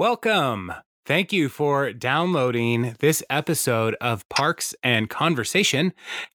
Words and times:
Welcome. 0.00 0.74
Thank 1.06 1.32
you 1.32 1.48
for 1.48 1.90
downloading 1.94 2.96
this 3.00 3.22
episode 3.30 3.96
of 4.02 4.28
Parks 4.28 4.74
and 4.82 5.08
Conversation. 5.08 5.94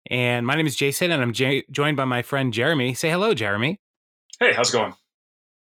And 0.09 0.47
my 0.47 0.55
name 0.55 0.65
is 0.65 0.75
Jason, 0.75 1.11
and 1.11 1.21
I'm 1.21 1.31
j- 1.31 1.63
joined 1.69 1.95
by 1.95 2.05
my 2.05 2.23
friend 2.23 2.51
Jeremy. 2.51 2.95
Say 2.95 3.11
hello, 3.11 3.35
Jeremy. 3.35 3.79
Hey, 4.39 4.53
how's 4.53 4.69
it 4.73 4.77
going? 4.77 4.95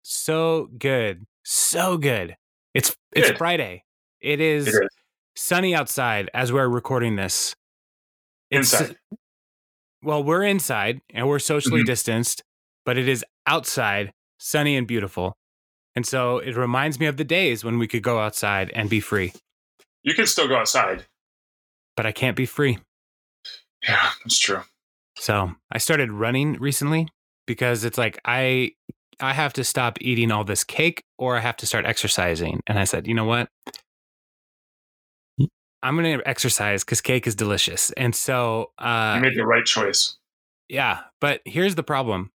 So 0.02 0.70
good. 0.77 1.25
So 1.43 1.98
good. 1.98 2.38
It's 2.73 2.96
it's 3.14 3.32
Good. 3.32 3.38
Friday. 3.38 3.84
It 4.21 4.39
is, 4.39 4.70
It 4.70 4.75
is. 4.75 4.89
sunny 5.36 5.75
outside 5.75 6.29
as 6.34 6.54
we're 6.54 6.70
recording 6.70 7.18
this. 7.18 7.54
It's 8.50 8.71
Inside. 8.79 8.95
well, 10.04 10.23
we're 10.23 10.43
inside 10.43 11.02
and 11.13 11.27
we're 11.27 11.39
socially 11.39 11.81
Mhm. 11.81 11.88
distanced, 11.88 12.43
but 12.86 12.97
it 12.97 13.09
is 13.09 13.25
outside, 13.45 14.13
sunny 14.38 14.77
and 14.77 14.88
beautiful. 14.88 15.36
And 16.00 16.06
so 16.06 16.38
it 16.38 16.56
reminds 16.56 16.98
me 16.98 17.08
of 17.08 17.18
the 17.18 17.26
days 17.26 17.66
when 17.66 17.78
we 17.78 17.86
could 17.86 18.04
go 18.04 18.20
outside 18.20 18.71
and 18.74 18.89
be 18.89 19.02
free, 19.02 19.34
You 20.02 20.14
can 20.14 20.28
still 20.28 20.48
go 20.48 20.56
outside. 20.56 21.08
but 21.98 22.06
I 22.06 22.14
can't 22.14 22.38
be 22.38 22.46
free. 22.46 22.78
Yeah, 23.84 24.12
that's 24.24 24.39
true. 24.39 24.62
So 25.18 25.52
I 25.70 25.78
started 25.78 26.10
running 26.10 26.54
recently 26.54 27.10
because 27.46 27.84
it's 27.84 27.98
like 27.98 28.18
I 28.24 28.72
I 29.20 29.34
have 29.34 29.52
to 29.54 29.66
stop 29.66 29.98
eating 30.00 30.32
all 30.32 30.46
this 30.46 30.64
cake 30.64 31.04
or 31.18 31.36
I 31.36 31.42
have 31.42 31.58
to 31.58 31.66
start 31.66 31.86
exercising. 31.86 32.61
And 32.66 32.80
I 32.80 32.86
said, 32.86 33.06
you 33.06 33.14
know 33.14 33.25
what? 33.25 33.50
I'm 35.84 35.97
gonna 35.97 36.20
exercise 36.25 36.86
because 36.86 37.02
cake 37.02 37.28
is 37.28 37.36
delicious. 37.36 37.92
And 37.97 38.16
so 38.16 38.72
uh 38.78 39.16
you 39.17 39.22
made 39.22 39.36
the 39.38 39.45
right 39.45 39.66
choice. 39.66 40.16
yeah, 40.70 41.02
but 41.20 41.42
here's 41.44 41.75
the 41.75 41.84
problem. 41.84 42.31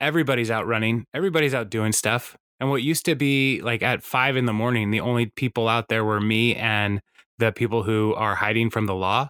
Everybody's 0.00 0.50
out 0.50 0.66
running, 0.66 1.04
everybody's 1.12 1.52
out 1.52 1.68
doing 1.68 1.92
stuff. 1.92 2.38
And 2.60 2.70
what 2.70 2.82
used 2.82 3.04
to 3.06 3.14
be 3.14 3.60
like 3.62 3.82
at 3.82 4.02
five 4.02 4.36
in 4.36 4.46
the 4.46 4.52
morning, 4.52 4.90
the 4.90 5.00
only 5.00 5.26
people 5.26 5.68
out 5.68 5.88
there 5.88 6.04
were 6.04 6.20
me 6.20 6.54
and 6.54 7.00
the 7.38 7.52
people 7.52 7.82
who 7.82 8.14
are 8.14 8.34
hiding 8.34 8.70
from 8.70 8.86
the 8.86 8.94
law. 8.94 9.28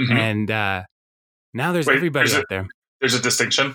Mhm. 0.00 0.14
And 0.16 0.50
uh 0.50 0.84
now 1.54 1.72
there's 1.72 1.86
Wait, 1.86 1.96
everybody 1.96 2.28
there's 2.28 2.34
a- 2.36 2.40
out 2.40 2.46
there. 2.48 2.68
There's 3.00 3.14
a 3.14 3.20
distinction. 3.20 3.74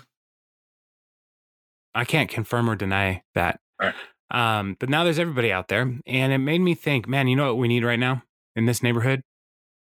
I 1.94 2.04
can't 2.04 2.30
confirm 2.30 2.68
or 2.70 2.76
deny 2.76 3.22
that. 3.34 3.60
Right. 3.80 3.94
Um, 4.30 4.76
but 4.78 4.88
now 4.88 5.04
there's 5.04 5.18
everybody 5.18 5.52
out 5.52 5.68
there, 5.68 5.82
and 6.06 6.32
it 6.32 6.38
made 6.38 6.60
me 6.60 6.74
think, 6.74 7.08
man, 7.08 7.28
you 7.28 7.36
know 7.36 7.46
what 7.46 7.56
we 7.58 7.68
need 7.68 7.84
right 7.84 7.98
now 7.98 8.22
in 8.56 8.66
this 8.66 8.82
neighborhood? 8.82 9.22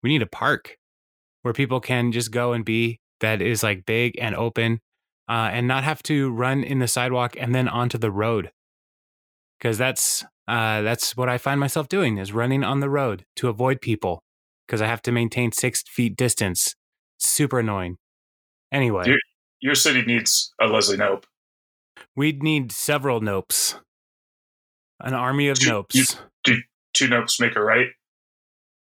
We 0.03 0.09
need 0.09 0.21
a 0.21 0.27
park 0.27 0.77
where 1.41 1.53
people 1.53 1.79
can 1.79 2.11
just 2.11 2.31
go 2.31 2.53
and 2.53 2.63
be 2.63 2.99
that 3.21 3.41
is 3.41 3.63
like 3.63 3.85
big 3.85 4.17
and 4.19 4.35
open, 4.35 4.81
uh, 5.27 5.49
and 5.51 5.67
not 5.67 5.83
have 5.83 6.03
to 6.03 6.31
run 6.31 6.63
in 6.63 6.79
the 6.79 6.87
sidewalk 6.87 7.35
and 7.39 7.55
then 7.55 7.67
onto 7.67 7.97
the 7.97 8.11
road. 8.11 8.51
Because 9.65 9.79
that's 9.79 10.23
uh, 10.47 10.83
that's 10.83 11.17
what 11.17 11.27
I 11.27 11.39
find 11.39 11.59
myself 11.59 11.87
doing 11.89 12.19
is 12.19 12.31
running 12.31 12.63
on 12.63 12.81
the 12.81 12.89
road 12.89 13.25
to 13.37 13.49
avoid 13.49 13.81
people 13.81 14.21
because 14.67 14.79
I 14.79 14.85
have 14.85 15.01
to 15.01 15.11
maintain 15.11 15.51
six 15.51 15.81
feet 15.87 16.15
distance. 16.15 16.75
Super 17.17 17.57
annoying. 17.57 17.97
Anyway, 18.71 19.05
You- 19.07 19.19
Your 19.61 19.73
city 19.73 20.03
needs 20.03 20.53
a 20.61 20.67
Leslie 20.67 20.97
Knope. 20.97 21.23
We'd 22.15 22.43
need 22.43 22.71
several 22.71 23.21
nopes. 23.21 23.79
An 24.99 25.15
army 25.15 25.47
of 25.47 25.57
Two- 25.57 25.71
nopes. 25.71 26.15
Two 26.43 27.07
Nopes 27.07 27.41
make 27.41 27.55
a 27.55 27.63
right. 27.63 27.87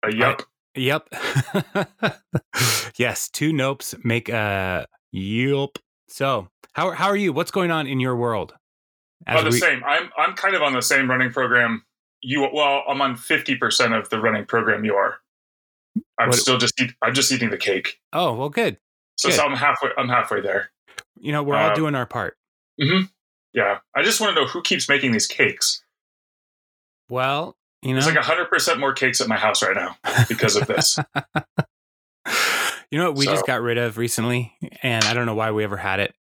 A 0.03 0.16
yup. 0.16 0.44
Yep. 0.75 1.09
yes, 2.98 3.30
two 3.30 3.52
nopes 3.52 3.95
make 4.05 4.30
a 4.30 4.86
yelp. 5.11 5.80
So, 6.08 6.50
how 6.73 6.92
how 6.92 7.08
are 7.08 7.17
you? 7.17 7.33
What's 7.33 7.50
going 7.50 7.72
on 7.72 7.88
in 7.88 8.00
your 8.00 8.16
world? 8.16 8.53
Oh, 9.30 9.44
the 9.44 9.50
we- 9.50 9.59
same. 9.59 9.83
I'm 9.86 10.09
I'm 10.17 10.33
kind 10.36 10.56
of 10.56 10.61
on 10.61 10.73
the 10.73 10.81
same 10.81 11.09
running 11.09 11.31
program. 11.31 11.83
You 12.22 12.47
well, 12.53 12.83
I'm 12.88 13.02
on 13.02 13.16
fifty 13.16 13.56
percent 13.56 13.94
of 13.94 14.09
the 14.09 14.20
running 14.20 14.45
program 14.45 14.83
you 14.86 14.95
are. 14.95 15.20
I'm 16.20 16.30
What- 16.30 16.38
still 16.39 16.58
just 16.58 16.80
eat, 16.80 16.92
I'm 17.02 17.14
just 17.14 17.32
eating 17.32 17.49
the 17.49 17.58
cake. 17.58 17.99
oh, 18.14 18.33
well, 18.33 18.49
good. 18.49 18.77
So, 19.17 19.30
Good. 19.30 19.36
so 19.36 19.43
I'm 19.43 19.55
halfway 19.55 19.89
I'm 19.98 20.10
halfway 20.10 20.42
there. 20.42 20.71
You 21.20 21.32
know, 21.32 21.42
we're 21.43 21.55
all 21.55 21.71
Uh, 21.71 21.76
doing 21.76 21.95
our 21.95 22.05
part. 22.05 22.37
Mm-hmm. 22.80 23.05
Yeah. 23.54 23.80
I 23.95 24.04
just 24.04 24.21
want 24.21 24.36
to 24.36 24.42
know 24.42 24.48
who 24.48 24.61
keeps 24.61 24.87
making 24.87 25.11
these 25.11 25.26
cakes. 25.26 25.83
Well, 27.10 27.58
you 27.82 27.93
know, 27.95 28.02
There's 28.02 28.14
like 28.16 28.23
hundred 28.23 28.49
percent 28.49 28.80
more 28.80 28.93
cakes 28.93 29.21
at 29.21 29.27
my 29.27 29.37
house 29.37 29.64
right 29.64 29.76
now 29.76 29.98
because 30.27 30.55
of 30.55 30.67
this. 30.67 30.98
you 32.92 32.98
know 32.99 33.10
what 33.11 33.17
we 33.17 33.26
just 33.26 33.45
got 33.48 33.61
rid 33.61 33.77
of 33.77 33.98
recently, 33.98 34.54
and 34.83 35.04
I 35.05 35.14
don't 35.14 35.26
know 35.26 35.36
why 35.36 35.52
we 35.52 35.64
ever 35.64 35.77
had 35.77 35.99
it. 35.99 36.14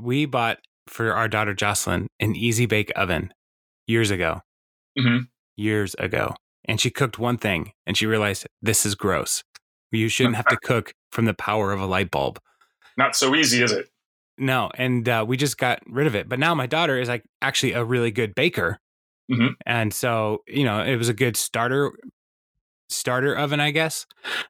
We 0.00 0.26
bought 0.26 0.58
for 0.86 1.12
our 1.12 1.28
daughter 1.28 1.54
Jocelyn 1.54 2.08
an 2.20 2.36
easy 2.36 2.66
bake 2.66 2.92
oven 2.96 3.32
years 3.86 4.10
ago. 4.10 4.40
Mhm. 4.98 5.28
Years 5.56 5.94
ago. 5.98 6.34
And 6.64 6.80
she 6.80 6.90
cooked 6.90 7.18
one 7.18 7.38
thing 7.38 7.72
and 7.86 7.96
she 7.96 8.06
realized 8.06 8.46
this 8.62 8.84
is 8.86 8.94
gross. 8.94 9.42
You 9.92 10.08
shouldn't 10.08 10.36
have 10.36 10.46
to 10.48 10.56
cook 10.62 10.92
from 11.12 11.24
the 11.26 11.34
power 11.34 11.72
of 11.72 11.80
a 11.80 11.86
light 11.86 12.10
bulb. 12.10 12.40
Not 12.96 13.14
so 13.16 13.34
easy, 13.34 13.62
is 13.62 13.72
it? 13.72 13.88
No, 14.38 14.70
and 14.74 15.08
uh, 15.08 15.24
we 15.26 15.36
just 15.36 15.56
got 15.58 15.80
rid 15.86 16.06
of 16.06 16.14
it. 16.14 16.28
But 16.28 16.38
now 16.38 16.54
my 16.54 16.66
daughter 16.66 16.98
is 16.98 17.08
like 17.08 17.24
actually 17.40 17.72
a 17.72 17.84
really 17.84 18.10
good 18.10 18.34
baker, 18.34 18.78
Mhm. 19.30 19.54
and 19.64 19.94
so 19.94 20.42
you 20.46 20.64
know 20.64 20.82
it 20.82 20.96
was 20.96 21.08
a 21.08 21.14
good 21.14 21.36
starter 21.36 21.92
starter 22.90 23.34
oven, 23.34 23.60
I 23.60 23.70
guess. 23.70 24.06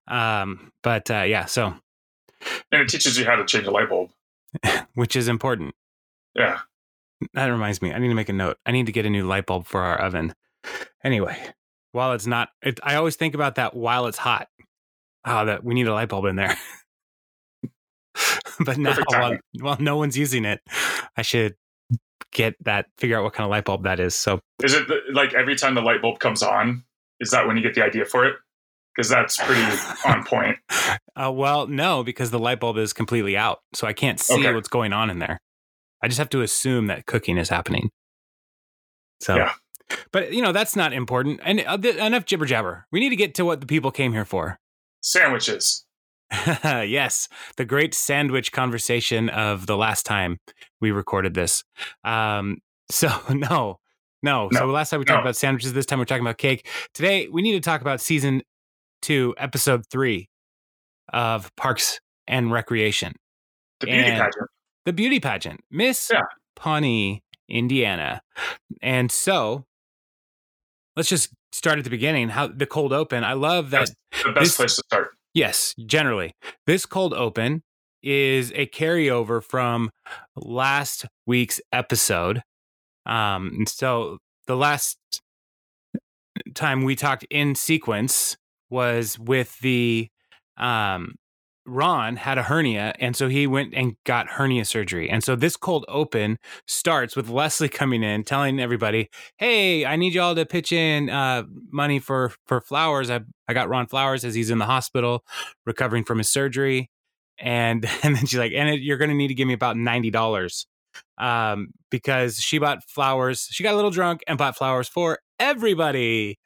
Um, 0.08 0.72
but 0.82 1.08
uh, 1.10 1.22
yeah, 1.22 1.44
so 1.44 1.74
And 2.72 2.82
it 2.82 2.88
teaches 2.88 3.16
you 3.18 3.24
how 3.24 3.36
to 3.36 3.44
change 3.44 3.66
a 3.66 3.70
light 3.70 3.88
bulb. 3.88 4.10
which 4.94 5.14
is 5.16 5.28
important. 5.28 5.74
Yeah. 6.36 6.60
That 7.34 7.46
reminds 7.46 7.80
me, 7.80 7.92
I 7.92 7.98
need 7.98 8.08
to 8.08 8.14
make 8.14 8.28
a 8.28 8.32
note. 8.34 8.58
I 8.66 8.72
need 8.72 8.86
to 8.86 8.92
get 8.92 9.06
a 9.06 9.10
new 9.10 9.26
light 9.26 9.46
bulb 9.46 9.66
for 9.66 9.80
our 9.80 9.98
oven. 9.98 10.34
Anyway, 11.02 11.36
while 11.92 12.12
it's 12.12 12.26
not, 12.26 12.50
it, 12.62 12.78
I 12.82 12.96
always 12.96 13.16
think 13.16 13.34
about 13.34 13.54
that 13.54 13.74
while 13.74 14.06
it's 14.06 14.18
hot. 14.18 14.48
Oh, 15.24 15.46
that 15.46 15.64
we 15.64 15.74
need 15.74 15.86
a 15.88 15.94
light 15.94 16.08
bulb 16.08 16.26
in 16.26 16.36
there. 16.36 16.56
but 18.60 18.78
now, 18.78 18.96
while, 19.08 19.38
while 19.60 19.76
no 19.80 19.96
one's 19.96 20.16
using 20.16 20.44
it, 20.44 20.60
I 21.16 21.22
should 21.22 21.56
get 22.32 22.54
that, 22.64 22.86
figure 22.98 23.18
out 23.18 23.24
what 23.24 23.32
kind 23.32 23.44
of 23.46 23.50
light 23.50 23.64
bulb 23.64 23.84
that 23.84 23.98
is. 23.98 24.14
So, 24.14 24.40
Is 24.62 24.74
it 24.74 24.86
the, 24.88 25.00
like 25.12 25.34
every 25.34 25.56
time 25.56 25.74
the 25.74 25.80
light 25.80 26.02
bulb 26.02 26.18
comes 26.18 26.42
on? 26.42 26.84
Is 27.18 27.30
that 27.30 27.46
when 27.46 27.56
you 27.56 27.62
get 27.62 27.74
the 27.74 27.82
idea 27.82 28.04
for 28.04 28.26
it? 28.26 28.36
Because 28.94 29.08
that's 29.08 29.36
pretty 29.42 29.62
on 30.06 30.24
point. 30.24 30.56
uh, 31.16 31.30
well, 31.32 31.66
no, 31.66 32.02
because 32.02 32.30
the 32.30 32.38
light 32.38 32.60
bulb 32.60 32.78
is 32.78 32.92
completely 32.92 33.36
out. 33.36 33.60
So 33.74 33.86
I 33.86 33.92
can't 33.92 34.20
see 34.20 34.34
Okay. 34.40 34.54
what's 34.54 34.68
going 34.68 34.92
on 34.92 35.10
in 35.10 35.18
there. 35.18 35.40
I 36.02 36.08
just 36.08 36.18
have 36.18 36.28
to 36.30 36.42
assume 36.42 36.86
that 36.88 37.06
cooking 37.06 37.38
is 37.38 37.48
happening. 37.48 37.90
So, 39.20 39.36
Yeah. 39.36 39.52
but 40.12 40.32
you 40.32 40.42
know, 40.42 40.52
that's 40.52 40.76
not 40.76 40.92
important. 40.92 41.40
And 41.44 41.60
uh, 41.66 41.78
th- 41.78 41.96
enough 41.96 42.26
jibber 42.26 42.44
jabber. 42.46 42.86
We 42.92 43.00
need 43.00 43.10
to 43.10 43.16
get 43.16 43.34
to 43.36 43.44
what 43.44 43.60
the 43.60 43.66
people 43.66 43.90
came 43.90 44.12
here 44.12 44.24
for. 44.24 44.58
Sandwiches. 45.00 45.84
yes, 46.64 47.28
the 47.56 47.64
great 47.64 47.94
sandwich 47.94 48.50
conversation 48.52 49.28
of 49.28 49.66
the 49.66 49.76
last 49.76 50.04
time 50.04 50.38
we 50.80 50.90
recorded 50.90 51.34
this. 51.34 51.62
Um, 52.04 52.58
so 52.90 53.08
no, 53.30 53.78
no. 54.22 54.48
so 54.52 54.66
last 54.66 54.90
time 54.90 54.98
we 55.00 55.04
talked 55.04 55.18
no. 55.18 55.22
about 55.22 55.36
sandwiches. 55.36 55.72
This 55.72 55.86
time 55.86 55.98
we're 55.98 56.04
talking 56.04 56.24
about 56.24 56.38
cake. 56.38 56.68
Today 56.94 57.28
we 57.28 57.42
need 57.42 57.52
to 57.52 57.60
talk 57.60 57.80
about 57.80 58.00
season 58.00 58.42
two, 59.02 59.34
episode 59.38 59.84
three 59.90 60.28
of 61.12 61.54
Parks 61.56 62.00
and 62.26 62.50
Recreation, 62.50 63.12
The 63.80 63.86
beauty 63.86 64.00
And- 64.02 64.18
pageant. 64.18 64.50
The 64.86 64.92
beauty 64.94 65.20
pageant, 65.20 65.60
Miss 65.70 66.10
Yeah. 66.12 66.20
Pawnee, 66.54 67.22
Indiana. 67.48 68.22
And 68.80 69.12
so 69.12 69.66
let's 70.96 71.08
just 71.10 71.30
start 71.52 71.76
at 71.78 71.84
the 71.84 71.90
beginning. 71.90 72.30
How 72.30 72.46
the 72.46 72.66
cold 72.66 72.92
open. 72.94 73.22
I 73.24 73.34
love 73.34 73.70
that 73.70 73.90
Yes. 74.12 74.22
The 74.24 74.32
best 74.32 74.44
this- 74.44 74.56
place 74.56 74.76
to 74.76 74.82
start. 74.86 75.10
Yes, 75.34 75.74
generally. 75.84 76.32
This 76.66 76.86
cold 76.86 77.12
open 77.12 77.62
is 78.02 78.52
a 78.54 78.66
carryover 78.68 79.42
from 79.44 79.90
last 80.34 81.04
week's 81.26 81.60
episode. 81.72 82.40
Um, 83.04 83.50
and 83.58 83.68
so 83.68 84.18
the 84.46 84.56
last 84.56 84.96
time 86.54 86.84
we 86.84 86.96
talked 86.96 87.26
in 87.30 87.54
sequence 87.54 88.36
was 88.70 89.18
with 89.18 89.58
the 89.60 90.08
um 90.56 91.16
Ron 91.66 92.16
had 92.16 92.38
a 92.38 92.42
hernia 92.44 92.94
and 93.00 93.16
so 93.16 93.28
he 93.28 93.46
went 93.46 93.74
and 93.74 93.96
got 94.04 94.28
hernia 94.28 94.64
surgery. 94.64 95.10
And 95.10 95.22
so 95.24 95.36
this 95.36 95.56
cold 95.56 95.84
open 95.88 96.38
starts 96.66 97.16
with 97.16 97.28
Leslie 97.28 97.68
coming 97.68 98.02
in 98.02 98.24
telling 98.24 98.60
everybody, 98.60 99.08
"Hey, 99.38 99.84
I 99.84 99.96
need 99.96 100.14
y'all 100.14 100.34
to 100.34 100.46
pitch 100.46 100.72
in 100.72 101.10
uh 101.10 101.44
money 101.70 101.98
for 101.98 102.32
for 102.46 102.60
flowers. 102.60 103.10
I 103.10 103.20
I 103.48 103.54
got 103.54 103.68
Ron 103.68 103.86
flowers 103.86 104.24
as 104.24 104.34
he's 104.34 104.50
in 104.50 104.58
the 104.58 104.66
hospital 104.66 105.24
recovering 105.66 106.04
from 106.04 106.18
his 106.18 106.30
surgery." 106.30 106.90
And 107.38 107.84
and 108.02 108.16
then 108.16 108.26
she's 108.26 108.38
like, 108.38 108.52
"And 108.54 108.68
it, 108.70 108.80
you're 108.80 108.98
going 108.98 109.10
to 109.10 109.16
need 109.16 109.28
to 109.28 109.34
give 109.34 109.48
me 109.48 109.54
about 109.54 109.76
$90." 109.76 110.66
Um 111.18 111.68
because 111.90 112.38
she 112.40 112.58
bought 112.58 112.84
flowers. 112.88 113.48
She 113.50 113.62
got 113.64 113.74
a 113.74 113.76
little 113.76 113.90
drunk 113.90 114.22
and 114.28 114.38
bought 114.38 114.56
flowers 114.56 114.88
for 114.88 115.18
everybody 115.40 116.38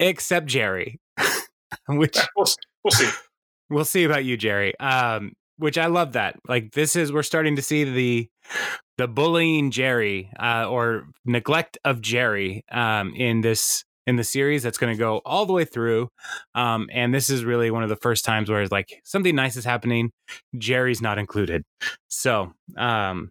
except 0.00 0.46
Jerry. 0.46 1.00
Which 1.88 2.16
we'll, 2.36 2.46
we'll 2.84 2.90
see. 2.92 3.10
We'll 3.70 3.84
see 3.84 4.04
about 4.04 4.24
you, 4.24 4.36
Jerry. 4.36 4.78
Um, 4.78 5.32
which 5.56 5.78
I 5.78 5.86
love 5.86 6.12
that. 6.12 6.36
Like 6.48 6.72
this 6.72 6.96
is 6.96 7.12
we're 7.12 7.22
starting 7.22 7.56
to 7.56 7.62
see 7.62 7.84
the 7.84 8.28
the 8.98 9.08
bullying 9.08 9.70
Jerry 9.70 10.30
uh, 10.38 10.68
or 10.68 11.06
neglect 11.24 11.78
of 11.84 12.00
Jerry 12.00 12.64
um, 12.70 13.14
in 13.14 13.40
this 13.40 13.84
in 14.06 14.16
the 14.16 14.24
series 14.24 14.62
that's 14.62 14.78
going 14.78 14.92
to 14.92 14.98
go 14.98 15.22
all 15.24 15.46
the 15.46 15.52
way 15.52 15.64
through. 15.64 16.08
Um, 16.54 16.88
and 16.92 17.14
this 17.14 17.30
is 17.30 17.44
really 17.44 17.70
one 17.70 17.82
of 17.82 17.88
the 17.88 17.96
first 17.96 18.24
times 18.24 18.50
where 18.50 18.60
it's 18.60 18.72
like 18.72 19.00
something 19.04 19.34
nice 19.34 19.56
is 19.56 19.64
happening. 19.64 20.10
Jerry's 20.58 21.00
not 21.00 21.18
included. 21.18 21.62
So, 22.08 22.52
um, 22.76 23.30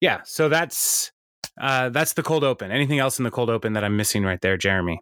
yeah, 0.00 0.20
so 0.24 0.48
that's 0.48 1.10
uh, 1.60 1.88
that's 1.90 2.12
the 2.14 2.22
cold 2.22 2.44
open. 2.44 2.70
Anything 2.70 2.98
else 2.98 3.18
in 3.18 3.24
the 3.24 3.30
cold 3.30 3.50
open 3.50 3.72
that 3.74 3.84
I'm 3.84 3.96
missing 3.96 4.24
right 4.24 4.40
there, 4.40 4.56
Jeremy? 4.56 5.00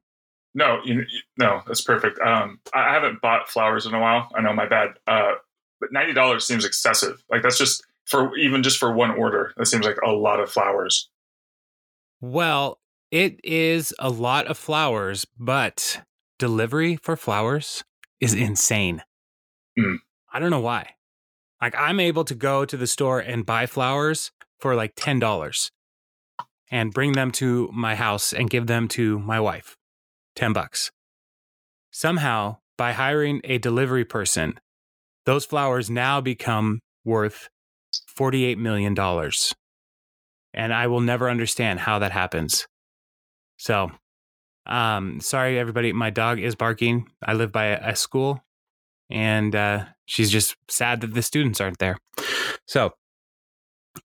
No, 0.55 0.81
you, 0.85 1.05
no, 1.39 1.63
that's 1.67 1.83
perfect. 1.83 2.19
Um, 2.21 2.61
I 2.75 2.93
haven't 2.93 3.21
bought 3.21 3.49
flowers 3.49 3.87
in 3.87 3.95
a 3.95 4.01
while. 4.01 4.29
I 4.35 4.41
know 4.41 4.53
my 4.53 4.67
bad. 4.67 4.91
Uh, 5.07 5.33
but 5.81 5.93
ninety 5.93 6.13
dollars 6.13 6.45
seems 6.47 6.65
excessive. 6.65 7.23
Like 7.31 7.43
that's 7.43 7.59
just 7.59 7.85
for 8.07 8.37
even 8.37 8.63
just 8.63 8.79
for 8.79 8.93
one 8.93 9.11
order. 9.11 9.53
That 9.57 9.67
seems 9.67 9.85
like 9.85 9.99
a 10.05 10.11
lot 10.11 10.41
of 10.41 10.51
flowers. 10.51 11.11
Well, 12.21 12.81
it 13.11 13.39
is 13.45 13.95
a 13.99 14.11
lot 14.11 14.47
of 14.47 14.59
flowers, 14.59 15.27
but 15.39 16.03
delivery 16.39 16.97
for 16.97 17.17
flowers 17.17 17.85
is 18.21 18.35
insane. 18.35 19.03
Mm. 19.79 19.99
I 20.33 20.39
don't 20.39 20.51
know 20.51 20.61
why. 20.61 20.95
Like 21.63 21.75
I'm 21.77 22.01
able 22.01 22.25
to 22.25 22.35
go 22.35 22.65
to 22.65 22.77
the 22.77 22.87
store 22.87 23.21
and 23.21 23.47
buy 23.47 23.67
flowers 23.67 24.33
for 24.59 24.75
like 24.75 24.93
ten 24.97 25.19
dollars 25.19 25.71
and 26.71 26.93
bring 26.93 27.13
them 27.13 27.31
to 27.33 27.71
my 27.73 27.95
house 27.95 28.33
and 28.33 28.51
give 28.51 28.67
them 28.67 28.89
to 28.89 29.19
my 29.19 29.41
wife. 29.41 29.78
10 30.39 30.53
bucks. 30.53 30.93
Somehow, 31.91 32.59
by 32.77 32.93
hiring 32.93 33.41
a 33.43 33.59
delivery 33.59 34.05
person, 34.05 34.55
those 35.27 35.45
flowers 35.45 35.91
now 35.91 36.21
become 36.21 36.79
worth 37.05 37.49
$48 38.17 38.57
million. 38.57 38.97
And 40.55 40.73
I 40.73 40.87
will 40.87 41.01
never 41.01 41.29
understand 41.29 41.81
how 41.81 41.99
that 41.99 42.13
happens. 42.13 42.69
So, 43.57 43.91
um, 44.65 45.21
sorry, 45.21 45.59
everybody. 45.59 45.93
My 45.93 46.11
dog 46.11 46.39
is 46.39 46.55
barking. 46.55 47.09
I 47.21 47.33
live 47.33 47.51
by 47.51 47.67
a, 47.67 47.91
a 47.91 47.97
school, 47.97 48.41
and 49.11 49.57
uh, 49.57 49.87
she's 50.07 50.31
just 50.31 50.55
sad 50.69 51.01
that 51.01 51.15
the 51.15 51.23
students 51.23 51.61
aren't 51.61 51.79
there. 51.79 51.97
So, 52.67 52.93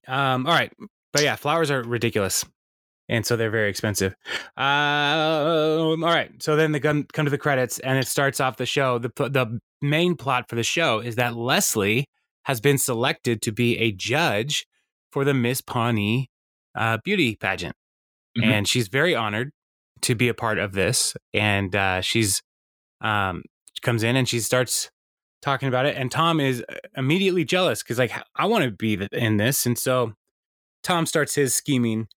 um, 0.08 0.46
all 0.46 0.52
right. 0.52 0.72
But 1.12 1.22
yeah, 1.22 1.36
flowers 1.36 1.70
are 1.70 1.82
ridiculous 1.82 2.44
and 3.08 3.26
so 3.26 3.36
they're 3.36 3.50
very 3.50 3.68
expensive. 3.68 4.14
Um, 4.56 6.04
all 6.04 6.10
right, 6.10 6.30
so 6.42 6.56
then 6.56 6.72
they 6.72 6.80
come 6.80 7.04
come 7.12 7.24
to 7.24 7.30
the 7.30 7.38
credits, 7.38 7.78
and 7.80 7.98
it 7.98 8.06
starts 8.06 8.40
off 8.40 8.56
the 8.56 8.66
show. 8.66 8.98
the 8.98 9.10
The 9.16 9.60
main 9.82 10.16
plot 10.16 10.48
for 10.48 10.56
the 10.56 10.62
show 10.62 11.00
is 11.00 11.16
that 11.16 11.36
Leslie 11.36 12.06
has 12.44 12.60
been 12.60 12.78
selected 12.78 13.42
to 13.42 13.52
be 13.52 13.78
a 13.78 13.92
judge 13.92 14.66
for 15.10 15.24
the 15.24 15.34
Miss 15.34 15.60
Pawnee 15.60 16.30
uh, 16.74 16.98
beauty 17.04 17.36
pageant, 17.36 17.76
mm-hmm. 18.36 18.50
and 18.50 18.68
she's 18.68 18.88
very 18.88 19.14
honored 19.14 19.52
to 20.02 20.14
be 20.14 20.28
a 20.28 20.34
part 20.34 20.58
of 20.58 20.72
this. 20.72 21.16
And 21.32 21.74
uh, 21.74 22.00
she's 22.00 22.42
um, 23.00 23.42
comes 23.82 24.02
in 24.02 24.16
and 24.16 24.28
she 24.28 24.40
starts 24.40 24.90
talking 25.42 25.68
about 25.68 25.86
it, 25.86 25.96
and 25.96 26.10
Tom 26.10 26.40
is 26.40 26.64
uh, 26.68 26.74
immediately 26.96 27.44
jealous 27.44 27.82
because 27.82 27.98
like 27.98 28.12
I 28.34 28.46
want 28.46 28.64
to 28.64 28.70
be 28.70 29.06
in 29.12 29.36
this, 29.36 29.66
and 29.66 29.78
so 29.78 30.14
Tom 30.82 31.06
starts 31.06 31.34
his 31.34 31.54
scheming 31.54 32.08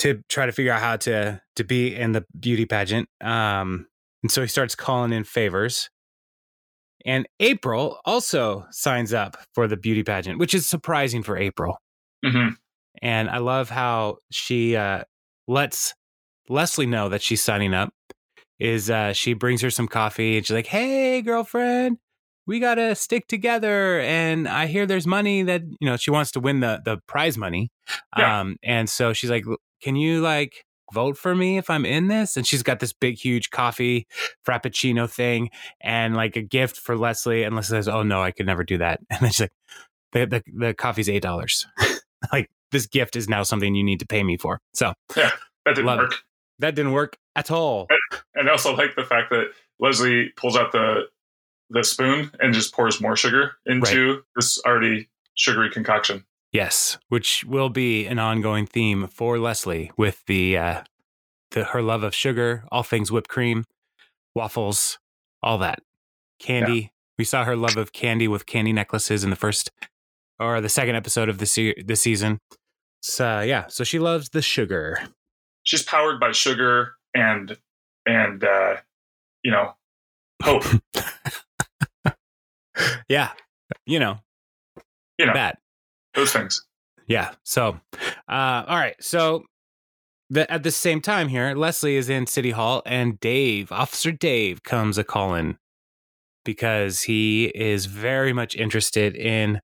to 0.00 0.22
try 0.28 0.46
to 0.46 0.52
figure 0.52 0.72
out 0.72 0.80
how 0.80 0.96
to 0.96 1.40
to 1.56 1.64
be 1.64 1.94
in 1.94 2.12
the 2.12 2.24
beauty 2.38 2.66
pageant. 2.66 3.08
Um, 3.20 3.86
and 4.22 4.30
so 4.30 4.42
he 4.42 4.48
starts 4.48 4.74
calling 4.74 5.12
in 5.12 5.24
favors. 5.24 5.90
And 7.06 7.26
April 7.38 7.98
also 8.04 8.66
signs 8.70 9.14
up 9.14 9.36
for 9.54 9.66
the 9.66 9.76
beauty 9.76 10.02
pageant, 10.02 10.38
which 10.38 10.52
is 10.52 10.66
surprising 10.66 11.22
for 11.22 11.36
April. 11.36 11.78
Mm-hmm. 12.24 12.50
And 13.00 13.30
I 13.30 13.38
love 13.38 13.70
how 13.70 14.18
she 14.30 14.76
uh, 14.76 15.04
lets 15.48 15.94
Leslie 16.50 16.84
know 16.84 17.08
that 17.08 17.22
she's 17.22 17.42
signing 17.42 17.72
up. 17.72 17.94
Is 18.58 18.90
uh, 18.90 19.14
she 19.14 19.32
brings 19.32 19.62
her 19.62 19.70
some 19.70 19.88
coffee 19.88 20.36
and 20.36 20.46
she's 20.46 20.54
like, 20.54 20.66
"Hey, 20.66 21.22
girlfriend, 21.22 21.96
we 22.46 22.60
gotta 22.60 22.94
stick 22.94 23.28
together 23.28 24.00
and 24.00 24.48
i 24.48 24.66
hear 24.66 24.84
there's 24.84 25.06
money 25.06 25.44
that 25.44 25.62
you 25.62 25.88
know 25.88 25.96
she 25.96 26.10
wants 26.10 26.32
to 26.32 26.40
win 26.40 26.58
the 26.58 26.80
the 26.84 26.98
prize 27.06 27.38
money 27.38 27.70
yeah. 28.18 28.40
um 28.40 28.56
and 28.64 28.90
so 28.90 29.12
she's 29.12 29.30
like 29.30 29.44
can 29.80 29.96
you 29.96 30.20
like 30.20 30.64
vote 30.92 31.16
for 31.16 31.34
me 31.34 31.58
if 31.58 31.70
I'm 31.70 31.84
in 31.84 32.08
this? 32.08 32.36
And 32.36 32.46
she's 32.46 32.62
got 32.62 32.80
this 32.80 32.92
big, 32.92 33.18
huge 33.18 33.50
coffee 33.50 34.06
frappuccino 34.46 35.08
thing 35.08 35.50
and 35.80 36.14
like 36.14 36.36
a 36.36 36.42
gift 36.42 36.76
for 36.76 36.96
Leslie. 36.96 37.42
And 37.42 37.54
Leslie 37.54 37.78
says, 37.78 37.88
Oh 37.88 38.02
no, 38.02 38.22
I 38.22 38.30
could 38.30 38.46
never 38.46 38.64
do 38.64 38.78
that. 38.78 39.00
And 39.10 39.20
then 39.20 39.30
she's 39.30 39.40
like, 39.40 39.52
the, 40.12 40.26
the, 40.26 40.42
the 40.66 40.74
coffee's 40.74 41.08
$8. 41.08 41.66
like 42.32 42.50
this 42.72 42.86
gift 42.86 43.16
is 43.16 43.28
now 43.28 43.42
something 43.42 43.74
you 43.74 43.84
need 43.84 44.00
to 44.00 44.06
pay 44.06 44.22
me 44.22 44.36
for. 44.36 44.60
So 44.74 44.92
yeah, 45.16 45.30
that 45.64 45.76
didn't 45.76 45.86
work. 45.86 46.12
It. 46.12 46.18
That 46.58 46.74
didn't 46.74 46.92
work 46.92 47.16
at 47.36 47.50
all. 47.50 47.88
And 48.34 48.48
I 48.48 48.52
also 48.52 48.74
like 48.74 48.94
the 48.96 49.04
fact 49.04 49.30
that 49.30 49.52
Leslie 49.78 50.30
pulls 50.36 50.56
out 50.56 50.72
the 50.72 51.04
the 51.70 51.84
spoon 51.84 52.32
and 52.40 52.52
just 52.52 52.74
pours 52.74 53.00
more 53.00 53.16
sugar 53.16 53.52
into 53.64 54.14
right. 54.14 54.22
this 54.34 54.60
already 54.66 55.08
sugary 55.36 55.70
concoction. 55.70 56.24
Yes, 56.52 56.98
which 57.08 57.44
will 57.44 57.68
be 57.68 58.06
an 58.06 58.18
ongoing 58.18 58.66
theme 58.66 59.06
for 59.06 59.38
Leslie 59.38 59.92
with 59.96 60.24
the 60.26 60.56
uh, 60.56 60.82
the 61.52 61.64
her 61.64 61.82
love 61.82 62.02
of 62.02 62.14
sugar, 62.14 62.64
all 62.72 62.82
things 62.82 63.12
whipped 63.12 63.28
cream, 63.28 63.64
waffles, 64.34 64.98
all 65.42 65.58
that 65.58 65.80
candy. 66.40 66.74
Yeah. 66.74 66.88
We 67.18 67.24
saw 67.24 67.44
her 67.44 67.54
love 67.54 67.76
of 67.76 67.92
candy 67.92 68.26
with 68.26 68.46
candy 68.46 68.72
necklaces 68.72 69.22
in 69.22 69.30
the 69.30 69.36
first 69.36 69.70
or 70.40 70.60
the 70.60 70.68
second 70.68 70.96
episode 70.96 71.28
of 71.28 71.38
the 71.38 71.46
se- 71.46 71.82
the 71.86 71.94
season. 71.94 72.40
So 73.02 73.40
yeah, 73.40 73.66
so 73.68 73.84
she 73.84 73.98
loves 73.98 74.30
the 74.30 74.42
sugar. 74.42 74.98
She's 75.62 75.82
powered 75.82 76.18
by 76.18 76.32
sugar 76.32 76.94
and 77.14 77.56
and 78.06 78.42
uh, 78.42 78.76
you 79.44 79.52
know 79.52 79.74
hope. 80.42 80.64
yeah, 83.08 83.32
you 83.86 84.00
know, 84.00 84.18
you 85.18 85.26
know 85.26 85.34
that 85.34 85.58
those 86.14 86.32
things. 86.32 86.64
Yeah. 87.06 87.32
So, 87.44 87.80
uh, 88.28 88.64
all 88.66 88.76
right. 88.76 88.96
So, 89.00 89.44
the, 90.30 90.50
at 90.50 90.62
the 90.62 90.70
same 90.70 91.00
time 91.00 91.26
here, 91.28 91.54
Leslie 91.56 91.96
is 91.96 92.08
in 92.08 92.26
City 92.26 92.52
Hall, 92.52 92.82
and 92.86 93.18
Dave, 93.18 93.72
Officer 93.72 94.12
Dave, 94.12 94.62
comes 94.62 94.96
a 94.96 95.02
calling 95.02 95.56
because 96.44 97.02
he 97.02 97.46
is 97.46 97.86
very 97.86 98.32
much 98.32 98.54
interested 98.54 99.16
in 99.16 99.60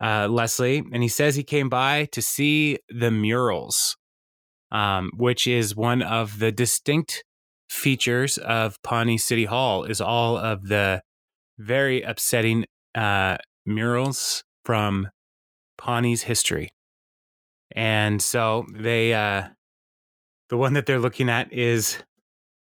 uh, 0.00 0.28
Leslie, 0.28 0.84
and 0.92 1.02
he 1.02 1.08
says 1.08 1.34
he 1.34 1.42
came 1.42 1.68
by 1.68 2.06
to 2.12 2.22
see 2.22 2.78
the 2.88 3.10
murals, 3.10 3.96
um, 4.70 5.10
which 5.16 5.46
is 5.46 5.74
one 5.74 6.00
of 6.02 6.38
the 6.38 6.52
distinct 6.52 7.24
features 7.68 8.38
of 8.38 8.80
Pawnee 8.82 9.18
City 9.18 9.46
Hall. 9.46 9.84
Is 9.84 10.00
all 10.00 10.36
of 10.36 10.68
the 10.68 11.02
very 11.58 12.02
upsetting 12.02 12.66
uh, 12.94 13.38
murals 13.66 14.44
from 14.64 15.08
Pawnee's 15.84 16.22
history. 16.22 16.72
And 17.76 18.22
so 18.22 18.64
they 18.72 19.12
uh 19.12 19.48
the 20.48 20.56
one 20.56 20.72
that 20.74 20.86
they're 20.86 20.98
looking 20.98 21.28
at 21.28 21.52
is 21.52 21.98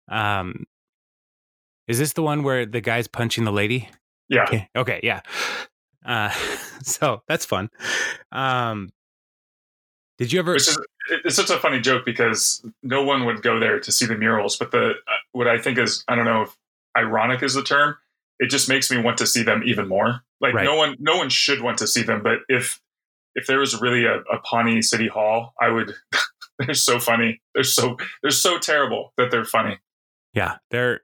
um 0.10 0.66
is 1.88 2.00
this 2.00 2.14
the 2.14 2.22
one 2.22 2.44
where 2.44 2.66
the 2.66 2.82
guy's 2.82 3.08
punching 3.08 3.46
the 3.46 3.52
lady? 3.52 3.90
Yeah. 4.28 4.44
Okay, 4.44 4.70
okay 4.76 5.00
yeah. 5.04 5.22
Uh 6.06 6.30
so 6.84 7.22
that's 7.30 7.46
fun. 7.46 7.70
Um 8.34 8.90
did 10.18 10.34
you 10.34 10.40
ever 10.40 10.54
Which 10.54 10.68
is 10.68 10.78
it's 11.24 11.36
such 11.38 11.50
a 11.50 11.58
funny 11.58 11.80
joke 11.80 12.04
because 12.04 12.66
no 12.84 13.04
one 13.04 13.24
would 13.26 13.42
go 13.42 13.58
there 13.58 13.80
to 13.80 13.92
see 13.92 14.06
the 14.06 14.18
murals, 14.18 14.58
but 14.58 14.72
the 14.72 14.90
uh, 14.90 15.14
what 15.32 15.48
I 15.48 15.60
think 15.60 15.78
is 15.78 16.04
I 16.10 16.16
don't 16.16 16.26
know 16.26 16.42
if 16.42 16.58
ironic 16.98 17.42
is 17.42 17.54
the 17.54 17.64
term. 17.64 17.96
It 18.40 18.50
just 18.50 18.68
makes 18.68 18.92
me 18.92 18.98
want 18.98 19.20
to 19.20 19.28
see 19.28 19.44
them 19.44 19.64
even 19.66 19.88
more. 19.88 20.24
Like 20.42 20.56
right. 20.56 20.66
no 20.66 20.76
one 20.76 20.98
no 21.00 21.16
one 21.16 21.30
should 21.30 21.62
want 21.62 21.78
to 21.78 21.88
see 21.88 22.04
them, 22.04 22.22
but 22.22 22.40
if 22.50 22.82
if 23.38 23.46
there 23.46 23.60
was 23.60 23.80
really 23.80 24.06
a, 24.06 24.16
a 24.16 24.40
Pawnee 24.44 24.82
City 24.82 25.08
Hall, 25.08 25.54
I 25.62 25.70
would. 25.70 25.94
they're 26.60 26.74
so 26.74 27.00
funny. 27.00 27.40
They're 27.54 27.64
so 27.64 27.96
they're 28.22 28.32
so 28.32 28.58
terrible 28.58 29.14
that 29.16 29.32
they're 29.32 29.46
funny. 29.46 29.78
Yeah, 30.34 30.58
they're 30.72 31.02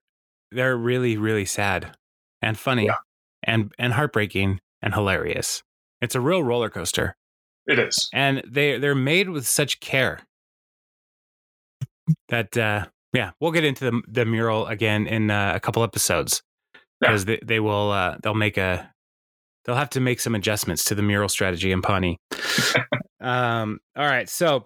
they're 0.52 0.76
really 0.76 1.16
really 1.16 1.46
sad 1.46 1.96
and 2.42 2.58
funny 2.58 2.86
yeah. 2.86 2.96
and 3.44 3.72
and 3.78 3.94
heartbreaking 3.94 4.60
and 4.82 4.94
hilarious. 4.94 5.64
It's 6.02 6.16
a 6.16 6.22
real 6.22 6.44
roller 6.44 6.70
coaster. 6.70 7.16
It 7.68 7.80
is, 7.80 8.10
and 8.14 8.44
they 8.50 8.80
they're 8.80 8.96
made 8.96 9.30
with 9.30 9.48
such 9.48 9.80
care 9.80 10.20
that 12.30 12.58
uh, 12.58 12.88
yeah, 13.14 13.32
we'll 13.40 13.52
get 13.52 13.64
into 13.64 13.86
the 13.86 14.02
the 14.08 14.26
mural 14.26 14.66
again 14.66 15.06
in 15.06 15.30
uh, 15.30 15.54
a 15.56 15.60
couple 15.60 15.84
episodes 15.84 16.42
because 17.00 17.26
yeah. 17.26 17.38
they, 17.42 17.46
they 17.46 17.60
will 17.60 17.92
uh, 17.92 18.18
they'll 18.24 18.34
make 18.34 18.58
a 18.58 18.92
they'll 19.66 19.76
have 19.76 19.90
to 19.92 20.00
make 20.00 20.20
some 20.20 20.36
adjustments 20.36 20.84
to 20.86 20.96
the 20.96 21.02
mural 21.02 21.30
strategy 21.30 21.72
in 21.72 21.82
Pawnee. 21.82 22.18
um, 23.22 23.80
all 23.96 24.06
right, 24.06 24.30
so 24.30 24.66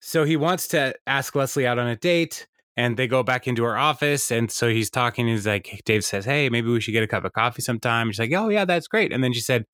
so 0.00 0.24
he 0.24 0.36
wants 0.36 0.68
to 0.68 0.94
ask 1.06 1.34
Leslie 1.34 1.66
out 1.66 1.78
on 1.78 1.86
a 1.86 1.96
date, 1.96 2.46
and 2.76 2.96
they 2.96 3.06
go 3.06 3.22
back 3.22 3.48
into 3.48 3.64
her 3.64 3.76
office, 3.76 4.30
and 4.30 4.50
so 4.50 4.68
he's 4.68 4.90
talking. 4.90 5.26
He's 5.26 5.46
like, 5.46 5.82
Dave 5.84 6.04
says, 6.04 6.24
"Hey, 6.24 6.48
maybe 6.50 6.68
we 6.68 6.80
should 6.80 6.92
get 6.92 7.02
a 7.02 7.08
cup 7.08 7.24
of 7.24 7.32
coffee 7.32 7.62
sometime." 7.62 8.10
She's 8.10 8.18
like, 8.18 8.32
"Oh 8.32 8.48
yeah, 8.48 8.64
that's 8.64 8.86
great." 8.86 9.12
And 9.12 9.24
then 9.24 9.32
she 9.32 9.40
said, 9.40 9.64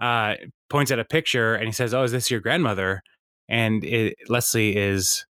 uh, 0.00 0.34
points 0.68 0.90
at 0.90 0.98
a 0.98 1.04
picture 1.04 1.54
and 1.54 1.66
he 1.66 1.72
says, 1.72 1.94
"Oh, 1.94 2.02
is 2.02 2.12
this 2.12 2.30
your 2.30 2.40
grandmother?" 2.40 3.02
And 3.48 3.84
it, 3.84 4.14
Leslie 4.28 4.76
is 4.76 5.26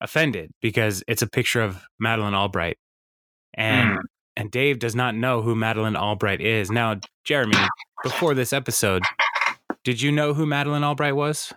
offended 0.00 0.50
because 0.60 1.02
it's 1.06 1.22
a 1.22 1.28
picture 1.28 1.62
of 1.62 1.82
Madeleine 2.00 2.34
Albright, 2.34 2.78
and 3.54 3.98
mm. 3.98 4.02
And 4.36 4.50
Dave 4.50 4.78
does 4.78 4.94
not 4.94 5.14
know 5.14 5.42
who 5.42 5.54
Madeleine 5.54 5.96
Albright 5.96 6.40
is. 6.40 6.70
Now, 6.70 7.00
Jeremy, 7.24 7.58
before 8.02 8.34
this 8.34 8.52
episode, 8.52 9.02
did 9.84 10.00
you 10.00 10.10
know 10.10 10.32
who 10.34 10.46
Madeleine 10.46 10.84
Albright 10.84 11.16
was? 11.16 11.52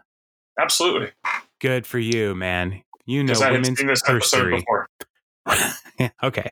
Absolutely. 0.60 1.12
Good 1.60 1.88
for 1.88 2.00
you, 2.00 2.36
man. 2.36 2.82
You 3.05 3.24
know 3.24 3.34
women's 3.39 3.82
okay. 6.24 6.50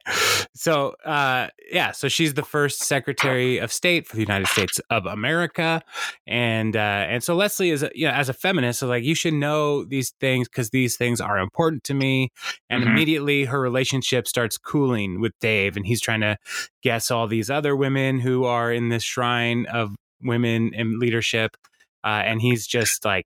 So, 0.53 0.89
uh, 1.05 1.47
yeah, 1.71 1.91
so 1.91 2.07
she's 2.07 2.33
the 2.33 2.43
first 2.43 2.83
Secretary 2.83 3.57
of 3.57 3.71
State 3.71 4.07
for 4.07 4.15
the 4.15 4.21
United 4.21 4.47
States 4.47 4.79
of 4.89 5.05
America, 5.05 5.81
and 6.27 6.75
uh, 6.75 6.79
and 7.09 7.23
so 7.23 7.35
Leslie 7.35 7.71
is, 7.71 7.83
a, 7.83 7.89
you 7.95 8.07
know, 8.07 8.13
as 8.13 8.29
a 8.29 8.33
feminist, 8.33 8.79
so 8.79 8.88
like 8.88 9.03
you 9.03 9.15
should 9.15 9.33
know 9.33 9.83
these 9.83 10.12
things 10.19 10.47
because 10.47 10.69
these 10.69 10.95
things 10.95 11.19
are 11.19 11.38
important 11.38 11.83
to 11.85 11.93
me. 11.93 12.29
And 12.69 12.83
mm-hmm. 12.83 12.91
immediately, 12.91 13.45
her 13.45 13.59
relationship 13.59 14.27
starts 14.27 14.57
cooling 14.57 15.19
with 15.19 15.33
Dave, 15.39 15.75
and 15.75 15.85
he's 15.85 16.01
trying 16.01 16.21
to 16.21 16.38
guess 16.81 17.09
all 17.09 17.27
these 17.27 17.50
other 17.50 17.75
women 17.75 18.19
who 18.19 18.45
are 18.45 18.71
in 18.71 18.89
this 18.89 19.03
shrine 19.03 19.65
of 19.67 19.95
women 20.21 20.73
in 20.73 21.00
leadership, 21.00 21.57
uh, 22.03 22.21
and 22.25 22.41
he's 22.41 22.67
just 22.67 23.03
like, 23.05 23.25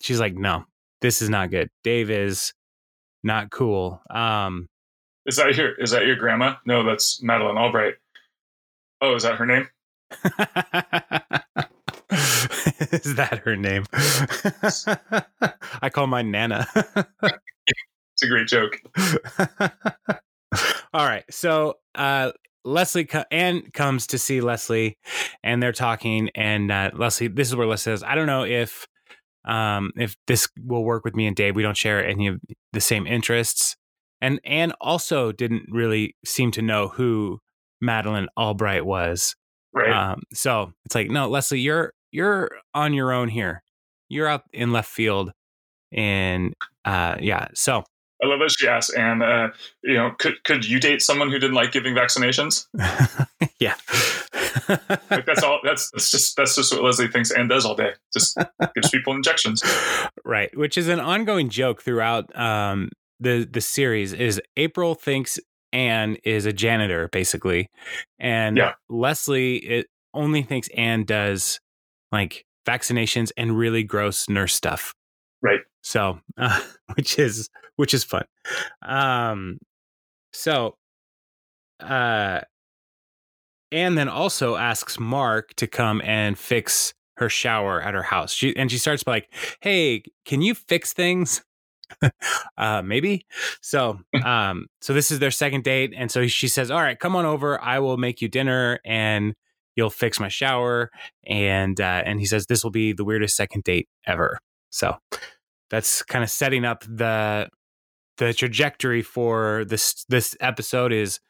she's 0.00 0.20
like, 0.20 0.34
no, 0.34 0.64
this 1.00 1.22
is 1.22 1.30
not 1.30 1.50
good. 1.50 1.68
Dave 1.84 2.10
is 2.10 2.52
not 3.22 3.50
cool. 3.50 4.02
Um, 4.10 4.66
is 5.26 5.36
that 5.36 5.56
your 5.56 5.74
is 5.74 5.90
that 5.92 6.06
your 6.06 6.16
grandma? 6.16 6.56
No, 6.66 6.82
that's 6.84 7.22
Madeleine 7.22 7.56
Albright. 7.56 7.94
Oh, 9.00 9.14
is 9.14 9.22
that 9.24 9.36
her 9.36 9.46
name? 9.46 9.68
is 12.92 13.14
that 13.16 13.40
her 13.44 13.56
name? 13.56 13.84
I 15.82 15.90
call 15.90 16.06
mine 16.06 16.30
Nana. 16.30 16.66
it's 17.22 18.22
a 18.22 18.26
great 18.26 18.46
joke. 18.46 18.80
All 20.94 21.06
right. 21.06 21.24
So 21.30 21.78
uh, 21.94 22.32
Leslie 22.64 23.04
co- 23.06 23.24
Anne 23.30 23.70
comes 23.72 24.06
to 24.08 24.18
see 24.18 24.40
Leslie, 24.40 24.98
and 25.42 25.62
they're 25.62 25.72
talking. 25.72 26.30
And 26.34 26.70
uh, 26.70 26.90
Leslie, 26.94 27.28
this 27.28 27.48
is 27.48 27.56
where 27.56 27.66
Leslie 27.66 27.92
says, 27.92 28.02
"I 28.02 28.14
don't 28.14 28.26
know 28.26 28.44
if 28.44 28.86
um, 29.44 29.92
if 29.96 30.16
this 30.26 30.48
will 30.62 30.84
work 30.84 31.04
with 31.04 31.16
me 31.16 31.26
and 31.26 31.36
Dave. 31.36 31.56
We 31.56 31.62
don't 31.62 31.76
share 31.76 32.04
any 32.06 32.28
of 32.28 32.40
the 32.72 32.80
same 32.80 33.06
interests." 33.06 33.76
And 34.24 34.40
Anne 34.42 34.72
also 34.80 35.32
didn't 35.32 35.66
really 35.68 36.16
seem 36.24 36.50
to 36.52 36.62
know 36.62 36.88
who 36.88 37.40
Madeleine 37.82 38.28
Albright 38.38 38.86
was. 38.86 39.36
Right. 39.74 39.92
Um, 39.92 40.22
so 40.32 40.72
it's 40.86 40.94
like, 40.94 41.10
no, 41.10 41.28
Leslie, 41.28 41.60
you're 41.60 41.92
you're 42.10 42.50
on 42.72 42.94
your 42.94 43.12
own 43.12 43.28
here. 43.28 43.62
You're 44.08 44.26
out 44.26 44.44
in 44.50 44.72
left 44.72 44.88
field, 44.88 45.32
and 45.92 46.54
uh, 46.86 47.16
yeah. 47.20 47.48
So 47.52 47.84
I 48.22 48.26
love 48.26 48.38
that 48.38 48.54
she 48.58 48.66
asked, 48.66 48.94
and 48.96 49.22
uh, 49.22 49.48
you 49.82 49.92
know, 49.92 50.12
could 50.18 50.42
could 50.44 50.66
you 50.66 50.80
date 50.80 51.02
someone 51.02 51.30
who 51.30 51.38
didn't 51.38 51.56
like 51.56 51.72
giving 51.72 51.94
vaccinations? 51.94 52.66
yeah, 53.60 53.74
like 55.10 55.26
that's 55.26 55.42
all. 55.42 55.60
That's 55.62 55.90
that's 55.90 56.10
just 56.10 56.34
that's 56.36 56.56
just 56.56 56.72
what 56.72 56.82
Leslie 56.82 57.08
thinks 57.08 57.30
and 57.30 57.50
does 57.50 57.66
all 57.66 57.74
day. 57.74 57.92
Just 58.14 58.38
gives 58.74 58.88
people 58.88 59.14
injections, 59.14 59.62
right? 60.24 60.56
Which 60.56 60.78
is 60.78 60.88
an 60.88 61.00
ongoing 61.00 61.50
joke 61.50 61.82
throughout 61.82 62.34
um, 62.38 62.88
the 63.20 63.48
the 63.50 63.60
series 63.60 64.12
is 64.12 64.40
April 64.56 64.94
thinks 64.94 65.38
Anne 65.72 66.16
is 66.24 66.46
a 66.46 66.52
janitor 66.52 67.08
basically, 67.08 67.70
and 68.18 68.56
yeah. 68.56 68.72
Leslie 68.88 69.56
it 69.56 69.86
only 70.12 70.42
thinks 70.42 70.68
Anne 70.76 71.04
does 71.04 71.60
like 72.12 72.44
vaccinations 72.66 73.30
and 73.36 73.56
really 73.56 73.82
gross 73.82 74.28
nurse 74.28 74.54
stuff. 74.54 74.94
Right. 75.42 75.60
So, 75.82 76.20
uh, 76.38 76.60
which 76.94 77.18
is 77.18 77.50
which 77.76 77.94
is 77.94 78.04
fun. 78.04 78.24
Um, 78.82 79.58
so, 80.32 80.76
uh, 81.80 82.40
Anne 83.72 83.94
then 83.96 84.08
also 84.08 84.56
asks 84.56 84.98
Mark 84.98 85.54
to 85.56 85.66
come 85.66 86.00
and 86.04 86.38
fix 86.38 86.94
her 87.16 87.28
shower 87.28 87.80
at 87.80 87.94
her 87.94 88.02
house. 88.02 88.32
She 88.32 88.56
and 88.56 88.70
she 88.70 88.78
starts 88.78 89.02
by 89.02 89.12
like, 89.12 89.32
"Hey, 89.60 90.04
can 90.24 90.42
you 90.42 90.54
fix 90.54 90.92
things?" 90.92 91.44
uh, 92.58 92.82
maybe. 92.82 93.26
So, 93.60 94.00
um, 94.24 94.66
so 94.80 94.92
this 94.92 95.10
is 95.10 95.18
their 95.18 95.30
second 95.30 95.64
date, 95.64 95.92
and 95.96 96.10
so 96.10 96.26
she 96.26 96.48
says, 96.48 96.70
"All 96.70 96.80
right, 96.80 96.98
come 96.98 97.16
on 97.16 97.24
over. 97.24 97.60
I 97.60 97.78
will 97.78 97.96
make 97.96 98.20
you 98.20 98.28
dinner, 98.28 98.80
and 98.84 99.34
you'll 99.76 99.90
fix 99.90 100.20
my 100.20 100.28
shower." 100.28 100.90
And 101.26 101.80
uh, 101.80 102.02
and 102.04 102.20
he 102.20 102.26
says, 102.26 102.46
"This 102.46 102.64
will 102.64 102.70
be 102.70 102.92
the 102.92 103.04
weirdest 103.04 103.36
second 103.36 103.64
date 103.64 103.88
ever." 104.06 104.38
So, 104.70 104.96
that's 105.70 106.02
kind 106.02 106.24
of 106.24 106.30
setting 106.30 106.64
up 106.64 106.84
the 106.88 107.48
the 108.18 108.32
trajectory 108.32 109.02
for 109.02 109.64
this 109.66 110.04
this 110.08 110.36
episode 110.40 110.92
is 110.92 111.20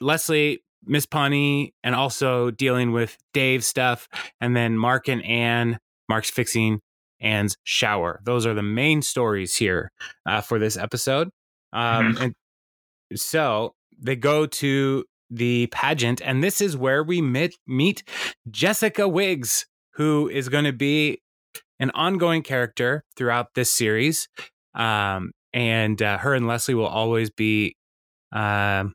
Leslie 0.00 0.62
Miss 0.84 1.06
Pawnee 1.06 1.74
and 1.82 1.94
also 1.94 2.50
dealing 2.50 2.92
with 2.92 3.16
Dave 3.32 3.64
stuff, 3.64 4.08
and 4.40 4.56
then 4.56 4.76
Mark 4.76 5.08
and 5.08 5.24
Anne. 5.24 5.78
Mark's 6.08 6.30
fixing 6.30 6.80
and 7.20 7.56
shower. 7.64 8.20
Those 8.24 8.46
are 8.46 8.54
the 8.54 8.62
main 8.62 9.02
stories 9.02 9.56
here 9.56 9.90
uh, 10.26 10.40
for 10.40 10.58
this 10.58 10.76
episode. 10.76 11.30
Um, 11.72 12.14
mm-hmm. 12.14 12.22
And 12.22 12.34
so 13.14 13.74
they 13.98 14.16
go 14.16 14.46
to 14.46 15.04
the 15.30 15.66
pageant, 15.68 16.20
and 16.22 16.42
this 16.42 16.60
is 16.60 16.76
where 16.76 17.02
we 17.02 17.20
meet, 17.20 17.56
meet 17.66 18.02
Jessica 18.50 19.08
Wicks, 19.08 19.66
who 19.94 20.28
is 20.28 20.48
going 20.48 20.64
to 20.64 20.72
be 20.72 21.20
an 21.80 21.90
ongoing 21.90 22.42
character 22.42 23.04
throughout 23.16 23.54
this 23.54 23.70
series. 23.70 24.28
Um, 24.74 25.32
and 25.52 26.00
uh, 26.00 26.18
her 26.18 26.34
and 26.34 26.46
Leslie 26.46 26.74
will 26.74 26.86
always 26.86 27.30
be 27.30 27.76
um, 28.32 28.94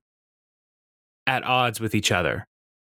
at 1.28 1.44
odds 1.44 1.80
with 1.80 1.96
each 1.96 2.12
other 2.12 2.46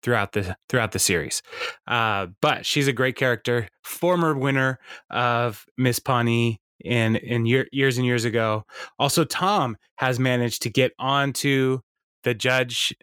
throughout 0.04 0.34
the 0.34 0.56
throughout 0.70 0.92
the 0.92 1.00
series. 1.00 1.42
Uh, 1.88 2.28
but 2.42 2.66
she's 2.66 2.88
a 2.88 2.94
great 2.94 3.16
character, 3.16 3.68
former 3.84 4.36
winner 4.36 4.80
of 5.10 5.66
Miss 5.78 6.00
Pawnee 6.00 6.60
in 6.84 7.16
in 7.18 7.46
year, 7.46 7.68
years 7.72 7.98
and 7.98 8.06
years 8.06 8.26
ago. 8.26 8.66
Also, 9.00 9.24
Tom 9.24 9.78
has 9.96 10.20
managed 10.20 10.62
to 10.64 10.70
get 10.70 10.92
onto 11.00 11.80
the 12.24 12.34
judge 12.34 12.96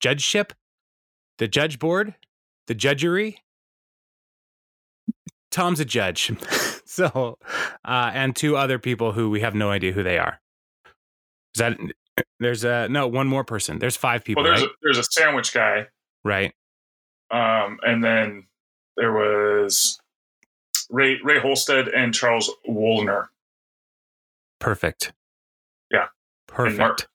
judgeship, 0.00 0.52
the 1.38 1.48
judge 1.48 1.78
board, 1.78 2.14
the 2.66 2.74
judgery. 2.74 3.36
Tom's 5.50 5.78
a 5.78 5.84
judge, 5.84 6.32
so 6.84 7.38
uh, 7.84 8.10
and 8.12 8.34
two 8.34 8.56
other 8.56 8.78
people 8.78 9.12
who 9.12 9.30
we 9.30 9.40
have 9.40 9.54
no 9.54 9.70
idea 9.70 9.92
who 9.92 10.02
they 10.02 10.18
are. 10.18 10.40
Is 11.54 11.60
that 11.60 11.78
there's 12.40 12.64
a 12.64 12.88
no 12.88 13.06
one 13.06 13.28
more 13.28 13.44
person? 13.44 13.78
There's 13.78 13.96
five 13.96 14.24
people. 14.24 14.42
Well, 14.42 14.52
there's 14.52 14.62
right? 14.62 14.70
a, 14.70 14.74
there's 14.82 14.98
a 14.98 15.04
sandwich 15.04 15.54
guy 15.54 15.86
Right. 16.24 16.54
Um, 17.30 17.78
and 17.82 18.02
then 18.02 18.46
there 18.96 19.12
was 19.12 19.98
Ray 20.90 21.18
Ray 21.22 21.38
Holstead 21.40 21.88
and 21.88 22.14
Charles 22.14 22.50
Woolner. 22.68 23.26
Perfect. 24.60 25.12
Yeah. 25.90 26.06
Perfect. 26.46 27.08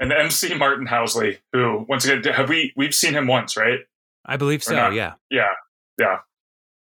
And, 0.00 0.10
and 0.10 0.10
the 0.10 0.24
MC 0.24 0.54
Martin 0.54 0.86
Housley, 0.86 1.38
who 1.52 1.84
once 1.88 2.04
again 2.04 2.32
have 2.32 2.48
we 2.48 2.72
we've 2.76 2.94
seen 2.94 3.14
him 3.14 3.26
once, 3.26 3.56
right? 3.56 3.80
I 4.24 4.36
believe 4.36 4.62
so. 4.62 4.74
Yeah. 4.90 5.14
Yeah. 5.30 5.46
Yeah. 5.98 6.18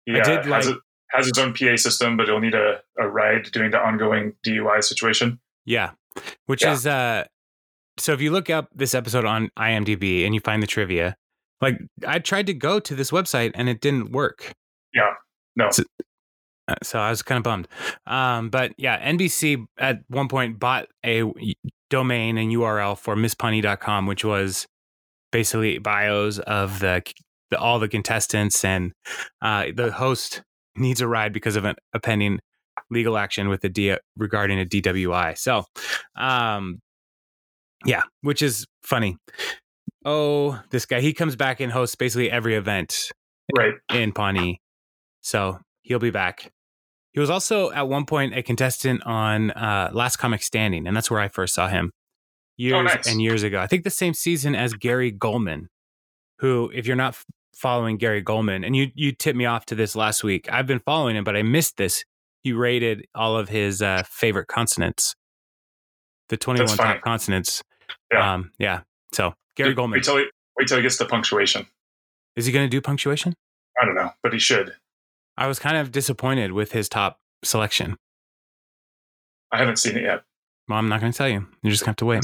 He, 0.06 0.12
I 0.12 0.22
did 0.22 0.46
uh, 0.46 0.50
like, 0.50 0.64
has, 0.64 0.68
a, 0.68 0.76
has 1.10 1.26
his 1.26 1.38
own 1.38 1.54
PA 1.54 1.76
system, 1.76 2.16
but 2.16 2.26
he'll 2.26 2.40
need 2.40 2.54
a, 2.54 2.80
a 2.98 3.08
ride 3.08 3.50
doing 3.52 3.70
the 3.70 3.78
ongoing 3.78 4.34
DUI 4.44 4.82
situation. 4.82 5.40
Yeah. 5.64 5.92
Which 6.46 6.62
yeah. 6.62 6.72
is 6.72 6.86
uh 6.86 7.24
so 7.96 8.12
if 8.12 8.20
you 8.20 8.30
look 8.30 8.50
up 8.50 8.68
this 8.74 8.94
episode 8.94 9.24
on 9.24 9.50
IMDb 9.56 10.24
and 10.24 10.34
you 10.34 10.40
find 10.40 10.62
the 10.62 10.66
trivia, 10.66 11.16
like 11.64 11.78
I 12.06 12.18
tried 12.18 12.46
to 12.48 12.54
go 12.54 12.78
to 12.78 12.94
this 12.94 13.10
website 13.10 13.52
and 13.54 13.70
it 13.70 13.80
didn't 13.80 14.12
work. 14.12 14.52
Yeah. 14.92 15.14
No. 15.56 15.70
So, 15.70 15.82
uh, 16.68 16.74
so 16.82 16.98
I 16.98 17.08
was 17.08 17.22
kind 17.22 17.38
of 17.38 17.42
bummed. 17.42 17.68
Um, 18.06 18.50
but 18.50 18.72
yeah, 18.76 19.00
NBC 19.10 19.64
at 19.78 20.02
one 20.08 20.28
point 20.28 20.58
bought 20.58 20.88
a 21.04 21.24
domain 21.88 22.36
and 22.36 22.52
URL 22.52 22.98
for 22.98 23.16
MissPawnee.com, 23.16 24.06
which 24.06 24.26
was 24.26 24.66
basically 25.32 25.78
bios 25.78 26.38
of 26.40 26.80
the, 26.80 27.02
the 27.50 27.58
all 27.58 27.78
the 27.78 27.88
contestants 27.88 28.62
and 28.62 28.92
uh, 29.40 29.66
the 29.74 29.90
host 29.90 30.42
needs 30.76 31.00
a 31.00 31.08
ride 31.08 31.32
because 31.32 31.56
of 31.56 31.64
an, 31.64 31.76
a 31.94 32.00
pending 32.00 32.40
legal 32.90 33.16
action 33.16 33.48
with 33.48 33.62
the 33.62 33.70
D 33.70 33.96
regarding 34.18 34.60
a 34.60 34.66
DWI. 34.66 35.38
So, 35.38 35.64
um, 36.14 36.80
yeah, 37.86 38.02
which 38.20 38.42
is 38.42 38.66
funny 38.82 39.16
oh, 40.04 40.60
this 40.70 40.86
guy, 40.86 41.00
he 41.00 41.12
comes 41.12 41.36
back 41.36 41.60
and 41.60 41.72
hosts 41.72 41.96
basically 41.96 42.30
every 42.30 42.54
event 42.54 43.10
right. 43.56 43.74
in 43.92 44.12
Pawnee. 44.12 44.60
So 45.20 45.58
he'll 45.82 45.98
be 45.98 46.10
back. 46.10 46.52
He 47.12 47.20
was 47.20 47.30
also 47.30 47.70
at 47.70 47.88
one 47.88 48.06
point 48.06 48.36
a 48.36 48.42
contestant 48.42 49.02
on 49.06 49.52
uh, 49.52 49.90
Last 49.92 50.16
Comic 50.16 50.42
Standing, 50.42 50.86
and 50.86 50.96
that's 50.96 51.10
where 51.10 51.20
I 51.20 51.28
first 51.28 51.54
saw 51.54 51.68
him 51.68 51.92
years 52.56 52.74
oh, 52.74 52.82
nice. 52.82 53.06
and 53.06 53.22
years 53.22 53.42
ago. 53.42 53.60
I 53.60 53.66
think 53.66 53.84
the 53.84 53.90
same 53.90 54.14
season 54.14 54.54
as 54.54 54.74
Gary 54.74 55.12
Gulman, 55.12 55.66
who, 56.40 56.70
if 56.74 56.86
you're 56.86 56.96
not 56.96 57.16
following 57.56 57.98
Gary 57.98 58.22
Gulman, 58.22 58.66
and 58.66 58.74
you 58.74 58.88
you 58.94 59.12
tipped 59.12 59.36
me 59.36 59.46
off 59.46 59.64
to 59.66 59.76
this 59.76 59.94
last 59.94 60.24
week. 60.24 60.52
I've 60.52 60.66
been 60.66 60.80
following 60.80 61.16
him, 61.16 61.24
but 61.24 61.36
I 61.36 61.42
missed 61.42 61.76
this. 61.76 62.04
He 62.42 62.52
rated 62.52 63.06
all 63.14 63.36
of 63.36 63.48
his 63.48 63.80
uh, 63.80 64.02
favorite 64.08 64.48
consonants, 64.48 65.14
the 66.28 66.36
twenty 66.36 66.62
one 66.64 66.76
top 66.76 67.00
consonants. 67.02 67.62
Yeah, 68.12 68.34
um, 68.34 68.50
yeah. 68.58 68.80
So 69.12 69.34
Gary 69.56 69.70
Dude, 69.70 69.78
Gulman. 69.78 69.92
Wait 69.92 70.04
till, 70.04 70.16
he, 70.18 70.26
wait 70.58 70.68
till 70.68 70.76
he 70.78 70.82
gets 70.82 70.96
the 70.98 71.06
punctuation. 71.06 71.66
Is 72.36 72.46
he 72.46 72.52
going 72.52 72.66
to 72.66 72.70
do 72.70 72.80
punctuation? 72.80 73.34
I 73.80 73.84
don't 73.84 73.94
know, 73.94 74.10
but 74.22 74.32
he 74.32 74.38
should. 74.38 74.74
I 75.36 75.46
was 75.46 75.58
kind 75.58 75.76
of 75.76 75.92
disappointed 75.92 76.52
with 76.52 76.72
his 76.72 76.88
top 76.88 77.18
selection. 77.42 77.96
I 79.52 79.58
haven't 79.58 79.76
seen 79.78 79.96
it 79.96 80.02
yet. 80.02 80.22
Well, 80.68 80.78
I'm 80.78 80.88
not 80.88 81.00
going 81.00 81.12
to 81.12 81.16
tell 81.18 81.28
you. 81.28 81.46
You're 81.62 81.70
just 81.70 81.84
going 81.84 81.86
to 81.86 81.90
have 81.90 81.96
to 81.96 82.06
wait. 82.06 82.22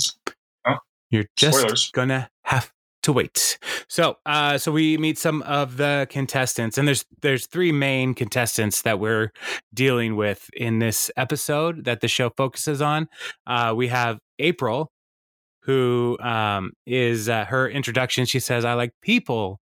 Oh, 0.67 0.77
You're 1.11 1.27
just 1.37 1.59
Spoilers. 1.59 1.91
gonna 1.93 2.31
have 2.45 2.73
to 3.03 3.13
wait. 3.13 3.59
So, 3.89 4.17
uh, 4.27 4.59
so 4.59 4.73
we 4.73 4.97
meet 4.99 5.19
some 5.19 5.43
of 5.43 5.77
the 5.77 6.07
contestants, 6.11 6.79
and 6.79 6.87
there's 6.89 7.05
there's 7.23 7.47
three 7.47 7.73
main 7.73 8.15
contestants 8.15 8.83
that 8.83 8.99
we're 9.01 9.33
dealing 9.75 10.17
with 10.17 10.49
in 10.55 10.79
this 10.79 11.11
episode 11.17 11.85
that 11.85 12.01
the 12.01 12.09
show 12.09 12.31
focuses 12.37 12.81
on. 12.83 13.09
Uh, 13.47 13.73
we 13.77 13.89
have 13.89 14.19
April, 14.39 14.91
who 15.71 16.19
um, 16.21 16.73
is 16.85 17.29
uh, 17.29 17.45
her 17.45 17.69
introduction. 17.69 18.25
She 18.27 18.41
says, 18.41 18.65
"I 18.65 18.75
like 18.75 18.93
people, 19.03 19.61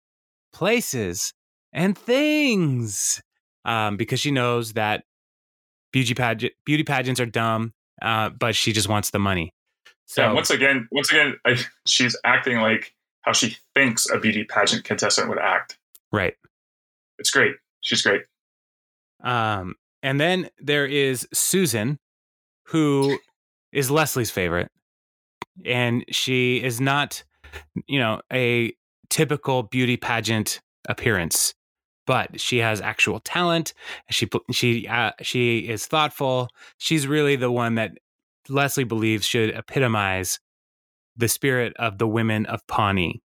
places, 0.53 1.33
and 1.73 1.97
things," 1.97 3.23
um, 3.65 3.97
because 3.97 4.19
she 4.19 4.33
knows 4.33 4.73
that 4.73 5.05
beauty 5.93 6.15
pageant 6.15 6.55
beauty 6.67 6.83
pageants 6.83 7.21
are 7.21 7.27
dumb, 7.27 7.73
uh, 8.01 8.31
but 8.31 8.57
she 8.57 8.73
just 8.73 8.89
wants 8.89 9.11
the 9.11 9.21
money. 9.21 9.53
So 10.07 10.23
yeah, 10.23 10.33
once 10.33 10.51
again, 10.51 10.89
once 10.91 11.11
again, 11.13 11.37
I, 11.47 11.57
she's 11.87 12.17
acting 12.25 12.59
like 12.59 12.93
how 13.21 13.33
she 13.33 13.57
thinks 13.75 14.11
a 14.11 14.19
beauty 14.19 14.43
pageant 14.43 14.83
contestant 14.83 15.29
would 15.29 15.39
act. 15.39 15.79
Right. 16.11 16.35
It's 17.19 17.31
great. 17.31 17.55
She's 17.81 18.03
great. 18.03 18.23
Um, 19.23 19.77
and 20.03 20.21
then 20.21 20.51
there 20.59 20.85
is 20.85 21.29
Susan, 21.33 22.01
who 22.67 23.19
is 23.71 23.89
Leslie's 23.89 24.33
favorite, 24.33 24.73
and 25.65 26.05
she 26.11 26.63
is 26.63 26.81
not, 26.81 27.23
you 27.87 27.99
know, 27.99 28.21
a 28.33 28.75
typical 29.11 29.63
beauty 29.63 29.97
pageant 29.97 30.61
appearance, 30.89 31.55
but 32.07 32.41
she 32.41 32.59
has 32.59 32.81
actual 32.81 33.21
talent. 33.21 33.75
She 34.11 34.29
she 34.51 34.89
uh, 34.89 35.13
she 35.21 35.69
is 35.69 35.87
thoughtful. 35.87 36.49
She's 36.79 37.07
really 37.07 37.37
the 37.37 37.53
one 37.53 37.75
that 37.77 37.93
Leslie 38.49 38.85
believes 38.85 39.27
should 39.27 39.55
epitomize 39.55 40.41
the 41.17 41.29
spirit 41.29 41.75
of 41.79 41.99
the 41.99 42.09
women 42.09 42.47
of 42.47 42.67
Pawnee. 42.67 43.23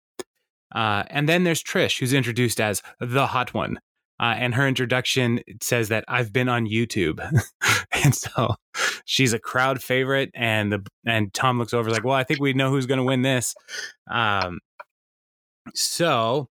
Uh, 0.75 1.03
and 1.09 1.29
then 1.29 1.43
there's 1.43 1.63
Trish, 1.63 1.99
who's 1.99 2.13
introduced 2.13 2.59
as 2.59 2.81
the 2.99 3.27
hot 3.27 3.53
one. 3.53 3.79
Uh, 4.19 4.35
and 4.37 4.55
her 4.55 4.67
introduction 4.67 5.39
says 5.61 5.89
that 5.89 6.03
I've 6.07 6.33
been 6.33 6.49
on 6.49 6.65
YouTube, 6.65 7.19
and 7.91 8.15
so 8.15 8.55
she's 9.05 9.33
a 9.33 9.39
crowd 9.39 9.81
favorite. 9.81 10.31
And 10.33 10.71
the 10.71 10.85
and 11.05 11.33
Tom 11.33 11.59
looks 11.59 11.73
over 11.73 11.89
like, 11.89 12.03
well, 12.03 12.15
I 12.15 12.23
think 12.23 12.39
we 12.39 12.53
know 12.53 12.69
who's 12.69 12.85
going 12.85 12.99
to 12.99 13.03
win 13.03 13.21
this. 13.21 13.53
Um, 14.09 14.59
so, 15.75 16.49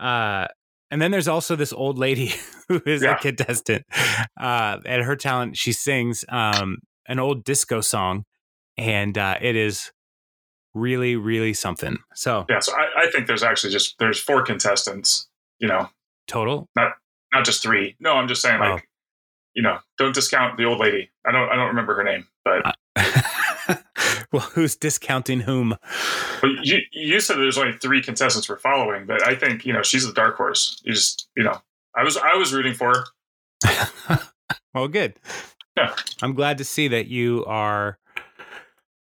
uh, 0.00 0.46
and 0.90 1.02
then 1.02 1.10
there's 1.10 1.28
also 1.28 1.56
this 1.56 1.72
old 1.72 1.98
lady 1.98 2.32
who 2.68 2.80
is 2.86 3.02
yeah. 3.02 3.16
a 3.16 3.18
contestant, 3.18 3.84
uh, 4.40 4.78
and 4.86 5.02
her 5.02 5.16
talent 5.16 5.56
she 5.56 5.72
sings 5.72 6.24
um, 6.28 6.78
an 7.06 7.18
old 7.18 7.44
disco 7.44 7.80
song, 7.80 8.24
and 8.76 9.18
uh, 9.18 9.36
it 9.40 9.56
is 9.56 9.90
really, 10.74 11.16
really 11.16 11.52
something. 11.52 11.98
So 12.14 12.46
yeah, 12.48 12.60
so 12.60 12.72
I, 12.72 13.06
I 13.06 13.10
think 13.10 13.26
there's 13.26 13.42
actually 13.42 13.72
just 13.72 13.98
there's 13.98 14.20
four 14.20 14.42
contestants. 14.42 15.28
You 15.58 15.66
know, 15.66 15.88
total, 16.28 16.68
not 16.76 16.92
not 17.32 17.44
just 17.44 17.62
three. 17.62 17.96
No, 18.00 18.14
I'm 18.14 18.28
just 18.28 18.42
saying 18.42 18.60
like, 18.60 18.82
oh. 18.82 18.86
you 19.54 19.62
know, 19.62 19.78
don't 19.98 20.14
discount 20.14 20.56
the 20.56 20.64
old 20.64 20.78
lady. 20.78 21.10
I 21.26 21.32
don't 21.32 21.48
I 21.48 21.56
don't 21.56 21.68
remember 21.68 21.94
her 21.94 22.04
name, 22.04 22.26
but. 22.44 22.62
Uh, 22.64 22.72
well, 24.32 24.42
who's 24.42 24.76
discounting 24.76 25.40
whom? 25.40 25.76
Well, 26.42 26.52
you 26.62 26.78
you 26.92 27.20
said 27.20 27.36
there's 27.36 27.58
only 27.58 27.76
three 27.78 28.02
contestants 28.02 28.48
we're 28.48 28.58
following, 28.58 29.06
but 29.06 29.26
I 29.26 29.34
think 29.34 29.64
you 29.64 29.72
know 29.72 29.82
she's 29.82 30.06
the 30.06 30.12
dark 30.12 30.36
horse. 30.36 30.80
You 30.84 30.92
just 30.92 31.28
you 31.36 31.44
know 31.44 31.60
I 31.96 32.04
was 32.04 32.16
I 32.16 32.34
was 32.34 32.52
rooting 32.52 32.74
for 32.74 33.04
her. 33.64 34.20
well, 34.74 34.88
good. 34.88 35.14
Yeah, 35.76 35.94
I'm 36.22 36.34
glad 36.34 36.58
to 36.58 36.64
see 36.64 36.88
that 36.88 37.06
you 37.06 37.44
are 37.46 37.98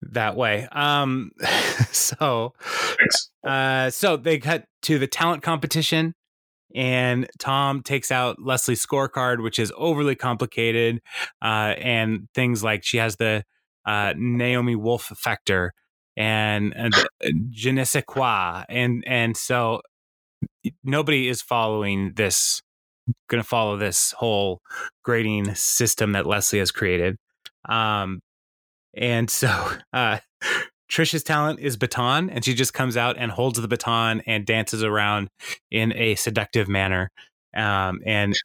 that 0.01 0.35
way. 0.35 0.67
Um, 0.71 1.31
so, 1.91 2.53
uh, 3.43 3.89
so 3.89 4.17
they 4.17 4.39
cut 4.39 4.65
to 4.83 4.99
the 4.99 5.07
talent 5.07 5.43
competition, 5.43 6.13
and 6.75 7.27
Tom 7.39 7.81
takes 7.81 8.11
out 8.11 8.37
Leslie's 8.41 8.85
scorecard, 8.85 9.41
which 9.41 9.57
is 9.59 9.71
overly 9.77 10.15
complicated, 10.15 11.01
uh, 11.41 11.73
and 11.77 12.27
things 12.35 12.63
like 12.63 12.83
she 12.83 12.97
has 12.97 13.15
the 13.15 13.43
uh, 13.85 14.13
Naomi 14.17 14.75
Wolf 14.75 15.05
factor 15.17 15.73
and, 16.17 16.73
and 16.75 16.93
je 17.49 17.71
ne 17.71 17.83
sais 17.83 18.03
quoi, 18.05 18.63
and 18.69 19.03
and 19.07 19.35
so 19.35 19.81
nobody 20.83 21.27
is 21.27 21.41
following 21.41 22.13
this. 22.15 22.61
Going 23.29 23.43
to 23.43 23.47
follow 23.47 23.77
this 23.77 24.13
whole 24.13 24.61
grading 25.03 25.53
system 25.53 26.13
that 26.13 26.25
Leslie 26.25 26.57
has 26.57 26.71
created. 26.71 27.17
Um, 27.69 28.21
and 28.97 29.29
so 29.29 29.47
uh, 29.93 30.19
Trisha's 30.91 31.23
talent 31.23 31.59
is 31.59 31.77
baton, 31.77 32.29
and 32.29 32.45
she 32.45 32.53
just 32.53 32.73
comes 32.73 32.95
out 32.97 33.17
and 33.17 33.31
holds 33.31 33.59
the 33.59 33.67
baton 33.67 34.21
and 34.25 34.45
dances 34.45 34.83
around 34.83 35.29
in 35.71 35.93
a 35.95 36.15
seductive 36.15 36.67
manner. 36.67 37.11
Um, 37.55 38.01
and 38.05 38.35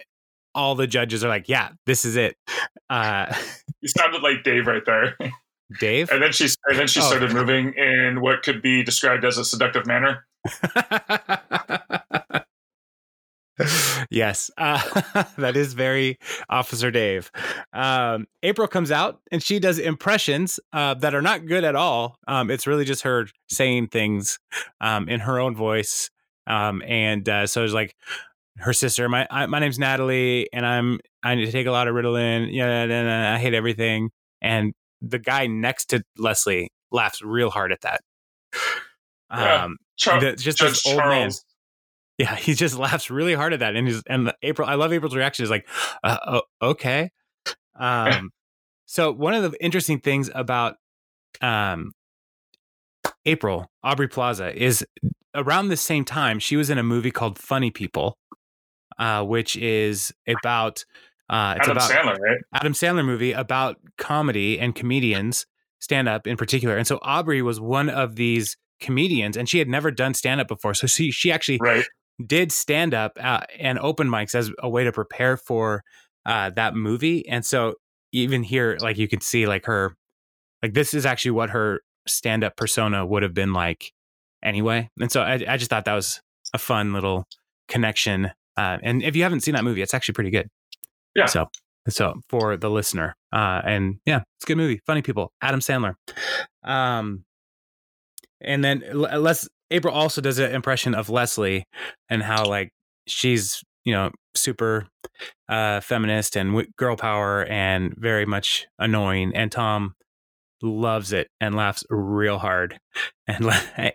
all 0.54 0.74
the 0.74 0.86
judges 0.86 1.24
are 1.24 1.28
like, 1.28 1.48
"Yeah, 1.48 1.70
this 1.86 2.04
is 2.04 2.16
it." 2.16 2.36
Uh, 2.88 3.34
you 3.80 3.88
sounded 3.88 4.22
like 4.22 4.42
Dave 4.44 4.66
right 4.66 4.84
there. 4.84 5.16
Dave, 5.78 6.10
and 6.10 6.22
then 6.22 6.32
she 6.32 6.48
and 6.66 6.78
then 6.78 6.88
she 6.88 7.00
oh. 7.00 7.04
started 7.04 7.32
moving 7.32 7.74
in 7.74 8.20
what 8.20 8.42
could 8.42 8.60
be 8.62 8.82
described 8.82 9.24
as 9.24 9.38
a 9.38 9.44
seductive 9.44 9.86
manner. 9.86 10.26
yes, 14.10 14.50
uh, 14.58 14.80
that 15.38 15.56
is 15.56 15.74
very 15.74 16.18
Officer 16.48 16.90
Dave. 16.90 17.30
Um, 17.72 18.26
April 18.42 18.68
comes 18.68 18.90
out 18.90 19.20
and 19.30 19.42
she 19.42 19.58
does 19.58 19.78
impressions 19.78 20.60
uh, 20.72 20.94
that 20.94 21.14
are 21.14 21.22
not 21.22 21.46
good 21.46 21.64
at 21.64 21.76
all. 21.76 22.16
Um, 22.26 22.50
it's 22.50 22.66
really 22.66 22.84
just 22.84 23.02
her 23.02 23.26
saying 23.48 23.88
things 23.88 24.38
um, 24.80 25.08
in 25.08 25.20
her 25.20 25.38
own 25.38 25.54
voice, 25.54 26.10
um, 26.46 26.82
and 26.86 27.28
uh, 27.28 27.46
so 27.46 27.64
it's 27.64 27.74
like 27.74 27.94
her 28.58 28.72
sister. 28.72 29.08
My 29.08 29.26
I, 29.30 29.46
my 29.46 29.58
name's 29.58 29.78
Natalie, 29.78 30.48
and 30.52 30.66
I'm 30.66 31.00
I 31.22 31.34
need 31.34 31.46
to 31.46 31.52
take 31.52 31.66
a 31.66 31.72
lot 31.72 31.88
of 31.88 31.94
Ritalin. 31.94 32.48
Yeah, 32.52 32.66
and 32.66 33.10
I 33.10 33.38
hate 33.38 33.54
everything. 33.54 34.10
And 34.42 34.72
the 35.02 35.18
guy 35.18 35.46
next 35.46 35.86
to 35.86 36.02
Leslie 36.18 36.70
laughs 36.90 37.22
real 37.22 37.50
hard 37.50 37.72
at 37.72 37.82
that. 37.82 38.00
Yeah. 39.32 39.64
Um, 39.64 39.76
Char- 39.96 40.20
the, 40.20 40.32
just 40.32 40.58
Judge 40.58 40.70
this 40.70 40.86
old 40.86 40.96
Charles. 40.96 41.12
man 41.12 41.30
yeah, 42.20 42.36
he 42.36 42.52
just 42.52 42.78
laughs 42.78 43.10
really 43.10 43.34
hard 43.34 43.54
at 43.54 43.60
that, 43.60 43.74
and 43.74 43.88
he's 43.88 44.02
and 44.06 44.32
April. 44.42 44.68
I 44.68 44.74
love 44.74 44.92
April's 44.92 45.16
reaction. 45.16 45.42
Is 45.42 45.50
like, 45.50 45.66
uh, 46.04 46.18
oh, 46.26 46.42
okay. 46.62 47.10
Um, 47.78 48.28
so 48.84 49.10
one 49.10 49.32
of 49.32 49.50
the 49.50 49.64
interesting 49.64 50.00
things 50.00 50.28
about 50.34 50.74
um, 51.40 51.92
April 53.24 53.70
Aubrey 53.82 54.06
Plaza 54.06 54.54
is 54.54 54.84
around 55.34 55.68
the 55.68 55.78
same 55.78 56.04
time 56.04 56.40
she 56.40 56.56
was 56.56 56.68
in 56.68 56.76
a 56.76 56.82
movie 56.82 57.10
called 57.10 57.38
Funny 57.38 57.70
People, 57.70 58.18
uh, 58.98 59.24
which 59.24 59.56
is 59.56 60.12
about 60.28 60.84
uh, 61.30 61.54
it's 61.56 61.66
Adam 61.66 61.78
about 61.78 61.90
Sandler, 61.90 62.18
right? 62.18 62.38
Adam 62.52 62.74
Sandler 62.74 63.04
movie 63.06 63.32
about 63.32 63.78
comedy 63.96 64.60
and 64.60 64.74
comedians, 64.74 65.46
stand 65.78 66.06
up 66.06 66.26
in 66.26 66.36
particular. 66.36 66.76
And 66.76 66.86
so 66.86 66.98
Aubrey 67.00 67.40
was 67.40 67.58
one 67.58 67.88
of 67.88 68.16
these 68.16 68.58
comedians, 68.78 69.38
and 69.38 69.48
she 69.48 69.58
had 69.58 69.68
never 69.68 69.90
done 69.90 70.12
stand 70.12 70.42
up 70.42 70.48
before. 70.48 70.74
So 70.74 70.86
she 70.86 71.10
she 71.10 71.32
actually 71.32 71.60
right 71.62 71.86
did 72.26 72.52
stand 72.52 72.94
up 72.94 73.12
uh, 73.20 73.40
and 73.58 73.78
open 73.78 74.08
mics 74.08 74.34
as 74.34 74.50
a 74.58 74.68
way 74.68 74.84
to 74.84 74.92
prepare 74.92 75.36
for 75.36 75.82
uh, 76.26 76.50
that 76.50 76.74
movie. 76.74 77.26
And 77.28 77.44
so 77.44 77.74
even 78.12 78.42
here, 78.42 78.76
like 78.80 78.98
you 78.98 79.08
can 79.08 79.20
see, 79.20 79.46
like 79.46 79.66
her, 79.66 79.96
like 80.62 80.74
this 80.74 80.94
is 80.94 81.06
actually 81.06 81.32
what 81.32 81.50
her 81.50 81.80
stand 82.06 82.44
up 82.44 82.56
persona 82.56 83.06
would 83.06 83.22
have 83.22 83.34
been 83.34 83.52
like 83.52 83.92
anyway. 84.42 84.90
And 85.00 85.10
so 85.10 85.22
I, 85.22 85.42
I 85.46 85.56
just 85.56 85.70
thought 85.70 85.84
that 85.84 85.94
was 85.94 86.20
a 86.52 86.58
fun 86.58 86.92
little 86.92 87.26
connection. 87.68 88.30
Uh, 88.56 88.78
and 88.82 89.02
if 89.02 89.16
you 89.16 89.22
haven't 89.22 89.40
seen 89.40 89.54
that 89.54 89.64
movie, 89.64 89.82
it's 89.82 89.94
actually 89.94 90.14
pretty 90.14 90.30
good. 90.30 90.48
Yeah. 91.14 91.26
So, 91.26 91.46
so 91.88 92.14
for 92.28 92.56
the 92.56 92.70
listener, 92.70 93.16
uh, 93.32 93.62
and 93.64 94.00
yeah, 94.04 94.22
it's 94.36 94.44
a 94.44 94.46
good 94.46 94.56
movie. 94.58 94.80
Funny 94.86 95.02
people. 95.02 95.32
Adam 95.40 95.60
Sandler. 95.60 95.94
Um, 96.62 97.24
and 98.40 98.64
then 98.64 98.82
let's 98.92 99.48
April 99.70 99.94
also 99.94 100.20
does 100.20 100.38
an 100.38 100.52
impression 100.52 100.94
of 100.94 101.08
Leslie 101.08 101.64
and 102.08 102.22
how 102.22 102.46
like 102.46 102.70
she's 103.06 103.62
you 103.84 103.92
know 103.92 104.10
super 104.34 104.86
uh, 105.48 105.80
feminist 105.80 106.36
and 106.36 106.50
w- 106.50 106.70
girl 106.76 106.96
power 106.96 107.44
and 107.44 107.94
very 107.96 108.26
much 108.26 108.66
annoying, 108.78 109.32
and 109.34 109.50
Tom 109.50 109.94
loves 110.62 111.12
it 111.12 111.28
and 111.40 111.54
laughs 111.54 111.84
real 111.90 112.38
hard. 112.38 112.78
And 113.26 113.50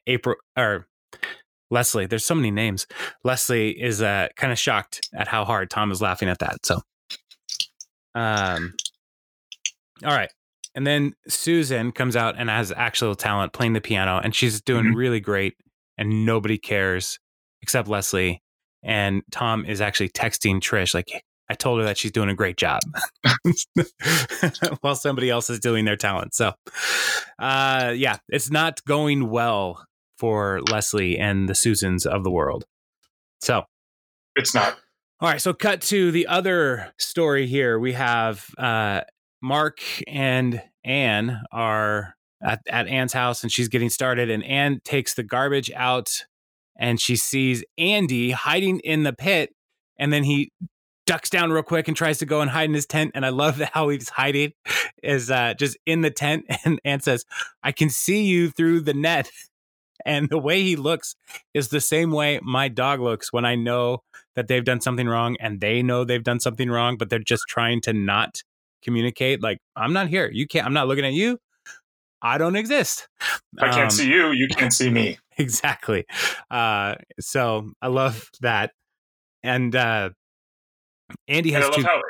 April 0.07 0.35
or 0.57 0.87
Leslie. 1.71 2.05
There's 2.05 2.25
so 2.25 2.35
many 2.35 2.51
names. 2.51 2.87
Leslie 3.23 3.71
is 3.71 4.01
uh, 4.01 4.27
kind 4.35 4.51
of 4.51 4.59
shocked 4.59 5.07
at 5.13 5.27
how 5.27 5.45
hard 5.45 5.69
Tom 5.69 5.91
is 5.91 6.01
laughing 6.01 6.29
at 6.29 6.39
that. 6.39 6.65
So, 6.65 6.79
um, 8.13 8.73
all 10.03 10.15
right. 10.15 10.31
And 10.75 10.85
then 10.85 11.13
Susan 11.27 11.91
comes 11.91 12.15
out 12.15 12.35
and 12.37 12.49
has 12.49 12.71
actual 12.75 13.15
talent 13.15 13.53
playing 13.53 13.73
the 13.73 13.81
piano, 13.81 14.19
and 14.21 14.35
she's 14.35 14.61
doing 14.61 14.85
mm-hmm. 14.85 14.95
really 14.95 15.19
great, 15.21 15.55
and 15.97 16.25
nobody 16.25 16.57
cares 16.57 17.19
except 17.61 17.87
Leslie. 17.87 18.41
And 18.83 19.23
Tom 19.31 19.65
is 19.65 19.81
actually 19.81 20.09
texting 20.09 20.59
Trish, 20.59 20.93
like, 20.93 21.23
I 21.49 21.53
told 21.53 21.79
her 21.79 21.85
that 21.85 21.97
she's 21.97 22.11
doing 22.11 22.29
a 22.29 22.35
great 22.35 22.57
job 22.57 22.81
while 24.81 24.95
somebody 24.95 25.29
else 25.29 25.49
is 25.49 25.59
doing 25.59 25.85
their 25.85 25.95
talent. 25.95 26.33
So, 26.33 26.53
uh, 27.39 27.93
yeah, 27.95 28.17
it's 28.29 28.49
not 28.49 28.83
going 28.85 29.29
well 29.29 29.85
for 30.17 30.61
Leslie 30.71 31.17
and 31.17 31.47
the 31.47 31.55
Susans 31.55 32.05
of 32.05 32.23
the 32.23 32.31
world. 32.31 32.65
So, 33.41 33.63
it's 34.35 34.53
not. 34.55 34.77
All 35.21 35.29
right, 35.29 35.41
so 35.41 35.53
cut 35.53 35.81
to 35.81 36.11
the 36.11 36.27
other 36.27 36.93
story 36.97 37.47
here. 37.47 37.79
We 37.79 37.93
have 37.93 38.47
uh, 38.57 39.01
Mark 39.41 39.79
and 40.07 40.61
Anne 40.83 41.41
are 41.51 42.14
at, 42.41 42.61
at 42.67 42.87
Anne's 42.87 43.13
house 43.13 43.43
and 43.43 43.51
she's 43.51 43.67
getting 43.69 43.89
started, 43.89 44.29
and 44.29 44.43
Anne 44.43 44.81
takes 44.83 45.13
the 45.13 45.23
garbage 45.23 45.71
out 45.75 46.25
and 46.77 46.99
she 46.99 47.15
sees 47.15 47.63
Andy 47.77 48.31
hiding 48.31 48.79
in 48.79 49.03
the 49.03 49.13
pit. 49.13 49.53
And 49.97 50.11
then 50.11 50.23
he 50.23 50.51
ducks 51.05 51.29
down 51.29 51.51
real 51.51 51.63
quick 51.63 51.87
and 51.87 51.95
tries 51.95 52.17
to 52.17 52.25
go 52.25 52.41
and 52.41 52.49
hide 52.49 52.69
in 52.69 52.73
his 52.73 52.85
tent. 52.85 53.11
And 53.15 53.25
I 53.25 53.29
love 53.29 53.59
how 53.73 53.89
he's 53.89 54.09
hiding 54.09 54.53
is 55.03 55.31
uh, 55.31 55.53
just 55.53 55.77
in 55.85 56.01
the 56.01 56.11
tent. 56.11 56.45
And 56.65 56.79
Anne 56.83 57.01
says, 57.01 57.25
I 57.63 57.71
can 57.71 57.89
see 57.89 58.25
you 58.25 58.49
through 58.49 58.81
the 58.81 58.93
net. 58.93 59.31
And 60.07 60.29
the 60.29 60.37
way 60.37 60.61
he 60.61 60.75
looks 60.75 61.15
is 61.55 61.69
the 61.69 61.81
same 61.81 62.11
way 62.11 62.39
my 62.43 62.67
dog 62.67 62.99
looks 62.99 63.33
when 63.33 63.43
I 63.43 63.55
know 63.55 64.03
that 64.35 64.47
they've 64.47 64.63
done 64.63 64.79
something 64.79 65.07
wrong 65.07 65.35
and 65.39 65.61
they 65.61 65.81
know 65.81 66.03
they've 66.03 66.23
done 66.23 66.39
something 66.39 66.69
wrong, 66.69 66.97
but 66.97 67.09
they're 67.09 67.17
just 67.17 67.45
trying 67.47 67.81
to 67.81 67.93
not 67.93 68.43
communicate. 68.83 69.41
Like, 69.41 69.57
I'm 69.75 69.93
not 69.93 70.09
here. 70.09 70.29
You 70.31 70.47
can't, 70.47 70.67
I'm 70.67 70.73
not 70.73 70.87
looking 70.87 71.05
at 71.05 71.13
you. 71.13 71.39
I 72.25 72.39
don't 72.39 72.55
exist. 72.55 73.07
I 73.59 73.69
can't 73.69 73.83
um, 73.83 73.89
see 73.91 74.09
you, 74.09 74.31
you 74.31 74.47
can't 74.47 74.73
see 74.73 74.89
me. 74.89 75.19
Exactly. 75.37 76.05
Uh, 76.49 76.95
so 77.19 77.73
I 77.81 77.87
love 77.87 78.29
that. 78.39 78.71
And 79.43 79.75
uh, 79.75 80.11
Andy 81.27 81.51
has. 81.51 81.65
And 81.65 81.73
I 81.73 81.75
love 81.75 81.75
two- 81.75 81.83
how 81.83 82.01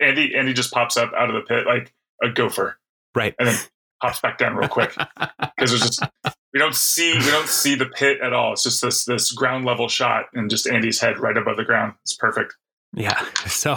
Andy 0.00 0.36
Andy 0.36 0.52
just 0.52 0.72
pops 0.72 0.96
up 0.96 1.12
out 1.12 1.30
of 1.30 1.34
the 1.34 1.40
pit 1.40 1.66
like 1.66 1.92
a 2.22 2.28
gopher, 2.30 2.78
right? 3.12 3.34
And 3.40 3.48
then 3.48 3.58
pops 4.00 4.20
back 4.20 4.38
down 4.38 4.54
real 4.54 4.68
quick 4.68 4.94
because 5.56 5.70
there's 5.70 5.80
just 5.80 6.04
we 6.52 6.60
don't 6.60 6.76
see 6.76 7.12
we 7.12 7.26
don't 7.26 7.48
see 7.48 7.74
the 7.74 7.86
pit 7.86 8.20
at 8.22 8.32
all. 8.32 8.52
It's 8.52 8.62
just 8.62 8.82
this 8.82 9.04
this 9.04 9.32
ground 9.32 9.64
level 9.64 9.88
shot 9.88 10.26
and 10.32 10.48
just 10.48 10.68
Andy's 10.68 11.00
head 11.00 11.18
right 11.18 11.36
above 11.36 11.56
the 11.56 11.64
ground. 11.64 11.94
It's 12.04 12.14
perfect. 12.14 12.54
Yeah. 12.94 13.20
So, 13.46 13.76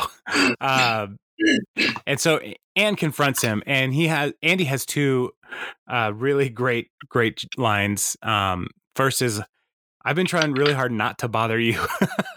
um, 0.62 1.18
and 2.06 2.20
so 2.20 2.40
Anne 2.76 2.96
confronts 2.96 3.42
him, 3.42 3.64
and 3.66 3.94
he 3.94 4.08
has 4.08 4.34
Andy 4.42 4.66
has 4.66 4.86
two 4.86 5.32
uh, 5.88 6.12
really 6.14 6.50
great 6.50 6.90
great 7.08 7.46
lines. 7.58 8.18
Um, 8.22 8.68
first 8.96 9.22
is, 9.22 9.42
"I've 10.04 10.16
been 10.16 10.28
trying 10.28 10.54
really 10.54 10.74
hard 10.74 10.92
not 10.92 11.20
to 11.20 11.28
bother 11.28 11.60
you." 11.60 11.80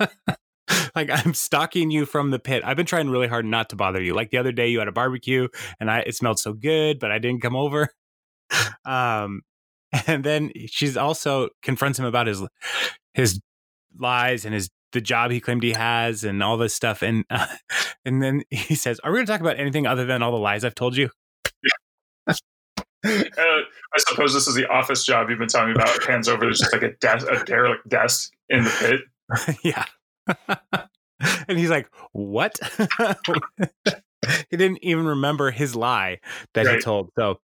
like 0.94 1.10
I'm 1.10 1.34
stalking 1.34 1.90
you 1.90 2.06
from 2.06 2.30
the 2.30 2.38
pit. 2.38 2.62
I've 2.64 2.76
been 2.76 2.86
trying 2.86 3.10
really 3.10 3.28
hard 3.28 3.44
not 3.44 3.70
to 3.70 3.76
bother 3.76 4.02
you. 4.02 4.14
Like 4.14 4.30
the 4.30 4.38
other 4.38 4.52
day, 4.52 4.68
you 4.68 4.78
had 4.78 4.88
a 4.88 4.92
barbecue, 4.92 5.48
and 5.80 5.90
I 5.90 6.00
it 6.00 6.14
smelled 6.14 6.38
so 6.38 6.52
good, 6.52 6.98
but 6.98 7.10
I 7.10 7.18
didn't 7.18 7.42
come 7.42 7.56
over. 7.56 7.88
Um, 8.84 9.42
and 10.06 10.22
then 10.22 10.52
she's 10.68 10.96
also 10.96 11.48
confronts 11.62 11.98
him 11.98 12.04
about 12.04 12.28
his 12.28 12.42
his 13.14 13.40
lies 13.98 14.44
and 14.44 14.54
his 14.54 14.70
the 14.92 15.00
job 15.00 15.30
he 15.30 15.40
claimed 15.40 15.62
he 15.62 15.72
has 15.72 16.24
and 16.24 16.42
all 16.42 16.56
this 16.56 16.74
stuff. 16.74 17.02
And 17.02 17.24
uh, 17.30 17.46
and 18.04 18.22
then 18.22 18.42
he 18.50 18.74
says, 18.74 19.00
"Are 19.00 19.10
we 19.10 19.16
going 19.16 19.26
to 19.26 19.32
talk 19.32 19.40
about 19.40 19.58
anything 19.58 19.86
other 19.86 20.04
than 20.04 20.22
all 20.22 20.32
the 20.32 20.38
lies 20.38 20.64
I've 20.64 20.74
told 20.74 20.96
you?" 20.96 21.10
uh, 22.28 22.34
I 23.04 23.98
suppose 23.98 24.34
this 24.34 24.46
is 24.46 24.54
the 24.54 24.66
office 24.68 25.04
job 25.04 25.30
you've 25.30 25.38
been 25.38 25.48
telling 25.48 25.68
me 25.68 25.74
about. 25.74 26.02
Hands 26.04 26.28
over, 26.28 26.40
there's 26.40 26.60
just 26.60 26.72
like 26.72 26.82
a 26.82 26.92
desk, 26.94 27.26
a 27.30 27.44
derelict 27.44 27.88
desk 27.88 28.32
in 28.48 28.64
the 28.64 28.70
pit. 28.78 29.56
yeah. 29.62 29.84
and 31.48 31.58
he's 31.58 31.70
like, 31.70 31.88
"What?" 32.12 32.58
he 34.50 34.56
didn't 34.56 34.78
even 34.82 35.06
remember 35.06 35.50
his 35.50 35.76
lie 35.76 36.20
that 36.54 36.66
right. 36.66 36.76
he 36.76 36.80
told. 36.80 37.10
So, 37.18 37.40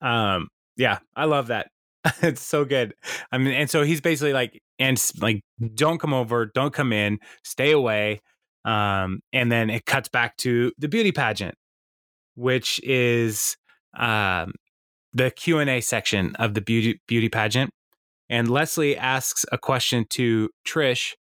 um, 0.00 0.48
yeah, 0.76 0.98
I 1.16 1.24
love 1.24 1.48
that. 1.48 1.70
it's 2.22 2.40
so 2.40 2.64
good. 2.64 2.94
I 3.30 3.38
mean, 3.38 3.54
and 3.54 3.70
so 3.70 3.82
he's 3.82 4.00
basically 4.00 4.32
like, 4.32 4.60
and 4.78 5.00
like, 5.20 5.42
don't 5.74 5.98
come 5.98 6.14
over, 6.14 6.46
don't 6.46 6.72
come 6.72 6.92
in, 6.92 7.18
stay 7.44 7.70
away. 7.72 8.20
Um, 8.64 9.20
and 9.32 9.50
then 9.50 9.70
it 9.70 9.86
cuts 9.86 10.08
back 10.08 10.36
to 10.38 10.72
the 10.78 10.88
beauty 10.88 11.12
pageant, 11.12 11.54
which 12.34 12.80
is 12.84 13.56
um 13.98 14.52
the 15.12 15.30
Q 15.30 15.58
and 15.58 15.68
A 15.68 15.80
section 15.80 16.34
of 16.36 16.54
the 16.54 16.60
beauty 16.60 17.00
beauty 17.06 17.28
pageant. 17.28 17.70
And 18.30 18.48
Leslie 18.48 18.96
asks 18.96 19.44
a 19.52 19.58
question 19.58 20.06
to 20.10 20.48
Trish 20.66 21.14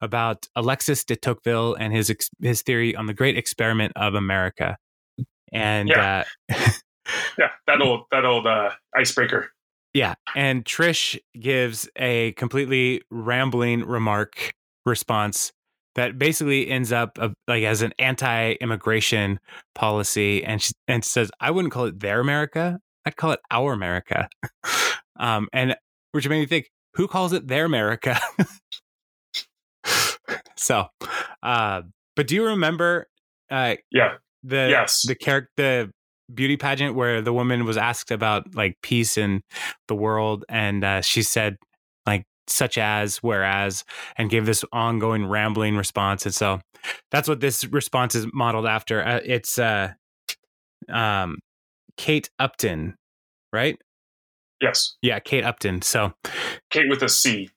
about 0.00 0.46
Alexis 0.54 1.04
de 1.04 1.16
Tocqueville 1.16 1.74
and 1.74 1.92
his 1.92 2.14
his 2.42 2.62
theory 2.62 2.94
on 2.94 3.06
the 3.06 3.14
Great 3.14 3.38
Experiment 3.38 3.92
of 3.96 4.14
America. 4.14 4.76
And 5.52 5.88
yeah, 5.88 6.24
uh, 6.50 6.54
yeah 7.38 7.50
that 7.66 7.80
old 7.80 8.02
that 8.10 8.24
old 8.24 8.46
uh, 8.46 8.70
icebreaker. 8.94 9.50
Yeah, 9.98 10.14
and 10.36 10.64
Trish 10.64 11.18
gives 11.40 11.88
a 11.96 12.30
completely 12.32 13.02
rambling 13.10 13.84
remark 13.84 14.54
response 14.86 15.50
that 15.96 16.16
basically 16.16 16.70
ends 16.70 16.92
up 16.92 17.18
uh, 17.20 17.30
like 17.48 17.64
as 17.64 17.82
an 17.82 17.92
anti-immigration 17.98 19.40
policy, 19.74 20.44
and 20.44 20.62
she, 20.62 20.72
and 20.86 21.04
says, 21.04 21.32
"I 21.40 21.50
wouldn't 21.50 21.74
call 21.74 21.86
it 21.86 21.98
their 21.98 22.20
America. 22.20 22.78
I'd 23.04 23.16
call 23.16 23.32
it 23.32 23.40
our 23.50 23.72
America." 23.72 24.28
um, 25.18 25.48
and 25.52 25.74
which 26.12 26.28
made 26.28 26.38
me 26.38 26.46
think, 26.46 26.70
who 26.94 27.08
calls 27.08 27.32
it 27.32 27.48
their 27.48 27.64
America? 27.64 28.20
so, 30.56 30.86
uh, 31.42 31.82
but 32.14 32.28
do 32.28 32.36
you 32.36 32.46
remember? 32.46 33.08
Uh, 33.50 33.74
yeah. 33.90 34.18
The 34.44 34.68
yes. 34.70 35.02
the 35.04 35.16
character 35.16 35.50
the 35.56 35.90
beauty 36.32 36.56
pageant 36.56 36.94
where 36.94 37.20
the 37.20 37.32
woman 37.32 37.64
was 37.64 37.76
asked 37.76 38.10
about 38.10 38.54
like 38.54 38.76
peace 38.82 39.16
in 39.16 39.42
the 39.86 39.94
world, 39.94 40.44
and 40.48 40.84
uh, 40.84 41.00
she 41.00 41.22
said 41.22 41.56
like 42.06 42.24
such 42.46 42.78
as, 42.78 43.18
whereas, 43.18 43.84
and 44.16 44.30
gave 44.30 44.46
this 44.46 44.64
ongoing 44.72 45.26
rambling 45.26 45.76
response. 45.76 46.24
And 46.24 46.34
so 46.34 46.60
that's 47.10 47.28
what 47.28 47.40
this 47.40 47.64
response 47.66 48.14
is 48.14 48.26
modeled 48.32 48.66
after. 48.66 49.04
Uh, 49.04 49.20
it's 49.24 49.58
uh, 49.58 49.92
um, 50.88 51.38
Kate 51.96 52.30
Upton, 52.38 52.94
right? 53.52 53.76
Yes. 54.60 54.96
Yeah, 55.02 55.18
Kate 55.20 55.44
Upton. 55.44 55.82
So 55.82 56.12
Kate 56.70 56.88
with 56.88 57.02
a 57.02 57.08
C. 57.08 57.50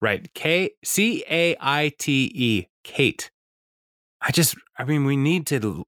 Right. 0.00 0.28
K 0.34 0.70
C 0.84 1.24
A 1.30 1.56
I 1.60 1.92
T 1.98 2.30
E. 2.34 2.66
Kate. 2.82 3.30
I 4.20 4.30
just, 4.30 4.54
I 4.78 4.84
mean, 4.84 5.04
we 5.04 5.16
need 5.16 5.46
to 5.46 5.84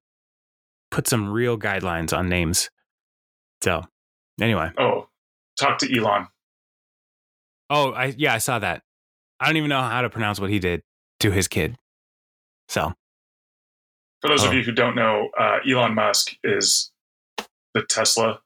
put 0.97 1.07
some 1.07 1.29
real 1.29 1.59
guidelines 1.59 2.11
on 2.11 2.27
names. 2.27 2.71
So, 3.63 3.83
anyway. 4.41 4.71
Oh, 4.79 5.07
talk 5.59 5.77
to 5.79 5.95
Elon. 5.95 6.27
Oh, 7.69 7.91
I 7.91 8.15
yeah, 8.17 8.33
I 8.33 8.39
saw 8.39 8.57
that. 8.57 8.81
I 9.39 9.45
don't 9.45 9.57
even 9.57 9.69
know 9.69 9.79
how 9.79 10.01
to 10.01 10.09
pronounce 10.09 10.39
what 10.39 10.49
he 10.49 10.57
did 10.57 10.81
to 11.19 11.29
his 11.29 11.47
kid. 11.47 11.77
So, 12.67 12.93
for 14.21 14.27
those 14.27 14.43
oh. 14.43 14.47
of 14.47 14.55
you 14.55 14.63
who 14.63 14.71
don't 14.71 14.95
know, 14.95 15.29
uh, 15.39 15.59
Elon 15.69 15.93
Musk 15.93 16.35
is 16.43 16.91
the 17.75 17.83
Tesla 17.83 18.39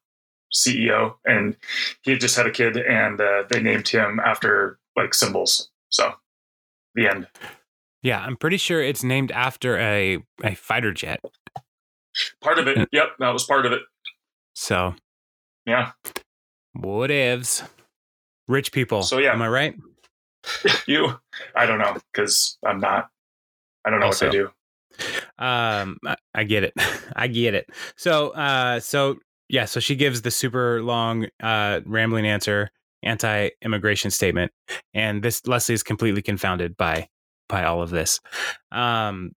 CEO, 0.53 1.13
and 1.23 1.55
he 2.01 2.17
just 2.17 2.35
had 2.35 2.47
a 2.47 2.51
kid, 2.51 2.75
and 2.75 3.21
uh, 3.21 3.43
they 3.49 3.63
named 3.63 3.87
him 3.87 4.19
after 4.19 4.77
like 4.97 5.13
symbols. 5.13 5.69
So 5.87 6.15
the 6.95 7.07
end. 7.07 7.27
Yeah, 8.03 8.19
I'm 8.19 8.35
pretty 8.35 8.57
sure 8.57 8.81
it's 8.81 9.05
named 9.05 9.31
after 9.31 9.77
a 9.77 10.17
a 10.43 10.53
fighter 10.55 10.91
jet. 10.91 11.21
Part 12.41 12.59
of 12.59 12.67
it. 12.67 12.89
yep, 12.91 13.09
that 13.19 13.29
was 13.29 13.43
part 13.45 13.65
of 13.65 13.71
it. 13.71 13.81
So, 14.53 14.95
yeah. 15.65 15.91
What 16.73 17.11
ifs? 17.11 17.63
Rich 18.47 18.71
people. 18.71 19.03
So 19.03 19.17
yeah, 19.17 19.33
am 19.33 19.41
I 19.41 19.47
right? 19.47 19.75
you? 20.87 21.19
I 21.55 21.65
don't 21.65 21.79
know 21.79 21.97
because 22.11 22.57
I'm 22.65 22.79
not. 22.79 23.09
I 23.85 23.89
don't 23.89 23.99
know 23.99 24.07
also, 24.07 24.27
what 24.27 24.31
they 24.31 24.37
do. 24.37 24.49
Um, 25.39 25.97
I 26.33 26.43
get 26.43 26.63
it. 26.63 26.73
I 27.15 27.27
get 27.27 27.53
it. 27.53 27.69
So, 27.97 28.29
uh, 28.29 28.79
so 28.79 29.17
yeah, 29.49 29.65
so 29.65 29.79
she 29.79 29.95
gives 29.95 30.21
the 30.21 30.31
super 30.31 30.81
long, 30.81 31.27
uh, 31.41 31.81
rambling 31.85 32.25
answer, 32.25 32.69
anti-immigration 33.03 34.11
statement, 34.11 34.51
and 34.93 35.23
this 35.23 35.45
Leslie 35.47 35.75
is 35.75 35.83
completely 35.83 36.21
confounded 36.21 36.77
by 36.77 37.07
by 37.49 37.65
all 37.65 37.81
of 37.81 37.89
this. 37.89 38.19
Um, 38.71 39.33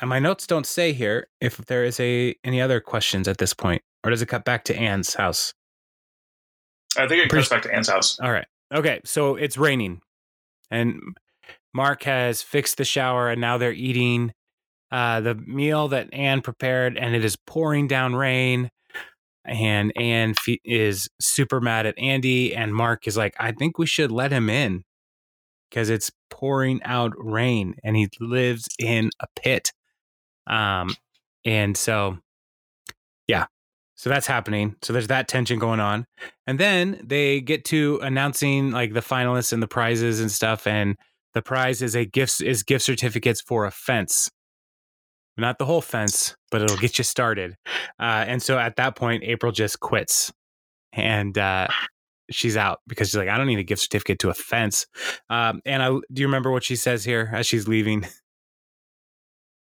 and 0.00 0.08
my 0.08 0.18
notes 0.18 0.46
don't 0.46 0.66
say 0.66 0.92
here 0.92 1.28
if 1.40 1.58
there 1.58 1.84
is 1.84 2.00
a 2.00 2.34
any 2.44 2.60
other 2.60 2.80
questions 2.80 3.28
at 3.28 3.38
this 3.38 3.54
point, 3.54 3.82
or 4.04 4.10
does 4.10 4.22
it 4.22 4.26
cut 4.26 4.44
back 4.44 4.64
to 4.64 4.76
Anne's 4.76 5.14
house? 5.14 5.54
I 6.96 7.06
think 7.06 7.24
it 7.24 7.30
cuts 7.30 7.48
back 7.48 7.62
to 7.62 7.74
Anne's 7.74 7.88
house. 7.88 8.18
All 8.20 8.32
right. 8.32 8.46
okay, 8.74 9.00
so 9.04 9.36
it's 9.36 9.56
raining, 9.56 10.00
and 10.70 11.00
Mark 11.72 12.02
has 12.04 12.42
fixed 12.42 12.78
the 12.78 12.84
shower, 12.84 13.30
and 13.30 13.40
now 13.40 13.58
they're 13.58 13.72
eating 13.72 14.32
uh, 14.90 15.20
the 15.20 15.34
meal 15.34 15.88
that 15.88 16.12
Anne 16.12 16.40
prepared, 16.40 16.96
and 16.96 17.14
it 17.14 17.24
is 17.24 17.36
pouring 17.46 17.86
down 17.86 18.14
rain. 18.14 18.70
And 19.44 19.90
Anne 19.96 20.34
fe- 20.34 20.60
is 20.64 21.08
super 21.20 21.60
mad 21.60 21.86
at 21.86 21.98
Andy, 21.98 22.54
and 22.54 22.74
Mark 22.74 23.08
is 23.08 23.16
like, 23.16 23.34
I 23.40 23.52
think 23.52 23.78
we 23.78 23.86
should 23.86 24.12
let 24.12 24.32
him 24.32 24.50
in 24.50 24.84
because 25.70 25.88
it's 25.88 26.10
pouring 26.28 26.82
out 26.84 27.12
rain, 27.16 27.74
and 27.82 27.96
he 27.96 28.08
lives 28.20 28.66
in 28.78 29.10
a 29.20 29.26
pit. 29.40 29.72
Um, 30.50 30.94
and 31.46 31.74
so, 31.76 32.18
yeah, 33.26 33.46
so 33.94 34.10
that's 34.10 34.26
happening. 34.26 34.76
So 34.82 34.92
there's 34.92 35.06
that 35.06 35.26
tension 35.26 35.58
going 35.58 35.80
on. 35.80 36.04
And 36.46 36.58
then 36.58 37.00
they 37.02 37.40
get 37.40 37.64
to 37.66 37.98
announcing 38.02 38.72
like 38.72 38.92
the 38.92 39.00
finalists 39.00 39.54
and 39.54 39.62
the 39.62 39.68
prizes 39.68 40.20
and 40.20 40.30
stuff. 40.30 40.66
And 40.66 40.96
the 41.32 41.40
prize 41.40 41.80
is 41.80 41.96
a 41.96 42.04
gift 42.04 42.42
is 42.42 42.62
gift 42.62 42.84
certificates 42.84 43.40
for 43.40 43.64
a 43.64 43.70
fence 43.70 44.28
not 45.40 45.58
the 45.58 45.64
whole 45.64 45.80
fence, 45.80 46.36
but 46.50 46.62
it'll 46.62 46.76
get 46.76 46.98
you 46.98 47.04
started. 47.04 47.56
Uh, 47.98 48.24
and 48.26 48.42
so 48.42 48.58
at 48.58 48.76
that 48.76 48.94
point, 48.94 49.24
April 49.24 49.50
just 49.50 49.80
quits 49.80 50.32
and 50.92 51.36
uh, 51.36 51.66
she's 52.30 52.56
out 52.56 52.80
because 52.86 53.08
she's 53.08 53.16
like, 53.16 53.28
I 53.28 53.36
don't 53.36 53.46
need 53.46 53.58
a 53.58 53.64
gift 53.64 53.82
certificate 53.82 54.18
to 54.20 54.30
a 54.30 54.34
fence. 54.34 54.86
Um, 55.28 55.60
and 55.64 55.82
I, 55.82 55.88
do 55.88 56.02
you 56.14 56.26
remember 56.26 56.50
what 56.50 56.64
she 56.64 56.76
says 56.76 57.04
here 57.04 57.30
as 57.32 57.46
she's 57.46 57.66
leaving? 57.66 58.06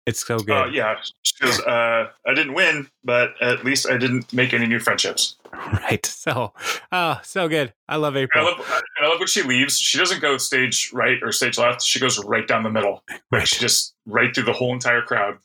It's 0.09 0.27
so 0.27 0.39
good. 0.39 0.57
Uh, 0.57 0.67
yeah. 0.73 0.95
She 1.23 1.35
goes, 1.45 1.61
uh, 1.61 2.07
I 2.27 2.33
didn't 2.33 2.55
win, 2.55 2.89
but 3.05 3.33
at 3.43 3.63
least 3.63 3.87
I 3.87 3.99
didn't 3.99 4.33
make 4.33 4.55
any 4.55 4.67
new 4.67 4.81
friendships. 4.81 5.37
Right. 5.73 6.05
So, 6.07 6.53
oh, 6.93 7.21
so 7.25 7.49
good. 7.49 7.73
I 7.89 7.97
love 7.97 8.17
April. 8.17 8.47
I 8.47 8.51
love, 8.51 8.83
I 9.03 9.09
love 9.09 9.19
when 9.19 9.27
she 9.27 9.43
leaves. 9.43 9.79
She 9.79 9.99
doesn't 9.99 10.21
go 10.21 10.37
stage 10.37 10.91
right 10.93 11.19
or 11.23 11.33
stage 11.33 11.59
left. 11.59 11.83
She 11.83 11.99
goes 11.99 12.23
right 12.25 12.47
down 12.47 12.63
the 12.63 12.71
middle. 12.71 13.03
Right. 13.11 13.21
Like 13.33 13.47
she 13.47 13.59
just 13.59 13.95
right 14.07 14.33
through 14.33 14.45
the 14.45 14.53
whole 14.53 14.73
entire 14.73 15.03
crowd. 15.03 15.39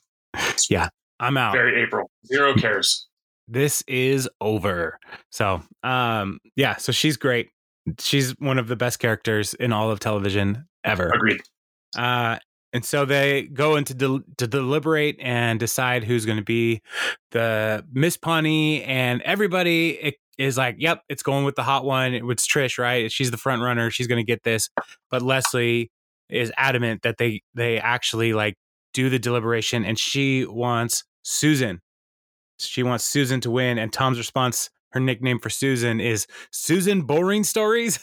yeah, 0.68 0.88
I'm 1.18 1.36
out. 1.36 1.52
Very 1.52 1.82
April. 1.82 2.10
Zero 2.26 2.54
cares. 2.54 3.06
This 3.48 3.82
is 3.88 4.28
over. 4.40 4.98
So, 5.30 5.62
um, 5.82 6.38
yeah, 6.54 6.76
so 6.76 6.92
she's 6.92 7.16
great. 7.16 7.50
She's 7.98 8.38
one 8.38 8.58
of 8.58 8.68
the 8.68 8.76
best 8.76 8.98
characters 8.98 9.54
in 9.54 9.72
all 9.72 9.90
of 9.90 10.00
television 10.00 10.66
ever. 10.84 11.08
Agreed. 11.08 11.40
Uh, 11.96 12.38
and 12.74 12.84
so 12.84 13.04
they 13.06 13.44
go 13.44 13.76
into 13.76 13.94
de- 13.94 14.24
to 14.36 14.46
deliberate 14.46 15.16
and 15.20 15.58
decide 15.60 16.04
who's 16.04 16.26
going 16.26 16.38
to 16.38 16.44
be 16.44 16.82
the 17.30 17.86
Miss 17.92 18.16
Pawnee, 18.16 18.82
and 18.82 19.22
everybody 19.22 20.16
is 20.36 20.58
like, 20.58 20.76
"Yep, 20.78 21.02
it's 21.08 21.22
going 21.22 21.44
with 21.44 21.54
the 21.54 21.62
hot 21.62 21.84
one. 21.84 22.12
It's 22.12 22.46
Trish, 22.46 22.76
right? 22.76 23.10
She's 23.10 23.30
the 23.30 23.36
front 23.38 23.62
runner. 23.62 23.90
She's 23.90 24.08
going 24.08 24.20
to 24.20 24.30
get 24.30 24.42
this." 24.42 24.68
But 25.10 25.22
Leslie 25.22 25.90
is 26.28 26.52
adamant 26.56 27.02
that 27.02 27.16
they 27.18 27.42
they 27.54 27.78
actually 27.78 28.32
like 28.32 28.56
do 28.92 29.08
the 29.08 29.18
deliberation 29.18 29.84
and 29.84 29.98
she 29.98 30.44
wants 30.46 31.04
Susan. 31.22 31.80
She 32.58 32.82
wants 32.82 33.04
Susan 33.04 33.40
to 33.42 33.50
win. 33.50 33.78
And 33.78 33.92
Tom's 33.92 34.18
response, 34.18 34.70
her 34.92 35.00
nickname 35.00 35.38
for 35.38 35.50
Susan 35.50 36.00
is 36.00 36.26
Susan 36.50 37.02
Boring 37.02 37.44
Stories. 37.44 37.98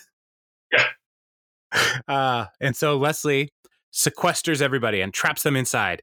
Yeah. 0.72 0.84
Uh, 2.06 2.48
and 2.60 2.76
so 2.76 2.98
Leslie 2.98 3.50
sequesters 3.94 4.62
everybody 4.62 5.02
and 5.02 5.14
traps 5.14 5.44
them 5.44 5.56
inside. 5.56 6.02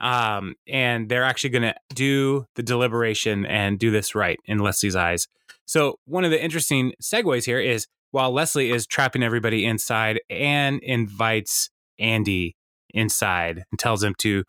Um, 0.00 0.54
and 0.66 1.08
they're 1.08 1.24
actually 1.24 1.50
going 1.50 1.62
to 1.62 1.74
do 1.94 2.46
the 2.56 2.62
deliberation 2.62 3.46
and 3.46 3.78
do 3.78 3.90
this 3.90 4.14
right 4.14 4.38
in 4.44 4.58
Leslie's 4.58 4.96
eyes. 4.96 5.28
So, 5.66 6.00
one 6.04 6.24
of 6.24 6.30
the 6.30 6.42
interesting 6.42 6.94
segues 7.00 7.44
here 7.44 7.60
is 7.60 7.86
while 8.10 8.32
Leslie 8.32 8.70
is 8.70 8.86
trapping 8.86 9.22
everybody 9.22 9.64
inside, 9.64 10.20
Anne 10.30 10.80
invites 10.82 11.70
Andy 11.98 12.56
inside 12.90 13.64
and 13.70 13.78
tells 13.78 14.02
him 14.02 14.14
to 14.18 14.44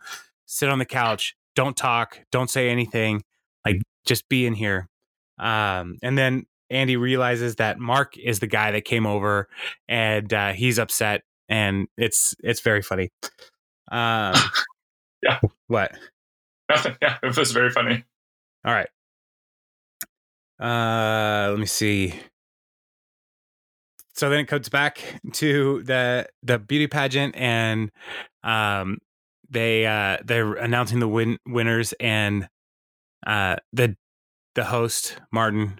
sit 0.46 0.70
on 0.70 0.80
the 0.80 0.86
couch, 0.86 1.36
don't 1.56 1.76
talk, 1.76 2.22
don't 2.32 2.50
say 2.50 2.70
anything, 2.70 3.22
like 3.66 3.82
just 4.06 4.30
be 4.30 4.46
in 4.46 4.54
here. 4.54 4.88
Um, 5.38 5.98
and 6.02 6.18
then 6.18 6.46
Andy 6.70 6.98
realizes 6.98 7.56
that 7.56 7.80
Mark 7.80 8.18
is 8.18 8.40
the 8.40 8.48
guy 8.48 8.72
that 8.72 8.86
came 8.86 9.06
over, 9.06 9.48
and 9.88 10.34
uh, 10.34 10.54
he's 10.54 10.80
upset, 10.80 11.24
and 11.50 11.88
it's 11.98 12.36
it's 12.44 12.62
very 12.62 12.82
funny. 12.82 13.12
Um, 13.92 14.36
yeah. 15.24 15.40
What? 15.68 15.92
Nothing. 16.70 16.96
Yeah, 17.02 17.18
it 17.24 17.36
was 17.38 17.52
very 17.52 17.72
funny. 17.72 18.04
All 18.64 18.74
right. 18.74 18.90
Uh, 20.60 21.50
let 21.52 21.60
me 21.60 21.66
see 21.66 22.14
so 24.20 24.30
then 24.30 24.40
it 24.40 24.48
comes 24.48 24.68
back 24.68 25.02
to 25.32 25.82
the 25.84 26.28
the 26.44 26.60
beauty 26.60 26.88
pageant 26.88 27.34
and 27.38 27.90
um 28.44 28.98
they 29.50 29.86
uh 29.86 30.18
they're 30.26 30.54
announcing 30.56 31.00
the 31.00 31.08
win- 31.08 31.40
winners 31.48 31.94
and 32.02 32.50
uh 33.26 33.56
the 33.72 33.96
the 34.56 34.66
host 34.66 35.18
martin 35.32 35.80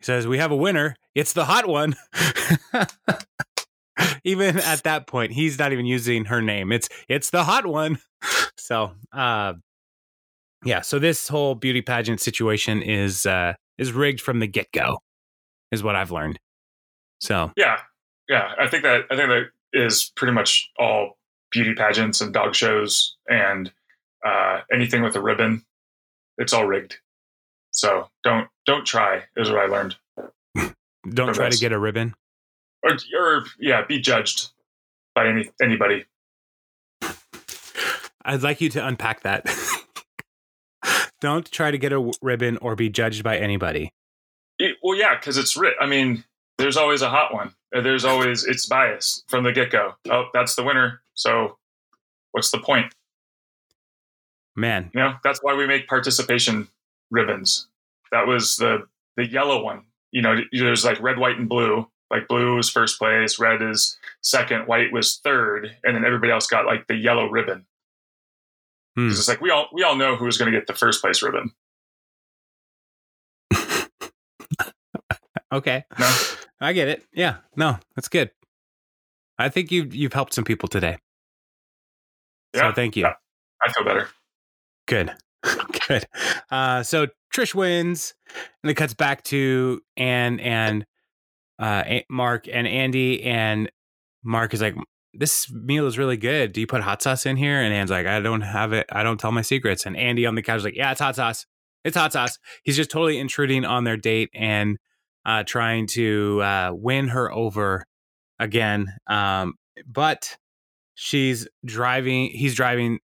says 0.00 0.26
we 0.26 0.38
have 0.38 0.50
a 0.50 0.56
winner 0.56 0.96
it's 1.14 1.34
the 1.34 1.44
hot 1.44 1.68
one 1.68 1.94
even 4.24 4.58
at 4.58 4.82
that 4.82 5.06
point 5.06 5.32
he's 5.32 5.58
not 5.58 5.72
even 5.72 5.86
using 5.86 6.24
her 6.26 6.42
name 6.42 6.72
it's 6.72 6.88
it's 7.08 7.30
the 7.30 7.44
hot 7.44 7.66
one 7.66 7.98
so 8.56 8.92
uh 9.12 9.52
yeah 10.64 10.80
so 10.80 10.98
this 10.98 11.28
whole 11.28 11.54
beauty 11.54 11.82
pageant 11.82 12.20
situation 12.20 12.82
is 12.82 13.26
uh 13.26 13.52
is 13.78 13.92
rigged 13.92 14.20
from 14.20 14.40
the 14.40 14.46
get-go 14.46 14.98
is 15.70 15.82
what 15.82 15.96
i've 15.96 16.10
learned 16.10 16.38
so 17.24 17.52
yeah, 17.56 17.78
yeah, 18.28 18.52
I 18.60 18.68
think 18.68 18.82
that 18.82 19.06
I 19.10 19.16
think 19.16 19.28
that 19.28 19.46
is 19.72 20.12
pretty 20.14 20.34
much 20.34 20.70
all 20.78 21.16
beauty 21.50 21.72
pageants 21.74 22.20
and 22.20 22.34
dog 22.34 22.54
shows 22.54 23.16
and 23.26 23.72
uh, 24.24 24.60
anything 24.70 25.02
with 25.02 25.16
a 25.16 25.22
ribbon. 25.22 25.64
It's 26.36 26.52
all 26.52 26.66
rigged. 26.66 26.98
So 27.70 28.08
don't 28.22 28.48
don't 28.66 28.84
try 28.84 29.24
is 29.38 29.50
what 29.50 29.60
I 29.60 29.66
learned. 29.66 29.96
don't 31.14 31.34
try 31.34 31.48
to 31.48 31.56
get 31.56 31.72
a 31.72 31.78
ribbon. 31.78 32.14
Or, 32.84 32.96
or 33.18 33.44
yeah, 33.58 33.84
be 33.86 33.98
judged 33.98 34.50
by 35.14 35.28
any 35.28 35.50
anybody. 35.60 36.04
I'd 38.24 38.42
like 38.42 38.60
you 38.60 38.68
to 38.70 38.86
unpack 38.86 39.22
that. 39.22 39.46
don't 41.20 41.50
try 41.50 41.70
to 41.70 41.78
get 41.78 41.92
a 41.92 42.12
ribbon 42.22 42.58
or 42.58 42.76
be 42.76 42.88
judged 42.88 43.22
by 43.22 43.38
anybody. 43.38 43.92
It, 44.58 44.76
well, 44.82 44.96
yeah, 44.96 45.16
because 45.16 45.36
it's 45.36 45.56
writ. 45.56 45.74
I 45.80 45.86
mean, 45.86 46.24
there's 46.58 46.76
always 46.76 47.02
a 47.02 47.10
hot 47.10 47.32
one. 47.32 47.54
There's 47.72 48.04
always 48.04 48.44
it's 48.44 48.66
biased 48.66 49.24
from 49.28 49.44
the 49.44 49.52
get 49.52 49.70
go. 49.70 49.94
Oh, 50.10 50.26
that's 50.32 50.54
the 50.54 50.62
winner. 50.62 51.00
So 51.14 51.58
what's 52.32 52.50
the 52.50 52.58
point? 52.58 52.94
Man, 54.56 54.90
you 54.94 55.00
know 55.00 55.14
that's 55.24 55.42
why 55.42 55.54
we 55.54 55.66
make 55.66 55.88
participation 55.88 56.68
ribbons. 57.10 57.66
That 58.12 58.26
was 58.26 58.56
the 58.56 58.86
the 59.16 59.26
yellow 59.26 59.64
one. 59.64 59.82
You 60.12 60.22
know, 60.22 60.36
there's 60.52 60.84
like 60.84 61.02
red, 61.02 61.18
white, 61.18 61.38
and 61.38 61.48
blue. 61.48 61.88
Like 62.10 62.28
blue 62.28 62.58
is 62.58 62.70
first 62.70 62.98
place, 62.98 63.38
red 63.38 63.62
is 63.62 63.98
second, 64.22 64.66
white 64.66 64.92
was 64.92 65.16
third, 65.16 65.76
and 65.82 65.96
then 65.96 66.04
everybody 66.04 66.32
else 66.32 66.46
got 66.46 66.66
like 66.66 66.86
the 66.86 66.94
yellow 66.94 67.28
ribbon. 67.28 67.66
Hmm. 68.96 69.08
It's 69.08 69.28
like 69.28 69.40
we 69.40 69.50
all 69.50 69.68
we 69.72 69.82
all 69.82 69.96
know 69.96 70.16
who's 70.16 70.36
going 70.38 70.52
to 70.52 70.56
get 70.56 70.66
the 70.66 70.74
first 70.74 71.00
place 71.00 71.22
ribbon. 71.22 71.52
okay. 75.52 75.84
No? 75.98 76.16
I 76.60 76.72
get 76.72 76.88
it. 76.88 77.04
Yeah. 77.12 77.36
No, 77.56 77.78
that's 77.96 78.08
good. 78.08 78.30
I 79.38 79.48
think 79.48 79.72
you've 79.72 79.94
you've 79.94 80.12
helped 80.12 80.34
some 80.34 80.44
people 80.44 80.68
today. 80.68 80.98
Yeah. 82.54 82.70
So 82.70 82.74
thank 82.74 82.96
you. 82.96 83.02
Yeah. 83.02 83.14
I 83.62 83.72
feel 83.72 83.84
better. 83.84 84.08
Good. 84.86 85.12
good. 85.88 86.06
Uh, 86.50 86.82
so 86.82 87.08
Trish 87.34 87.54
wins, 87.54 88.14
and 88.62 88.70
it 88.70 88.74
cuts 88.74 88.94
back 88.94 89.24
to 89.24 89.80
Anne 89.96 90.38
and 90.40 90.86
uh, 91.58 92.00
Mark 92.10 92.48
and 92.48 92.66
Andy, 92.66 93.22
and 93.22 93.70
Mark 94.22 94.54
is 94.54 94.60
like, 94.62 94.74
"This 95.12 95.50
meal 95.52 95.86
is 95.86 95.98
really 95.98 96.16
good. 96.16 96.52
Do 96.52 96.60
you 96.60 96.66
put 96.66 96.82
hot 96.82 97.02
sauce 97.02 97.26
in 97.26 97.36
here?" 97.36 97.60
And 97.60 97.72
Anne's 97.72 97.90
like, 97.90 98.06
"I 98.06 98.20
don't 98.20 98.42
have 98.42 98.72
it. 98.72 98.86
I 98.90 99.02
don't 99.02 99.18
tell 99.18 99.32
my 99.32 99.42
secrets." 99.42 99.86
And 99.86 99.96
Andy 99.96 100.26
on 100.26 100.34
the 100.34 100.42
couch 100.42 100.58
is 100.58 100.64
like, 100.64 100.76
"Yeah, 100.76 100.90
it's 100.92 101.00
hot 101.00 101.16
sauce. 101.16 101.46
It's 101.84 101.96
hot 101.96 102.12
sauce." 102.12 102.38
He's 102.62 102.76
just 102.76 102.90
totally 102.90 103.18
intruding 103.18 103.64
on 103.64 103.84
their 103.84 103.96
date, 103.96 104.30
and 104.34 104.78
uh, 105.26 105.44
trying 105.44 105.86
to 105.88 106.42
uh, 106.42 106.70
win 106.74 107.08
her 107.08 107.32
over 107.32 107.86
again. 108.38 108.92
Um, 109.06 109.54
but 109.86 110.36
she's 110.94 111.48
driving, 111.64 112.30
he's 112.30 112.54
driving 112.54 112.98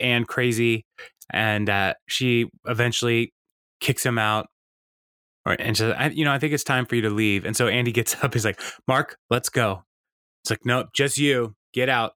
Anne 0.00 0.24
crazy, 0.24 0.86
and 1.30 1.68
uh, 1.68 1.94
she 2.06 2.46
eventually 2.66 3.32
kicks 3.80 4.04
him 4.04 4.18
out. 4.18 4.46
Or, 5.46 5.52
and 5.52 5.76
she 5.76 5.82
says, 5.82 6.14
you 6.14 6.24
know, 6.24 6.32
I 6.32 6.38
think 6.38 6.52
it's 6.52 6.64
time 6.64 6.86
for 6.86 6.94
you 6.94 7.02
to 7.02 7.10
leave. 7.10 7.44
And 7.44 7.56
so 7.56 7.68
Andy 7.68 7.92
gets 7.92 8.16
up. 8.24 8.32
He's 8.32 8.44
like, 8.44 8.60
Mark, 8.88 9.18
let's 9.30 9.48
go. 9.48 9.84
It's 10.42 10.50
like, 10.50 10.64
nope, 10.64 10.88
just 10.94 11.18
you. 11.18 11.54
Get 11.72 11.88
out. 11.88 12.12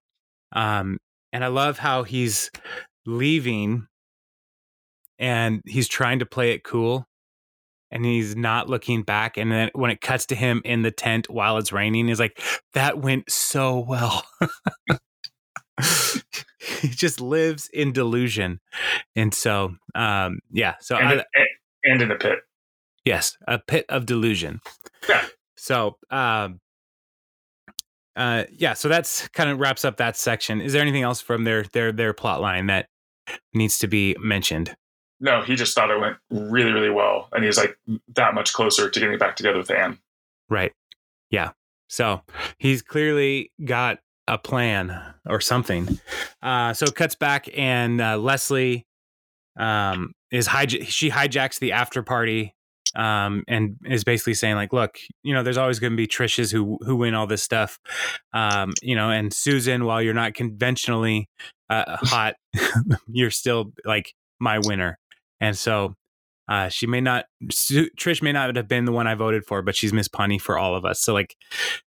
Um, 0.52 0.98
and 1.32 1.44
I 1.44 1.48
love 1.48 1.78
how 1.78 2.04
he's 2.04 2.50
leaving 3.06 3.86
and 5.18 5.62
he's 5.66 5.88
trying 5.88 6.20
to 6.20 6.26
play 6.26 6.52
it 6.52 6.62
cool 6.64 7.06
and 7.90 8.04
he's 8.04 8.36
not 8.36 8.68
looking 8.68 9.02
back. 9.02 9.36
And 9.36 9.50
then 9.50 9.70
when 9.74 9.90
it 9.90 10.00
cuts 10.00 10.26
to 10.26 10.34
him 10.34 10.62
in 10.64 10.82
the 10.82 10.90
tent 10.90 11.28
while 11.28 11.58
it's 11.58 11.72
raining, 11.72 12.08
he's 12.08 12.20
like, 12.20 12.40
that 12.74 12.98
went 12.98 13.30
so 13.30 13.78
well. 13.80 14.24
he 16.60 16.88
just 16.88 17.20
lives 17.20 17.68
in 17.72 17.92
delusion. 17.92 18.60
And 19.16 19.34
so, 19.34 19.74
um, 19.94 20.40
yeah. 20.50 20.74
So, 20.80 20.96
and, 20.96 21.20
I, 21.20 21.24
and 21.84 22.02
in 22.02 22.10
a 22.10 22.16
pit. 22.16 22.38
Yes, 23.04 23.36
a 23.46 23.58
pit 23.58 23.86
of 23.88 24.06
delusion. 24.06 24.60
Yeah. 25.08 25.24
So, 25.56 25.96
um, 26.10 26.60
uh, 28.16 28.44
yeah. 28.52 28.74
So 28.74 28.88
that's 28.88 29.28
kind 29.28 29.48
of 29.50 29.58
wraps 29.60 29.84
up 29.84 29.96
that 29.98 30.16
section. 30.16 30.60
Is 30.60 30.72
there 30.72 30.82
anything 30.82 31.02
else 31.02 31.20
from 31.20 31.44
their 31.44 31.64
their 31.72 31.92
their 31.92 32.12
plot 32.12 32.40
line 32.40 32.66
that 32.66 32.88
needs 33.54 33.78
to 33.78 33.86
be 33.86 34.16
mentioned? 34.20 34.76
No, 35.20 35.42
he 35.42 35.56
just 35.56 35.74
thought 35.74 35.90
it 35.90 35.98
went 36.00 36.16
really, 36.30 36.72
really 36.72 36.90
well, 36.90 37.28
and 37.32 37.44
he's 37.44 37.56
like 37.56 37.76
that 38.14 38.34
much 38.34 38.52
closer 38.52 38.88
to 38.88 39.00
getting 39.00 39.18
back 39.18 39.36
together 39.36 39.58
with 39.58 39.70
Anne. 39.70 39.98
Right. 40.48 40.72
Yeah. 41.30 41.50
So 41.88 42.22
he's 42.58 42.82
clearly 42.82 43.52
got 43.64 43.98
a 44.28 44.38
plan 44.38 45.00
or 45.26 45.40
something. 45.40 45.98
Uh, 46.42 46.72
so 46.72 46.86
it 46.86 46.94
cuts 46.94 47.14
back, 47.14 47.48
and 47.56 48.00
uh, 48.00 48.16
Leslie 48.18 48.86
um, 49.58 50.12
is 50.30 50.46
hij- 50.46 50.86
she 50.86 51.10
hijacks 51.10 51.58
the 51.58 51.72
after 51.72 52.02
party 52.02 52.54
um, 52.94 53.44
and 53.48 53.76
is 53.84 54.04
basically 54.04 54.34
saying 54.34 54.56
like, 54.56 54.72
look, 54.72 54.98
you 55.22 55.34
know, 55.34 55.42
there's 55.42 55.58
always 55.58 55.78
going 55.78 55.92
to 55.92 55.96
be 55.96 56.06
Trishes 56.06 56.50
who 56.50 56.78
who 56.82 56.96
win 56.96 57.14
all 57.14 57.26
this 57.26 57.42
stuff, 57.42 57.78
um, 58.32 58.72
you 58.82 58.94
know, 58.94 59.10
and 59.10 59.32
Susan, 59.32 59.84
while 59.84 60.02
you're 60.02 60.14
not 60.14 60.34
conventionally 60.34 61.28
uh, 61.70 61.96
hot, 62.00 62.34
you're 63.08 63.30
still 63.30 63.72
like 63.84 64.14
my 64.40 64.58
winner, 64.58 64.98
and 65.40 65.56
so. 65.56 65.94
Uh, 66.50 66.70
she 66.70 66.86
may 66.86 67.02
not, 67.02 67.26
Su- 67.52 67.90
Trish 68.00 68.22
may 68.22 68.32
not 68.32 68.56
have 68.56 68.68
been 68.68 68.86
the 68.86 68.90
one 68.90 69.06
I 69.06 69.14
voted 69.14 69.44
for, 69.44 69.60
but 69.60 69.76
she's 69.76 69.92
Miss 69.92 70.08
Pawnee 70.08 70.38
for 70.38 70.56
all 70.56 70.74
of 70.74 70.86
us. 70.86 70.98
So 70.98 71.12
like 71.12 71.36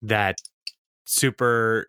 that 0.03 0.37
super 1.07 1.87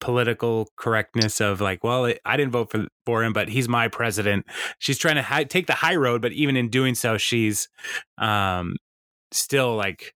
political 0.00 0.68
correctness 0.76 1.40
of 1.40 1.60
like, 1.60 1.82
well, 1.82 2.12
I 2.24 2.36
didn't 2.36 2.52
vote 2.52 2.70
for 2.70 2.86
for 3.04 3.24
him, 3.24 3.32
but 3.32 3.48
he's 3.48 3.68
my 3.68 3.88
president. 3.88 4.46
She's 4.78 4.98
trying 4.98 5.16
to 5.16 5.22
hi- 5.22 5.44
take 5.44 5.66
the 5.66 5.74
high 5.74 5.96
road, 5.96 6.22
but 6.22 6.32
even 6.32 6.56
in 6.56 6.68
doing 6.68 6.94
so, 6.94 7.16
she's 7.18 7.68
um, 8.18 8.76
still 9.32 9.74
like 9.76 10.14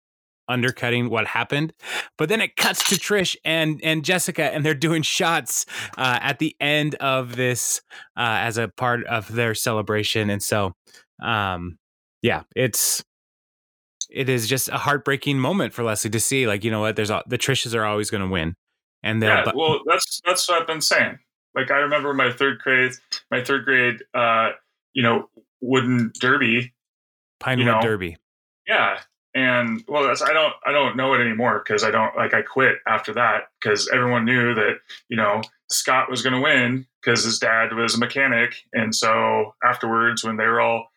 undercutting 0.49 1.09
what 1.09 1.27
happened. 1.27 1.73
But 2.17 2.29
then 2.29 2.41
it 2.41 2.55
cuts 2.55 2.87
to 2.89 2.95
Trish 2.95 3.35
and 3.43 3.79
and 3.83 4.03
Jessica, 4.03 4.53
and 4.53 4.65
they're 4.65 4.73
doing 4.73 5.01
shots 5.01 5.65
uh, 5.97 6.19
at 6.21 6.39
the 6.39 6.55
end 6.59 6.95
of 6.95 7.35
this 7.35 7.81
uh, 8.17 8.39
as 8.41 8.57
a 8.57 8.67
part 8.67 9.05
of 9.05 9.33
their 9.33 9.53
celebration, 9.53 10.29
and 10.29 10.41
so 10.41 10.73
um, 11.21 11.77
yeah, 12.21 12.43
it's 12.55 13.03
it 14.09 14.29
is 14.29 14.47
just 14.47 14.69
a 14.69 14.77
heartbreaking 14.77 15.39
moment 15.39 15.73
for 15.73 15.83
Leslie 15.83 16.09
to 16.11 16.19
see, 16.19 16.47
like, 16.47 16.63
you 16.63 16.71
know 16.71 16.79
what, 16.79 16.95
there's 16.95 17.09
a, 17.09 17.23
the 17.27 17.37
Trishes 17.37 17.75
are 17.75 17.85
always 17.85 18.09
going 18.09 18.23
to 18.23 18.29
win. 18.29 18.55
And 19.03 19.21
yeah, 19.21 19.43
bu- 19.51 19.57
well, 19.57 19.79
that's 19.85 20.21
that's 20.25 20.47
what 20.47 20.61
I've 20.61 20.67
been 20.67 20.81
saying. 20.81 21.19
Like 21.55 21.71
I 21.71 21.77
remember 21.77 22.13
my 22.13 22.31
third 22.31 22.59
grade, 22.59 22.93
my 23.31 23.43
third 23.43 23.65
grade, 23.65 24.03
uh, 24.13 24.51
you 24.93 25.03
know, 25.03 25.29
wooden 25.61 26.11
derby, 26.19 26.73
Pinewood 27.39 27.65
you 27.65 27.71
know, 27.71 27.81
Derby. 27.81 28.17
Yeah, 28.67 28.99
and 29.33 29.83
well, 29.87 30.03
that's 30.07 30.21
I 30.21 30.33
don't 30.33 30.53
I 30.65 30.71
don't 30.71 30.97
know 30.97 31.13
it 31.13 31.21
anymore 31.21 31.61
because 31.63 31.83
I 31.83 31.91
don't 31.91 32.15
like 32.15 32.33
I 32.33 32.41
quit 32.41 32.77
after 32.87 33.13
that 33.13 33.49
because 33.61 33.87
everyone 33.89 34.25
knew 34.25 34.53
that 34.55 34.77
you 35.09 35.17
know 35.17 35.41
Scott 35.69 36.09
was 36.09 36.21
going 36.21 36.33
to 36.33 36.41
win 36.41 36.85
because 37.01 37.23
his 37.23 37.39
dad 37.39 37.73
was 37.73 37.95
a 37.95 37.99
mechanic, 37.99 38.55
and 38.73 38.93
so 38.93 39.53
afterwards 39.63 40.23
when 40.23 40.37
they 40.37 40.45
were 40.45 40.59
all 40.59 40.87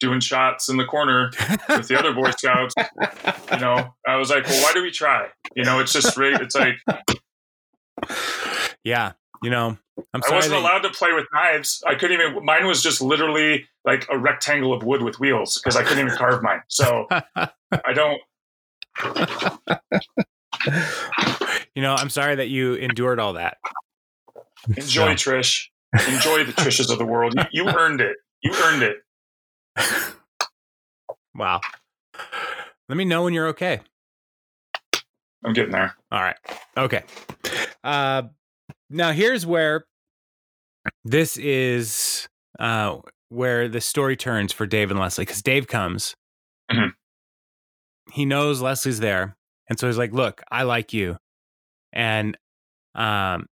doing 0.00 0.20
shots 0.20 0.68
in 0.68 0.76
the 0.76 0.84
corner 0.84 1.30
with 1.68 1.86
the 1.86 1.96
other 1.96 2.12
Boy 2.12 2.30
Scouts, 2.36 2.74
you 3.52 3.58
know, 3.60 3.94
I 4.06 4.16
was 4.16 4.30
like, 4.30 4.44
well, 4.46 4.60
why 4.62 4.72
do 4.72 4.82
we 4.82 4.90
try? 4.90 5.28
You 5.54 5.64
know, 5.64 5.78
it's 5.78 5.92
just 5.92 6.18
it's 6.18 6.56
like 6.56 6.76
yeah, 8.84 9.12
you 9.42 9.50
know, 9.50 9.76
I'm 10.14 10.22
sorry. 10.22 10.34
I 10.34 10.36
wasn't 10.36 10.54
that... 10.54 10.60
allowed 10.60 10.78
to 10.80 10.90
play 10.90 11.12
with 11.12 11.26
knives. 11.32 11.82
I 11.86 11.94
couldn't 11.94 12.20
even. 12.20 12.44
Mine 12.44 12.66
was 12.66 12.82
just 12.82 13.00
literally 13.00 13.66
like 13.84 14.06
a 14.10 14.18
rectangle 14.18 14.72
of 14.72 14.82
wood 14.82 15.02
with 15.02 15.20
wheels 15.20 15.58
because 15.58 15.76
I 15.76 15.82
couldn't 15.82 16.06
even 16.06 16.16
carve 16.16 16.42
mine. 16.42 16.62
So 16.68 17.06
I 17.10 17.92
don't. 17.94 18.20
you 21.74 21.82
know, 21.82 21.94
I'm 21.94 22.10
sorry 22.10 22.36
that 22.36 22.48
you 22.48 22.74
endured 22.74 23.18
all 23.18 23.34
that. 23.34 23.58
Enjoy, 24.76 25.16
so. 25.16 25.30
Trish. 25.30 25.68
Enjoy 26.08 26.44
the 26.44 26.52
Trishes 26.52 26.90
of 26.90 26.98
the 26.98 27.04
world. 27.04 27.34
You, 27.36 27.64
you 27.64 27.68
earned 27.68 28.00
it. 28.00 28.16
You 28.42 28.52
earned 28.54 28.82
it. 28.82 28.96
wow. 31.34 31.60
Let 32.88 32.96
me 32.96 33.04
know 33.04 33.24
when 33.24 33.34
you're 33.34 33.48
okay. 33.48 33.80
I'm 35.44 35.52
getting 35.52 35.72
there. 35.72 35.94
All 36.10 36.20
right. 36.20 36.36
Okay. 36.76 37.02
Uh, 37.82 38.22
now 38.90 39.12
here's 39.12 39.44
where 39.44 39.84
this 41.04 41.36
is 41.36 42.28
uh, 42.58 42.98
where 43.28 43.68
the 43.68 43.80
story 43.80 44.16
turns 44.16 44.52
for 44.52 44.66
Dave 44.66 44.90
and 44.90 45.00
Leslie 45.00 45.24
because 45.24 45.42
Dave 45.42 45.66
comes. 45.66 46.14
Mm-hmm. 46.70 46.90
He 48.12 48.24
knows 48.24 48.60
Leslie's 48.60 49.00
there, 49.00 49.36
and 49.68 49.78
so 49.78 49.86
he's 49.86 49.98
like, 49.98 50.12
"Look, 50.12 50.42
I 50.50 50.64
like 50.64 50.92
you, 50.92 51.16
and 51.92 52.36
um, 52.94 53.46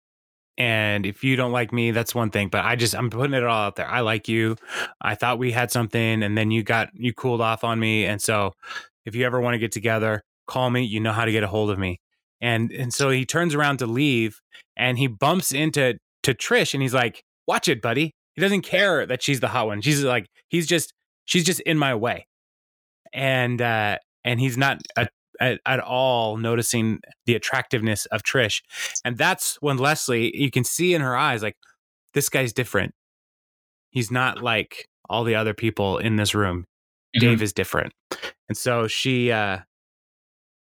and 0.57 1.05
if 1.05 1.23
you 1.23 1.35
don't 1.35 1.51
like 1.51 1.71
me, 1.71 1.91
that's 1.91 2.15
one 2.15 2.31
thing. 2.31 2.49
But 2.49 2.65
I 2.65 2.75
just 2.75 2.95
I'm 2.95 3.09
putting 3.09 3.33
it 3.33 3.43
all 3.43 3.67
out 3.67 3.75
there. 3.75 3.87
I 3.87 4.01
like 4.01 4.27
you. 4.27 4.55
I 5.01 5.15
thought 5.15 5.39
we 5.39 5.51
had 5.51 5.71
something, 5.71 6.23
and 6.23 6.37
then 6.37 6.51
you 6.51 6.63
got 6.63 6.89
you 6.93 7.13
cooled 7.13 7.41
off 7.41 7.63
on 7.63 7.79
me, 7.79 8.05
and 8.05 8.21
so 8.21 8.53
if 9.05 9.15
you 9.15 9.25
ever 9.25 9.39
want 9.39 9.53
to 9.53 9.59
get 9.59 9.71
together, 9.71 10.23
call 10.47 10.69
me. 10.69 10.83
You 10.83 10.99
know 10.99 11.13
how 11.13 11.25
to 11.25 11.31
get 11.31 11.43
a 11.43 11.47
hold 11.47 11.69
of 11.69 11.77
me." 11.77 11.99
And 12.41 12.71
and 12.71 12.93
so 12.93 13.09
he 13.09 13.25
turns 13.25 13.55
around 13.55 13.77
to 13.77 13.87
leave 13.87 14.39
and 14.75 14.97
he 14.97 15.07
bumps 15.07 15.51
into 15.51 15.97
to 16.23 16.33
Trish 16.33 16.73
and 16.73 16.81
he's 16.81 16.93
like, 16.93 17.23
"Watch 17.47 17.67
it, 17.67 17.81
buddy." 17.81 18.13
He 18.37 18.41
doesn't 18.41 18.61
care 18.61 19.05
that 19.07 19.23
she's 19.23 19.39
the 19.39 19.47
hot 19.47 19.65
one. 19.65 19.81
She's 19.81 20.03
like, 20.03 20.27
he's 20.47 20.67
just 20.67 20.93
she's 21.25 21.43
just 21.43 21.59
in 21.61 21.77
my 21.77 21.95
way. 21.95 22.27
And 23.11 23.59
uh 23.59 23.97
and 24.23 24.39
he's 24.39 24.57
not 24.57 24.79
a, 24.95 25.07
a, 25.41 25.57
at 25.65 25.79
all 25.79 26.37
noticing 26.37 26.99
the 27.25 27.33
attractiveness 27.33 28.05
of 28.07 28.21
Trish. 28.21 28.61
And 29.03 29.17
that's 29.17 29.57
when 29.59 29.77
Leslie, 29.77 30.37
you 30.37 30.51
can 30.51 30.63
see 30.63 30.93
in 30.93 31.01
her 31.01 31.17
eyes 31.17 31.41
like 31.41 31.55
this 32.13 32.29
guy's 32.29 32.53
different. 32.53 32.93
He's 33.89 34.11
not 34.11 34.43
like 34.43 34.87
all 35.09 35.23
the 35.23 35.33
other 35.33 35.55
people 35.55 35.97
in 35.97 36.17
this 36.17 36.35
room. 36.35 36.65
Mm-hmm. 37.15 37.25
Dave 37.25 37.41
is 37.41 37.53
different. 37.53 37.91
And 38.47 38.55
so 38.55 38.87
she 38.87 39.31
uh 39.31 39.59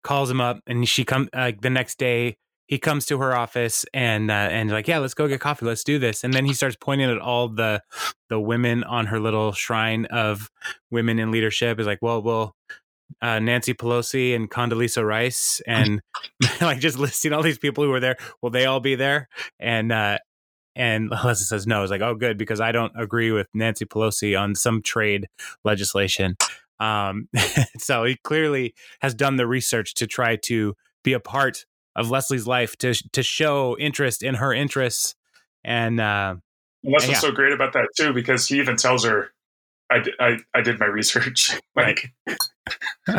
calls 0.02 0.30
him 0.30 0.40
up 0.40 0.60
and 0.66 0.88
she 0.88 1.04
come 1.04 1.28
like 1.34 1.56
uh, 1.56 1.58
the 1.60 1.70
next 1.70 1.98
day 1.98 2.36
he 2.66 2.78
comes 2.78 3.04
to 3.06 3.18
her 3.18 3.36
office 3.36 3.84
and 3.92 4.30
uh, 4.30 4.34
and 4.34 4.70
like 4.70 4.88
yeah 4.88 4.98
let's 4.98 5.14
go 5.14 5.28
get 5.28 5.40
coffee 5.40 5.66
let's 5.66 5.84
do 5.84 5.98
this 5.98 6.24
and 6.24 6.32
then 6.32 6.44
he 6.44 6.54
starts 6.54 6.76
pointing 6.80 7.10
at 7.10 7.18
all 7.18 7.48
the 7.48 7.82
the 8.28 8.40
women 8.40 8.84
on 8.84 9.06
her 9.06 9.20
little 9.20 9.52
shrine 9.52 10.06
of 10.06 10.50
women 10.90 11.18
in 11.18 11.30
leadership 11.30 11.80
is 11.80 11.86
like 11.86 11.98
well 12.00 12.22
well 12.22 12.54
uh, 13.22 13.40
Nancy 13.40 13.74
Pelosi 13.74 14.36
and 14.36 14.48
Condoleezza 14.48 15.04
Rice 15.04 15.60
and 15.66 16.00
like 16.60 16.78
just 16.78 16.96
listing 16.96 17.32
all 17.32 17.42
these 17.42 17.58
people 17.58 17.82
who 17.82 17.90
were 17.90 18.00
there 18.00 18.16
will 18.40 18.50
they 18.50 18.66
all 18.66 18.80
be 18.80 18.94
there 18.94 19.28
and 19.58 19.90
uh 19.90 20.18
and 20.76 21.10
Leslie 21.24 21.44
says 21.44 21.66
no. 21.66 21.82
It's 21.82 21.90
like, 21.90 22.00
oh, 22.00 22.14
good, 22.14 22.38
because 22.38 22.60
I 22.60 22.72
don't 22.72 22.92
agree 22.96 23.30
with 23.32 23.48
Nancy 23.54 23.84
Pelosi 23.84 24.38
on 24.40 24.54
some 24.54 24.82
trade 24.82 25.28
legislation. 25.64 26.36
Um, 26.80 27.28
so 27.78 28.04
he 28.04 28.16
clearly 28.24 28.74
has 29.00 29.14
done 29.14 29.36
the 29.36 29.46
research 29.46 29.94
to 29.94 30.06
try 30.06 30.36
to 30.44 30.74
be 31.04 31.12
a 31.12 31.20
part 31.20 31.66
of 31.96 32.10
Leslie's 32.10 32.46
life 32.46 32.76
to 32.78 32.94
to 33.12 33.22
show 33.22 33.76
interest 33.78 34.22
in 34.22 34.36
her 34.36 34.52
interests. 34.52 35.14
And 35.64 36.00
uh, 36.00 36.36
Leslie's 36.82 37.12
yeah. 37.12 37.18
so 37.18 37.32
great 37.32 37.52
about 37.52 37.74
that 37.74 37.88
too 37.96 38.12
because 38.12 38.46
he 38.46 38.58
even 38.58 38.76
tells 38.76 39.04
her, 39.04 39.32
"I 39.90 40.04
I, 40.18 40.38
I 40.54 40.62
did 40.62 40.78
my 40.80 40.86
research." 40.86 41.58
like 41.76 42.12
he 42.26 42.34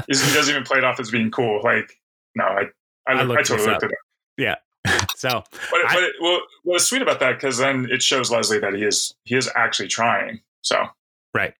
doesn't 0.07 0.49
even 0.49 0.63
play 0.63 0.79
it 0.79 0.83
off 0.83 0.99
as 0.99 1.11
being 1.11 1.31
cool. 1.31 1.61
Like 1.63 1.93
no, 2.35 2.45
I 2.45 2.63
I, 3.07 3.13
I, 3.13 3.21
I 3.21 3.43
totally 3.43 3.67
looked 3.67 3.83
it 3.83 3.91
up. 3.91 3.91
Yeah. 4.37 4.55
so, 5.15 5.43
but, 5.51 5.79
I, 5.85 5.93
but 5.93 6.03
it, 6.03 6.13
well, 6.19 6.39
what's 6.63 6.85
sweet 6.85 7.03
about 7.03 7.19
that 7.19 7.33
because 7.33 7.59
then 7.59 7.87
it 7.91 8.01
shows 8.01 8.31
Leslie 8.31 8.57
that 8.59 8.73
he 8.73 8.83
is 8.83 9.13
he 9.25 9.35
is 9.35 9.49
actually 9.55 9.89
trying. 9.89 10.41
So 10.61 10.87
right, 11.35 11.53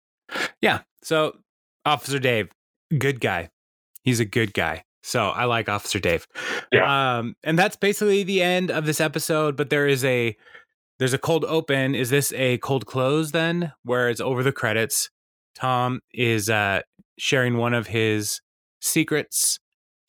yeah. 0.59 0.79
So 1.03 1.37
Officer 1.85 2.19
Dave, 2.19 2.49
good 2.97 3.19
guy. 3.19 3.49
He's 4.03 4.19
a 4.19 4.25
good 4.25 4.53
guy. 4.53 4.83
So 5.03 5.29
I 5.29 5.45
like 5.45 5.67
Officer 5.67 5.99
Dave. 5.99 6.27
Yeah. 6.71 7.17
Um, 7.17 7.35
and 7.43 7.57
that's 7.57 7.75
basically 7.75 8.23
the 8.23 8.41
end 8.41 8.69
of 8.69 8.85
this 8.85 9.01
episode. 9.01 9.57
But 9.57 9.69
there 9.69 9.87
is 9.87 10.05
a 10.05 10.35
there's 10.99 11.13
a 11.13 11.17
cold 11.17 11.45
open. 11.45 11.95
Is 11.95 12.11
this 12.11 12.31
a 12.33 12.59
cold 12.59 12.85
close 12.85 13.31
then? 13.31 13.73
Where 13.83 14.09
it's 14.09 14.21
over 14.21 14.43
the 14.43 14.51
credits. 14.51 15.09
Tom 15.55 16.01
is 16.13 16.49
uh, 16.49 16.81
sharing 17.17 17.57
one 17.57 17.73
of 17.73 17.87
his 17.87 18.41
secrets 18.79 19.59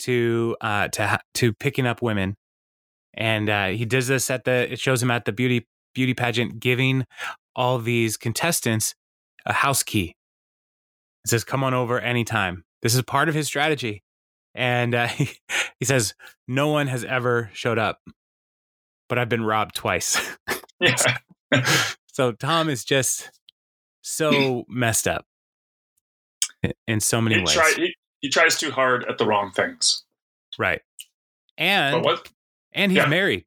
to 0.01 0.57
uh, 0.61 0.89
to 0.89 1.07
ha- 1.07 1.23
to 1.35 1.53
picking 1.55 1.87
up 1.87 2.03
women, 2.03 2.37
and 3.15 3.49
uh, 3.49 3.69
he 3.69 3.85
does 3.85 4.09
this 4.09 4.31
at 4.31 4.45
the. 4.45 4.73
It 4.73 4.79
shows 4.79 5.03
him 5.03 5.11
at 5.11 5.25
the 5.25 5.33
beauty 5.33 5.67
beauty 5.95 6.15
pageant, 6.15 6.61
giving 6.61 7.07
all 7.57 7.79
these 7.79 8.17
contestants 8.17 8.95
a 9.47 9.53
house 9.53 9.83
key 9.83 10.15
He 11.25 11.29
says, 11.29 11.45
"Come 11.45 11.65
on 11.65 11.75
over 11.75 12.01
anytime." 12.01 12.65
This 12.83 12.95
is 12.95 13.03
part 13.03 13.29
of 13.29 13.35
his 13.35 13.47
strategy, 13.47 14.03
and 14.55 14.95
uh, 14.95 15.07
he, 15.09 15.31
he 15.79 15.85
says, 15.85 16.15
"No 16.49 16.69
one 16.69 16.87
has 16.89 17.05
ever 17.05 17.51
showed 17.53 17.79
up, 17.79 18.01
but 19.09 19.19
I've 19.19 19.29
been 19.29 19.45
robbed 19.45 19.75
twice." 19.75 20.21
Yeah. 20.81 20.97
so 22.13 22.33
Tom 22.33 22.69
is 22.69 22.85
just 22.85 23.31
so 24.01 24.65
messed 24.69 25.07
up 25.07 25.25
in- 26.89 26.99
so 26.99 27.21
many 27.21 27.37
he, 27.37 27.41
ways. 27.43 27.53
try, 27.53 27.73
he, 27.77 27.95
he 28.21 28.29
tries 28.29 28.59
too 28.59 28.73
hard 28.73 29.05
at 29.05 29.17
the 29.19 29.25
wrong 29.25 29.53
things. 29.53 30.03
right. 30.59 30.83
And 31.57 32.05
what? 32.05 32.29
and 32.73 32.91
he's 32.91 32.99
yeah. 32.99 33.07
married. 33.07 33.45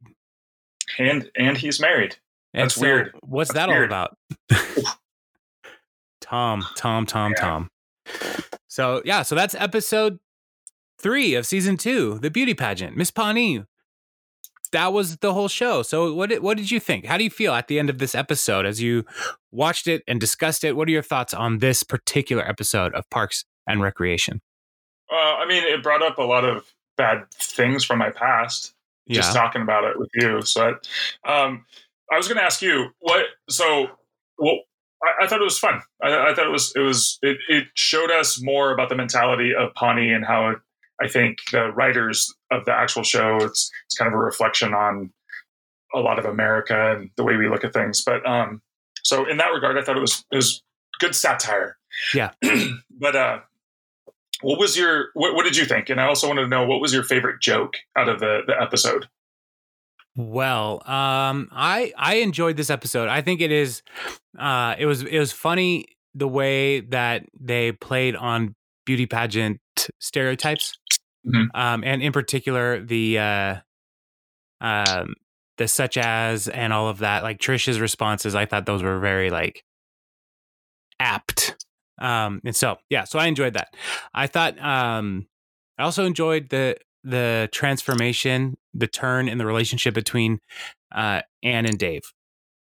And 0.99 1.29
and 1.35 1.57
he's 1.57 1.79
married. 1.79 2.15
And 2.53 2.69
That's 2.69 2.77
weird. 2.77 3.13
What's 3.21 3.51
That's 3.51 3.67
that 3.67 3.75
all 3.75 3.83
about? 3.83 4.15
Tom, 6.25 6.65
Tom, 6.75 7.05
Tom, 7.05 7.33
Yeah. 7.37 7.41
Tom. 7.41 7.69
So 8.67 9.01
yeah, 9.05 9.21
so 9.21 9.35
that's 9.35 9.55
episode 9.55 10.19
three 10.99 11.35
of 11.35 11.45
season 11.45 11.77
two, 11.77 12.19
the 12.19 12.29
beauty 12.29 12.53
pageant, 12.53 12.97
Miss 12.97 13.11
Pawnee. 13.11 13.63
That 14.71 14.91
was 14.91 15.17
the 15.17 15.33
whole 15.33 15.47
show. 15.47 15.83
So 15.83 16.13
what 16.13 16.29
did, 16.29 16.41
what 16.41 16.57
did 16.57 16.71
you 16.71 16.79
think? 16.79 17.05
How 17.05 17.17
do 17.17 17.23
you 17.23 17.29
feel 17.29 17.53
at 17.53 17.67
the 17.67 17.79
end 17.79 17.89
of 17.89 17.99
this 17.99 18.15
episode 18.15 18.65
as 18.65 18.81
you 18.81 19.05
watched 19.51 19.87
it 19.87 20.03
and 20.07 20.19
discussed 20.19 20.63
it? 20.63 20.75
What 20.75 20.87
are 20.87 20.91
your 20.91 21.03
thoughts 21.03 21.33
on 21.33 21.59
this 21.59 21.83
particular 21.83 22.43
episode 22.45 22.93
of 22.93 23.09
Parks 23.09 23.45
and 23.67 23.81
Recreation? 23.81 24.41
Uh, 25.09 25.15
I 25.15 25.45
mean, 25.47 25.63
it 25.63 25.83
brought 25.83 26.01
up 26.01 26.17
a 26.17 26.23
lot 26.23 26.43
of 26.43 26.65
bad 26.97 27.29
things 27.31 27.85
from 27.85 27.99
my 27.99 28.09
past. 28.09 28.73
Yeah. 29.05 29.17
Just 29.17 29.35
talking 29.35 29.61
about 29.61 29.83
it 29.83 29.97
with 29.99 30.09
you. 30.15 30.41
So, 30.41 30.75
um, 31.23 31.65
I 32.11 32.17
was 32.17 32.27
going 32.27 32.37
to 32.37 32.43
ask 32.43 32.61
you 32.61 32.89
what. 32.99 33.25
So, 33.47 33.91
well, 34.39 34.59
I, 35.03 35.25
I 35.25 35.27
thought 35.27 35.41
it 35.41 35.45
was 35.45 35.59
fun. 35.59 35.81
I, 36.01 36.29
I 36.29 36.33
thought 36.33 36.47
it 36.47 36.51
was 36.51 36.73
it 36.75 36.79
was 36.79 37.19
it, 37.21 37.37
it 37.49 37.67
showed 37.73 38.11
us 38.11 38.41
more 38.41 38.73
about 38.73 38.89
the 38.89 38.95
mentality 38.95 39.53
of 39.53 39.73
Pawnee 39.73 40.11
and 40.11 40.25
how 40.25 40.49
it, 40.49 40.57
I 41.01 41.07
think 41.07 41.37
the 41.51 41.71
writers 41.71 42.33
of 42.51 42.65
the 42.65 42.73
actual 42.73 43.03
show. 43.03 43.37
It's 43.41 43.71
it's 43.85 43.97
kind 43.97 44.07
of 44.07 44.13
a 44.13 44.17
reflection 44.17 44.73
on 44.73 45.11
a 45.93 45.99
lot 45.99 46.19
of 46.19 46.25
America 46.25 46.95
and 46.95 47.09
the 47.15 47.23
way 47.23 47.37
we 47.37 47.49
look 47.49 47.63
at 47.63 47.73
things. 47.73 48.01
But 48.01 48.25
um, 48.27 48.61
so 49.03 49.25
in 49.29 49.37
that 49.37 49.53
regard, 49.53 49.77
I 49.77 49.81
thought 49.81 49.97
it 49.97 50.01
was 50.01 50.25
it 50.31 50.35
was 50.35 50.61
good 50.99 51.15
satire. 51.15 51.77
Yeah. 52.13 52.31
but 52.89 53.15
uh, 53.15 53.39
what 54.41 54.59
was 54.59 54.77
your 54.77 55.09
what, 55.13 55.35
what 55.35 55.43
did 55.43 55.57
you 55.57 55.65
think? 55.65 55.89
And 55.89 55.99
I 55.99 56.07
also 56.07 56.27
wanted 56.27 56.43
to 56.43 56.47
know 56.47 56.65
what 56.65 56.81
was 56.81 56.93
your 56.93 57.03
favorite 57.03 57.41
joke 57.41 57.77
out 57.95 58.09
of 58.09 58.19
the 58.19 58.41
the 58.45 58.59
episode. 58.61 59.07
Well, 60.15 60.81
um, 60.89 61.49
I 61.51 61.91
I 61.97 62.15
enjoyed 62.15 62.55
this 62.57 62.69
episode. 62.69 63.09
I 63.09 63.21
think 63.21 63.41
it 63.41 63.51
is, 63.51 63.81
uh, 64.39 64.75
it 64.77 64.85
was 64.85 65.03
it 65.03 65.19
was 65.19 65.31
funny 65.33 65.85
the 66.13 66.27
way 66.27 66.79
that 66.81 67.25
they 67.37 67.73
played 67.73 68.15
on 68.15 68.55
beauty 68.85 69.05
pageant 69.07 69.59
stereotypes, 69.99 70.77
Mhm. 71.27 71.47
um, 71.53 71.83
and 71.83 72.01
in 72.01 72.13
particular 72.13 72.79
the 72.81 73.19
uh, 73.19 73.55
um, 74.61 75.15
the 75.57 75.67
such 75.67 75.97
as 75.97 76.47
and 76.47 76.71
all 76.73 76.87
of 76.87 76.99
that. 76.99 77.23
Like 77.23 77.39
Trisha's 77.39 77.79
responses, 77.81 78.35
I 78.35 78.45
thought 78.45 78.65
those 78.65 78.83
were 78.83 78.99
very 78.99 79.29
like 79.29 79.63
apt. 80.99 81.55
Um, 81.99 82.41
and 82.45 82.55
so 82.55 82.77
yeah, 82.89 83.03
so 83.05 83.19
I 83.19 83.27
enjoyed 83.27 83.53
that. 83.53 83.73
I 84.13 84.27
thought 84.27 84.59
um, 84.61 85.27
I 85.77 85.83
also 85.83 86.05
enjoyed 86.05 86.49
the 86.49 86.77
the 87.05 87.47
transformation, 87.51 88.57
the 88.73 88.87
turn 88.87 89.29
in 89.29 89.37
the 89.37 89.45
relationship 89.45 89.93
between 89.93 90.39
uh, 90.93 91.21
Anne 91.43 91.65
and 91.65 91.77
Dave, 91.79 92.01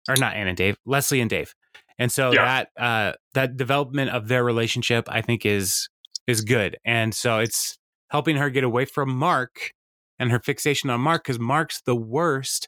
or 0.08 0.16
not 0.18 0.36
Anne 0.36 0.48
and 0.48 0.58
Dave, 0.58 0.78
Leslie 0.86 1.22
and 1.22 1.30
Dave. 1.30 1.54
And 1.98 2.12
so 2.12 2.32
Yeah. 2.34 2.44
that 2.46 2.70
uh, 2.78 3.14
that 3.34 3.58
development 3.58 4.12
of 4.12 4.28
their 4.28 4.44
relationship, 4.44 5.08
I 5.10 5.22
think, 5.22 5.46
is 5.46 5.90
is 6.28 6.42
good. 6.42 6.78
And 6.86 7.16
so 7.16 7.40
it's 7.40 7.78
helping 8.10 8.36
her 8.38 8.50
get 8.50 8.64
away 8.64 8.86
from 8.86 9.10
Mark 9.10 9.72
and 10.20 10.32
her 10.32 10.40
fixation 10.40 10.90
on 10.90 11.02
Mark 11.02 11.24
because 11.24 11.40
Mark's 11.40 11.82
the 11.82 11.96
worst, 11.96 12.68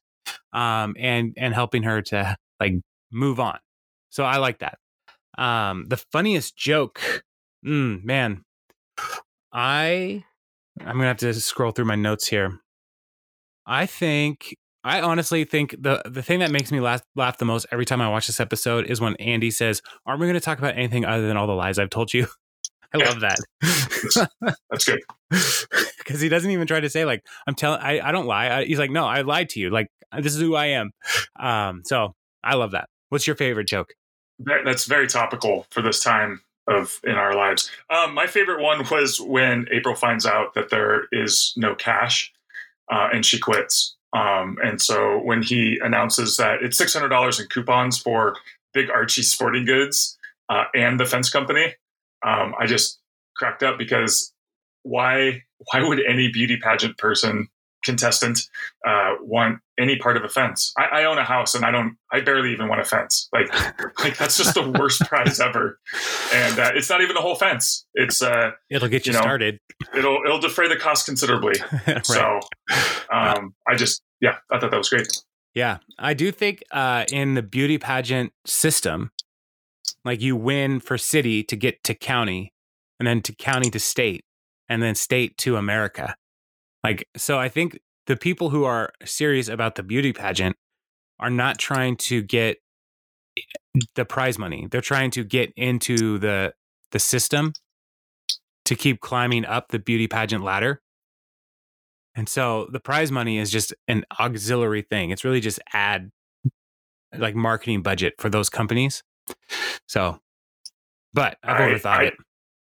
um, 0.53 0.95
and 0.97 1.33
and 1.37 1.53
helping 1.53 1.83
her 1.83 2.01
to 2.03 2.35
like 2.59 2.73
move 3.11 3.39
on. 3.39 3.59
So 4.09 4.23
I 4.23 4.37
like 4.37 4.59
that. 4.59 4.77
Um, 5.37 5.85
the 5.87 5.97
funniest 5.97 6.57
joke, 6.57 7.23
mm, 7.65 8.03
man, 8.03 8.43
I 9.53 10.25
I'm 10.81 10.95
gonna 10.95 11.05
have 11.07 11.17
to 11.17 11.33
scroll 11.35 11.71
through 11.71 11.85
my 11.85 11.95
notes 11.95 12.27
here. 12.27 12.59
I 13.65 13.85
think 13.85 14.55
I 14.83 15.01
honestly 15.01 15.43
think 15.43 15.75
the 15.79 16.01
the 16.05 16.23
thing 16.23 16.39
that 16.39 16.51
makes 16.51 16.71
me 16.71 16.79
laugh 16.79 17.01
laugh 17.15 17.37
the 17.37 17.45
most 17.45 17.65
every 17.71 17.85
time 17.85 18.01
I 18.01 18.09
watch 18.09 18.27
this 18.27 18.39
episode 18.39 18.85
is 18.89 19.01
when 19.01 19.15
Andy 19.17 19.51
says, 19.51 19.81
"Aren't 20.05 20.19
we 20.21 20.27
going 20.27 20.35
to 20.35 20.39
talk 20.39 20.57
about 20.57 20.75
anything 20.75 21.05
other 21.05 21.27
than 21.27 21.37
all 21.37 21.47
the 21.47 21.53
lies 21.53 21.77
I've 21.77 21.89
told 21.89 22.13
you?" 22.13 22.27
I 22.93 22.97
Yeah. 22.97 23.09
love 23.09 23.19
that 23.19 23.37
That's 24.71 24.85
good. 24.85 24.99
because 25.99 26.21
he 26.21 26.27
doesn't 26.27 26.49
even 26.49 26.65
try 26.65 26.79
to 26.79 26.89
say 26.89 27.05
like 27.05 27.21
I'm 27.45 27.53
telling 27.53 27.79
I 27.81 27.99
I 27.99 28.11
don't 28.11 28.25
lie. 28.25 28.49
I, 28.49 28.65
he's 28.65 28.79
like, 28.79 28.89
"No, 28.91 29.05
I 29.05 29.21
lied 29.21 29.49
to 29.49 29.59
you. 29.59 29.69
Like 29.69 29.87
this 30.17 30.33
is 30.33 30.41
who 30.41 30.55
I 30.55 30.67
am." 30.67 30.91
Um, 31.39 31.81
so 31.85 32.15
I 32.43 32.55
love 32.55 32.71
that. 32.71 32.89
What's 33.09 33.27
your 33.27 33.35
favorite 33.35 33.67
joke? 33.67 33.89
That's 34.39 34.85
very 34.85 35.07
topical 35.07 35.67
for 35.69 35.81
this 35.81 35.99
time 35.99 36.41
of 36.67 36.99
in 37.03 37.13
our 37.15 37.35
lives. 37.35 37.71
Um, 37.89 38.13
my 38.13 38.27
favorite 38.27 38.61
one 38.61 38.85
was 38.91 39.19
when 39.19 39.67
April 39.71 39.95
finds 39.95 40.25
out 40.25 40.53
that 40.53 40.69
there 40.69 41.03
is 41.11 41.53
no 41.57 41.75
cash, 41.75 42.31
uh, 42.91 43.09
and 43.11 43.25
she 43.25 43.39
quits. 43.39 43.95
Um, 44.13 44.57
and 44.63 44.81
so 44.81 45.19
when 45.19 45.41
he 45.41 45.79
announces 45.83 46.37
that 46.37 46.63
it's 46.63 46.77
six 46.77 46.93
hundred 46.93 47.09
dollars 47.09 47.39
in 47.39 47.47
coupons 47.47 47.99
for 47.99 48.35
Big 48.73 48.89
Archie 48.89 49.21
Sporting 49.23 49.65
Goods 49.65 50.17
uh, 50.49 50.65
and 50.73 50.99
the 50.99 51.05
fence 51.05 51.29
company, 51.29 51.75
um, 52.25 52.55
I 52.59 52.65
just 52.65 52.99
cracked 53.35 53.63
up 53.63 53.77
because 53.77 54.33
why 54.83 55.43
why 55.71 55.87
would 55.87 55.99
any 56.05 56.31
beauty 56.31 56.57
pageant 56.57 56.97
person 56.97 57.47
contestant 57.83 58.39
uh, 58.85 59.15
want 59.21 59.59
any 59.79 59.97
part 59.97 60.17
of 60.17 60.23
a 60.23 60.29
fence? 60.29 60.73
I, 60.77 61.01
I 61.01 61.03
own 61.05 61.17
a 61.17 61.23
house 61.23 61.55
and 61.55 61.63
I 61.65 61.71
don't 61.71 61.95
I 62.11 62.21
barely 62.21 62.51
even 62.51 62.67
want 62.67 62.81
a 62.81 62.85
fence. 62.85 63.29
Like 63.33 63.53
like 63.99 64.17
that's 64.17 64.37
just 64.37 64.53
the 64.53 64.69
worst 64.69 65.01
prize 65.01 65.39
ever. 65.39 65.79
And 66.33 66.59
uh, 66.59 66.71
it's 66.75 66.89
not 66.89 67.01
even 67.01 67.15
a 67.17 67.21
whole 67.21 67.35
fence. 67.35 67.85
It's 67.93 68.21
uh, 68.21 68.51
It'll 68.69 68.89
get 68.89 69.05
you, 69.05 69.11
You 69.13 69.17
know, 69.17 69.21
started. 69.21 69.59
it'll 69.95 70.19
it'll 70.25 70.39
defray 70.39 70.67
the 70.67 70.75
cost 70.75 71.05
considerably. 71.05 71.53
right. 71.87 72.05
So 72.05 72.39
um, 73.11 73.53
I 73.67 73.75
just 73.75 74.01
yeah, 74.21 74.35
I 74.51 74.59
thought 74.59 74.71
that 74.71 74.77
was 74.77 74.89
great. 74.89 75.07
Yeah, 75.55 75.77
I 75.97 76.13
do 76.13 76.31
think 76.31 76.63
uh, 76.71 77.05
in 77.11 77.33
the 77.33 77.41
beauty 77.41 77.77
pageant 77.77 78.33
system, 78.45 79.11
like 80.05 80.21
you 80.21 80.35
win 80.35 80.79
for 80.79 80.97
city 80.97 81.43
to 81.43 81.55
get 81.55 81.83
to 81.85 81.95
county, 81.95 82.53
and 82.99 83.07
then 83.07 83.21
to 83.23 83.33
county 83.33 83.69
to 83.71 83.79
state, 83.79 84.23
and 84.69 84.83
then 84.83 84.93
state 84.95 85.37
to 85.39 85.55
America. 85.57 86.15
Like, 86.83 87.07
so 87.17 87.39
I 87.39 87.49
think 87.49 87.79
the 88.09 88.17
people 88.17 88.49
who 88.49 88.63
are 88.65 88.91
serious 89.05 89.47
about 89.47 89.75
the 89.75 89.83
beauty 89.83 90.11
pageant 90.11 90.57
are 91.19 91.29
not 91.29 91.59
trying 91.59 91.95
to 91.95 92.23
get 92.23 92.57
the 93.95 94.03
prize 94.03 94.39
money. 94.39 94.67
They're 94.69 94.81
trying 94.81 95.11
to 95.11 95.23
get 95.23 95.53
into 95.55 96.17
the 96.17 96.53
the 96.91 96.97
system 96.99 97.53
to 98.65 98.75
keep 98.75 98.99
climbing 98.99 99.45
up 99.45 99.67
the 99.69 99.77
beauty 99.77 100.07
pageant 100.07 100.43
ladder. 100.43 100.81
And 102.15 102.27
so 102.27 102.67
the 102.71 102.79
prize 102.79 103.11
money 103.11 103.37
is 103.37 103.51
just 103.51 103.75
an 103.87 104.05
auxiliary 104.19 104.81
thing. 104.81 105.11
It's 105.11 105.23
really 105.23 105.39
just 105.39 105.59
ad 105.71 106.09
like 107.15 107.35
marketing 107.35 107.83
budget 107.83 108.15
for 108.17 108.29
those 108.29 108.49
companies. 108.49 109.03
So, 109.87 110.19
but 111.13 111.37
I've 111.43 111.61
I- 111.61 111.71
overthought 111.73 111.85
I- 111.99 112.03
it. 112.05 112.13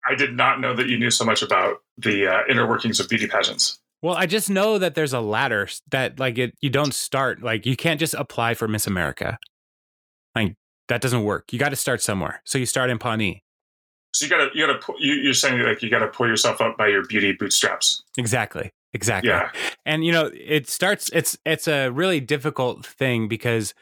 I 0.07 0.15
did 0.15 0.35
not 0.37 0.61
know 0.61 0.75
that 0.75 0.89
you 0.89 0.99
knew 0.99 1.11
so 1.11 1.25
much 1.25 1.43
about 1.43 1.79
the 1.99 2.27
uh, 2.29 2.41
inner 2.49 2.67
workings 2.69 3.01
of 3.01 3.09
beauty 3.09 3.27
pageants. 3.27 3.79
Well, 4.03 4.15
I 4.15 4.27
just 4.27 4.49
know 4.49 4.79
that 4.79 4.95
there's 4.95 5.13
a 5.13 5.21
ladder 5.21 5.69
that 5.91 6.19
like 6.21 6.39
it 6.39 6.55
you 6.61 6.71
don't 6.71 6.95
start 6.95 7.43
like 7.43 7.67
you 7.67 7.77
can't 7.77 7.99
just 8.01 8.15
apply 8.15 8.55
for 8.55 8.69
Miss 8.69 8.87
America. 8.87 9.39
Like 10.35 10.55
that 10.89 11.01
doesn't 11.01 11.25
work. 11.25 11.53
You 11.53 11.59
got 11.59 11.71
to 11.71 11.77
start 11.77 12.01
somewhere. 12.01 12.41
So 12.45 12.59
you 12.59 12.67
start 12.67 12.91
in 12.91 12.99
Pawnee. 12.99 13.43
So 14.15 14.25
you 14.25 14.31
gotta 14.31 14.49
you 14.55 14.67
gotta 14.67 14.79
pu- 14.79 14.97
you, 14.99 15.15
you're 15.15 15.35
saying 15.35 15.61
like 15.61 15.83
you 15.83 15.91
gotta 15.91 16.07
pull 16.09 16.27
yourself 16.29 16.61
up 16.61 16.79
by 16.79 16.89
your 16.89 17.05
beauty 17.07 17.33
bootstraps. 17.33 18.03
Exactly. 18.17 18.71
Exactly. 18.95 19.29
Yeah, 19.29 19.51
and 19.85 20.03
you 20.03 20.13
know 20.13 20.31
it 20.33 20.67
starts 20.69 21.11
it's 21.13 21.37
it's 21.45 21.69
a 21.69 21.91
really 21.91 22.21
difficult 22.21 22.87
thing 22.87 23.29
because 23.29 23.75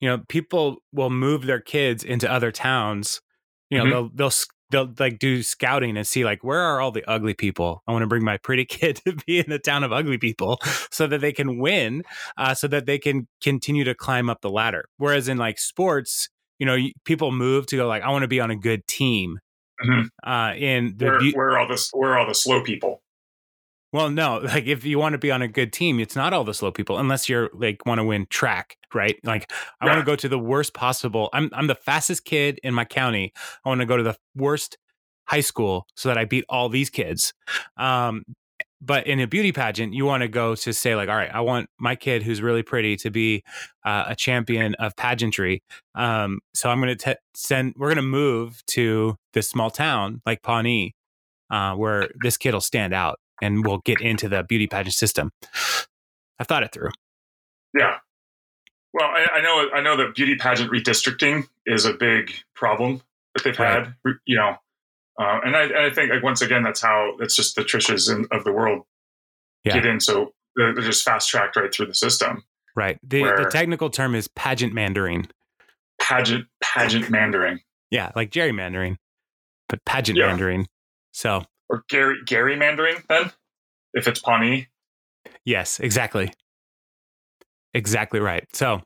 you 0.00 0.08
know 0.08 0.18
people 0.28 0.82
will 0.92 1.08
move 1.08 1.46
their 1.46 1.60
kids 1.60 2.04
into 2.04 2.30
other 2.30 2.52
towns 2.52 3.22
you 3.70 3.78
know 3.78 3.84
Mhm. 3.84 3.90
they'll 3.90 4.10
they'll 4.28 4.30
they'll 4.70 4.92
like 4.98 5.18
do 5.18 5.42
scouting 5.42 5.96
and 5.96 6.06
see 6.06 6.24
like 6.24 6.42
where 6.44 6.60
are 6.60 6.80
all 6.80 6.90
the 6.92 7.04
ugly 7.08 7.34
people 7.34 7.82
i 7.86 7.92
want 7.92 8.02
to 8.02 8.06
bring 8.06 8.24
my 8.24 8.36
pretty 8.38 8.64
kid 8.76 8.96
to 9.04 9.14
be 9.26 9.38
in 9.38 9.46
the 9.48 9.58
town 9.58 9.84
of 9.84 9.92
ugly 9.92 10.18
people 10.18 10.58
so 10.90 11.06
that 11.06 11.20
they 11.20 11.32
can 11.32 11.58
win 11.58 12.02
uh, 12.36 12.54
so 12.54 12.66
that 12.68 12.86
they 12.86 12.98
can 12.98 13.26
continue 13.42 13.84
to 13.84 13.94
climb 13.94 14.30
up 14.30 14.40
the 14.40 14.50
ladder 14.50 14.84
whereas 14.98 15.28
in 15.28 15.36
like 15.38 15.58
sports 15.58 16.28
you 16.58 16.66
know 16.66 16.76
people 17.04 17.32
move 17.32 17.66
to 17.66 17.76
go 17.76 17.86
like 17.86 18.02
i 18.02 18.10
want 18.10 18.22
to 18.22 18.28
be 18.28 18.40
on 18.40 18.50
a 18.50 18.56
good 18.56 18.86
team 18.86 19.38
Mhm. 19.82 20.08
uh 20.24 20.52
in 20.58 20.94
the 20.98 21.06
where, 21.06 21.18
beau- 21.20 21.30
where 21.32 21.48
are 21.52 21.58
all 21.58 21.66
this 21.68 21.88
where 21.94 22.10
are 22.12 22.18
all 22.18 22.26
the 22.26 22.34
slow 22.34 22.62
people? 22.62 23.00
Well, 23.92 24.10
no, 24.10 24.38
like 24.38 24.66
if 24.66 24.84
you 24.84 24.98
want 24.98 25.14
to 25.14 25.18
be 25.18 25.30
on 25.30 25.42
a 25.42 25.48
good 25.48 25.72
team, 25.72 26.00
it's 26.00 26.16
not 26.16 26.32
all 26.32 26.44
the 26.44 26.54
slow 26.54 26.70
people 26.70 26.98
unless 26.98 27.28
you're 27.28 27.50
like 27.54 27.84
want 27.86 27.98
to 27.98 28.04
win 28.04 28.26
track, 28.30 28.76
right? 28.94 29.16
Like 29.24 29.50
I 29.80 29.86
want 29.86 29.98
to 29.98 30.04
go 30.04 30.16
to 30.16 30.28
the 30.28 30.38
worst 30.38 30.74
possible. 30.74 31.28
I'm 31.32 31.50
I'm 31.52 31.66
the 31.66 31.74
fastest 31.74 32.24
kid 32.24 32.60
in 32.62 32.74
my 32.74 32.84
county. 32.84 33.32
I 33.64 33.68
want 33.68 33.80
to 33.80 33.86
go 33.86 33.96
to 33.96 34.02
the 34.02 34.16
worst 34.34 34.78
high 35.26 35.40
school 35.40 35.86
so 35.94 36.08
that 36.08 36.18
I 36.18 36.24
beat 36.24 36.44
all 36.48 36.68
these 36.68 36.90
kids. 36.90 37.32
Um, 37.76 38.24
but 38.82 39.06
in 39.06 39.20
a 39.20 39.26
beauty 39.26 39.52
pageant, 39.52 39.92
you 39.92 40.06
want 40.06 40.22
to 40.22 40.28
go 40.28 40.54
to 40.54 40.72
say 40.72 40.96
like, 40.96 41.08
all 41.08 41.16
right, 41.16 41.30
I 41.32 41.40
want 41.40 41.68
my 41.78 41.94
kid 41.94 42.22
who's 42.22 42.40
really 42.40 42.62
pretty 42.62 42.96
to 42.96 43.10
be 43.10 43.44
uh, 43.84 44.04
a 44.08 44.16
champion 44.16 44.74
of 44.76 44.96
pageantry. 44.96 45.62
Um, 45.94 46.40
so 46.54 46.70
I'm 46.70 46.80
going 46.80 46.96
to 46.96 47.16
send. 47.34 47.74
We're 47.76 47.88
going 47.88 47.96
to 47.96 48.02
move 48.02 48.62
to 48.68 49.16
this 49.34 49.48
small 49.48 49.70
town 49.70 50.22
like 50.24 50.42
Pawnee, 50.42 50.94
uh, 51.50 51.74
where 51.74 52.08
this 52.22 52.36
kid 52.38 52.54
will 52.54 52.60
stand 52.62 52.94
out, 52.94 53.19
and 53.42 53.64
we'll 53.64 53.82
get 53.84 54.00
into 54.00 54.28
the 54.28 54.42
beauty 54.42 54.66
pageant 54.66 54.94
system. 54.94 55.30
I 56.38 56.44
thought 56.44 56.62
it 56.62 56.72
through. 56.72 56.90
Yeah. 57.76 57.98
Well, 58.92 59.08
I, 59.08 59.26
I 59.34 59.40
know 59.40 59.68
I 59.72 59.80
know 59.80 59.96
that 59.96 60.14
beauty 60.14 60.36
pageant 60.36 60.72
redistricting 60.72 61.46
is 61.66 61.84
a 61.84 61.92
big 61.92 62.32
problem 62.54 63.02
that 63.34 63.44
they've 63.44 63.58
right. 63.58 63.86
had. 63.86 63.94
You 64.24 64.36
know, 64.36 64.56
uh, 65.20 65.40
and 65.44 65.54
I, 65.54 65.62
and 65.64 65.78
I, 65.78 65.90
think 65.90 66.10
like 66.10 66.22
once 66.22 66.42
again, 66.42 66.62
that's 66.62 66.80
how 66.80 67.16
it's 67.20 67.36
just 67.36 67.54
the 67.54 67.62
Trishas 67.62 68.10
in, 68.10 68.26
of 68.32 68.44
the 68.44 68.52
world 68.52 68.84
yeah. 69.64 69.74
get 69.74 69.86
in. 69.86 70.00
So 70.00 70.32
they're, 70.56 70.74
they're 70.74 70.84
just 70.84 71.04
fast 71.04 71.28
tracked 71.28 71.56
right 71.56 71.72
through 71.72 71.86
the 71.86 71.94
system. 71.94 72.42
Right. 72.74 72.98
The, 73.02 73.22
the 73.22 73.50
technical 73.50 73.90
term 73.90 74.14
is 74.14 74.28
pageant 74.28 74.72
mandering. 74.72 75.28
Pageant 76.00 76.46
pageant 76.62 77.10
mandering. 77.10 77.60
Yeah, 77.90 78.10
like 78.14 78.30
gerrymandering, 78.30 78.96
but 79.68 79.84
pageant 79.84 80.18
yeah. 80.18 80.28
mandering. 80.28 80.66
So 81.12 81.44
or 81.70 81.84
Gary 81.88 82.16
Gary 82.26 82.56
mandering 82.56 82.96
then, 83.08 83.32
if 83.94 84.06
it's 84.06 84.20
Pawnee. 84.20 84.68
Yes, 85.44 85.80
exactly. 85.80 86.32
Exactly 87.72 88.20
right. 88.20 88.44
So 88.52 88.82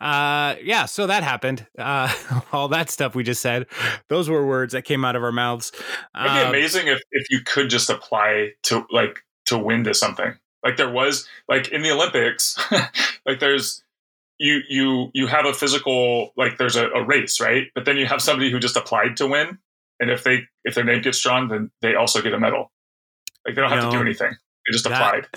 uh, 0.00 0.56
yeah, 0.62 0.84
so 0.86 1.06
that 1.06 1.22
happened. 1.22 1.66
Uh, 1.78 2.12
all 2.52 2.68
that 2.68 2.90
stuff 2.90 3.14
we 3.14 3.22
just 3.22 3.40
said, 3.40 3.66
those 4.08 4.28
were 4.28 4.46
words 4.46 4.72
that 4.72 4.82
came 4.82 5.04
out 5.04 5.16
of 5.16 5.22
our 5.22 5.32
mouths. 5.32 5.72
It'd 6.16 6.32
be 6.32 6.40
um, 6.40 6.48
amazing 6.48 6.88
if, 6.88 7.00
if 7.12 7.30
you 7.30 7.40
could 7.40 7.70
just 7.70 7.88
apply 7.88 8.50
to 8.64 8.84
like 8.90 9.24
to 9.46 9.58
win 9.58 9.84
to 9.84 9.94
something. 9.94 10.34
Like 10.64 10.76
there 10.76 10.90
was 10.90 11.28
like 11.48 11.68
in 11.68 11.82
the 11.82 11.92
Olympics, 11.92 12.58
like 13.26 13.40
there's 13.40 13.82
you 14.38 14.60
you 14.68 15.10
you 15.14 15.26
have 15.28 15.46
a 15.46 15.52
physical 15.52 16.32
like 16.36 16.58
there's 16.58 16.76
a, 16.76 16.88
a, 16.90 17.04
race 17.04 17.40
right, 17.40 17.68
but 17.74 17.84
then 17.84 17.96
you 17.96 18.06
have 18.06 18.22
somebody 18.22 18.50
who 18.50 18.58
just 18.58 18.76
applied 18.76 19.16
to 19.18 19.26
win, 19.26 19.58
and 20.02 20.10
if 20.10 20.24
they 20.24 20.40
if 20.64 20.74
their 20.74 20.84
name 20.84 21.00
gets 21.00 21.22
drawn, 21.22 21.48
then 21.48 21.70
they 21.80 21.94
also 21.94 22.20
get 22.20 22.34
a 22.34 22.38
medal. 22.38 22.72
Like 23.46 23.54
they 23.54 23.62
don't 23.62 23.70
have 23.70 23.84
to 23.84 23.90
do 23.90 24.02
anything; 24.02 24.30
they 24.30 24.72
just 24.72 24.84
that, 24.84 24.92
applied. 24.92 25.28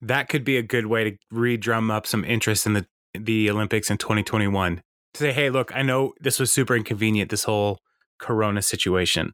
That 0.00 0.30
could 0.30 0.42
be 0.42 0.56
a 0.56 0.62
good 0.62 0.86
way 0.86 1.04
to 1.04 1.16
re-drum 1.30 1.90
up 1.90 2.06
some 2.06 2.24
interest 2.24 2.66
in 2.66 2.72
the 2.72 2.86
the 3.14 3.50
Olympics 3.50 3.90
in 3.90 3.98
2021 3.98 4.80
to 5.14 5.18
say, 5.18 5.32
hey, 5.32 5.50
look, 5.50 5.74
I 5.74 5.82
know 5.82 6.14
this 6.20 6.40
was 6.40 6.50
super 6.50 6.74
inconvenient, 6.74 7.30
this 7.30 7.44
whole 7.44 7.78
Corona 8.18 8.62
situation, 8.62 9.32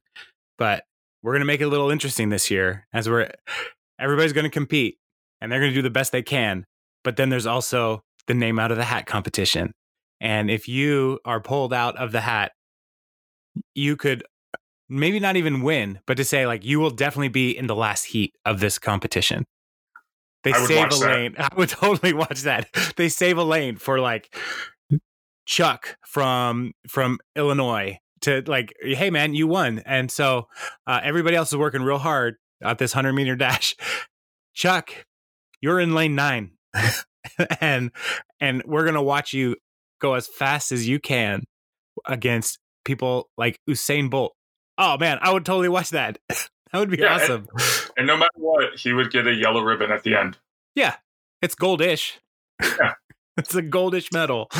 but 0.58 0.82
we're 1.22 1.32
going 1.32 1.40
to 1.40 1.46
make 1.46 1.60
it 1.60 1.64
a 1.64 1.68
little 1.68 1.90
interesting 1.90 2.30
this 2.30 2.50
year 2.50 2.86
as 2.92 3.08
we're 3.08 3.30
everybody's 4.00 4.32
going 4.32 4.44
to 4.44 4.50
compete 4.50 4.98
and 5.40 5.50
they're 5.50 5.60
going 5.60 5.70
to 5.70 5.74
do 5.74 5.82
the 5.82 5.90
best 5.90 6.10
they 6.10 6.22
can. 6.22 6.64
But 7.04 7.16
then 7.16 7.28
there's 7.28 7.46
also 7.46 8.02
the 8.26 8.34
name 8.34 8.58
out 8.58 8.72
of 8.72 8.78
the 8.78 8.84
hat 8.84 9.06
competition. 9.06 9.72
And 10.20 10.50
if 10.50 10.66
you 10.66 11.20
are 11.24 11.40
pulled 11.40 11.72
out 11.72 11.96
of 11.96 12.10
the 12.10 12.22
hat, 12.22 12.52
you 13.74 13.96
could 13.96 14.24
maybe 14.88 15.20
not 15.20 15.36
even 15.36 15.62
win, 15.62 16.00
but 16.06 16.16
to 16.16 16.24
say 16.24 16.46
like 16.46 16.64
you 16.64 16.80
will 16.80 16.90
definitely 16.90 17.28
be 17.28 17.56
in 17.56 17.66
the 17.66 17.74
last 17.74 18.04
heat 18.04 18.34
of 18.44 18.60
this 18.60 18.78
competition. 18.78 19.46
They 20.44 20.52
save 20.52 20.92
a 20.92 20.96
lane. 20.96 21.34
I 21.38 21.48
would 21.56 21.70
totally 21.70 22.12
watch 22.12 22.42
that. 22.42 22.68
They 22.96 23.08
save 23.08 23.36
a 23.36 23.42
lane 23.42 23.76
for 23.76 23.98
like 23.98 24.34
Chuck 25.44 25.96
from 26.06 26.72
from 26.88 27.18
Illinois 27.34 27.98
to 28.22 28.42
like, 28.46 28.74
hey 28.80 29.10
man, 29.10 29.34
you 29.34 29.46
won. 29.46 29.80
And 29.86 30.10
so 30.10 30.48
uh, 30.86 31.00
everybody 31.02 31.36
else 31.36 31.52
is 31.52 31.58
working 31.58 31.82
real 31.82 31.98
hard 31.98 32.36
at 32.62 32.78
this 32.78 32.92
hundred 32.92 33.14
meter 33.14 33.36
dash. 33.36 33.74
Chuck, 34.54 34.90
you're 35.60 35.80
in 35.80 35.94
lane 35.94 36.14
nine, 36.14 36.52
and 37.60 37.90
and 38.40 38.62
we're 38.64 38.84
gonna 38.84 39.02
watch 39.02 39.32
you 39.32 39.56
go 40.00 40.14
as 40.14 40.28
fast 40.28 40.72
as 40.72 40.88
you 40.88 40.98
can 40.98 41.42
against 42.06 42.58
people 42.84 43.28
like 43.36 43.58
Usain 43.68 44.08
Bolt. 44.08 44.35
Oh 44.78 44.96
man, 44.98 45.18
I 45.20 45.32
would 45.32 45.44
totally 45.44 45.68
watch 45.68 45.90
that. 45.90 46.18
That 46.72 46.80
would 46.80 46.90
be 46.90 46.98
yeah, 46.98 47.14
awesome. 47.14 47.46
And, 47.52 47.90
and, 47.96 48.06
no 48.08 48.16
matter 48.16 48.32
what, 48.34 48.76
he 48.76 48.92
would 48.92 49.12
get 49.12 49.24
a 49.26 49.32
yellow 49.32 49.62
ribbon 49.62 49.92
at 49.92 50.02
the 50.02 50.16
end. 50.16 50.36
Yeah, 50.74 50.96
it's 51.40 51.54
goldish. 51.54 52.14
Yeah. 52.60 52.94
it's 53.36 53.54
a 53.54 53.62
goldish 53.62 54.12
medal. 54.12 54.50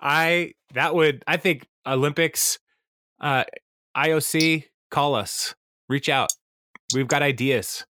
I 0.00 0.54
that 0.72 0.94
would 0.94 1.22
I 1.26 1.36
think 1.36 1.66
Olympics, 1.86 2.58
uh, 3.20 3.44
IOC, 3.96 4.64
call 4.90 5.14
us, 5.14 5.54
reach 5.88 6.08
out. 6.08 6.30
We've 6.94 7.06
got 7.06 7.22
ideas. 7.22 7.84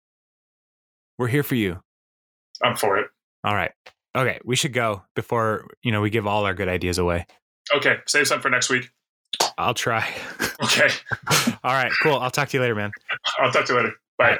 We're 1.18 1.28
here 1.28 1.44
for 1.44 1.56
you. 1.56 1.82
I'm 2.64 2.78
for 2.78 2.98
it. 2.98 3.08
All 3.44 3.54
right. 3.54 3.72
Okay, 4.16 4.40
we 4.44 4.56
should 4.56 4.74
go 4.74 5.04
before 5.16 5.68
you 5.84 5.92
know 5.92 6.02
we 6.02 6.10
give 6.10 6.26
all 6.26 6.46
our 6.46 6.54
good 6.54 6.70
ideas 6.70 6.98
away. 6.98 7.26
Okay, 7.76 7.98
save 8.08 8.28
some 8.28 8.42
for 8.42 8.50
next 8.50 8.70
week. 8.70 8.90
I'll 9.58 9.74
try. 9.74 10.14
Okay. 10.64 10.90
All 11.64 11.74
right, 11.74 11.92
cool. 12.04 12.18
I'll 12.18 12.32
talk 12.32 12.50
to 12.50 12.58
you 12.58 12.62
later, 12.62 12.76
man. 12.76 12.92
I'll 13.40 13.52
talk 13.52 13.66
to 13.66 13.74
you 13.74 13.80
later. 13.80 13.94
Bye. 14.18 14.40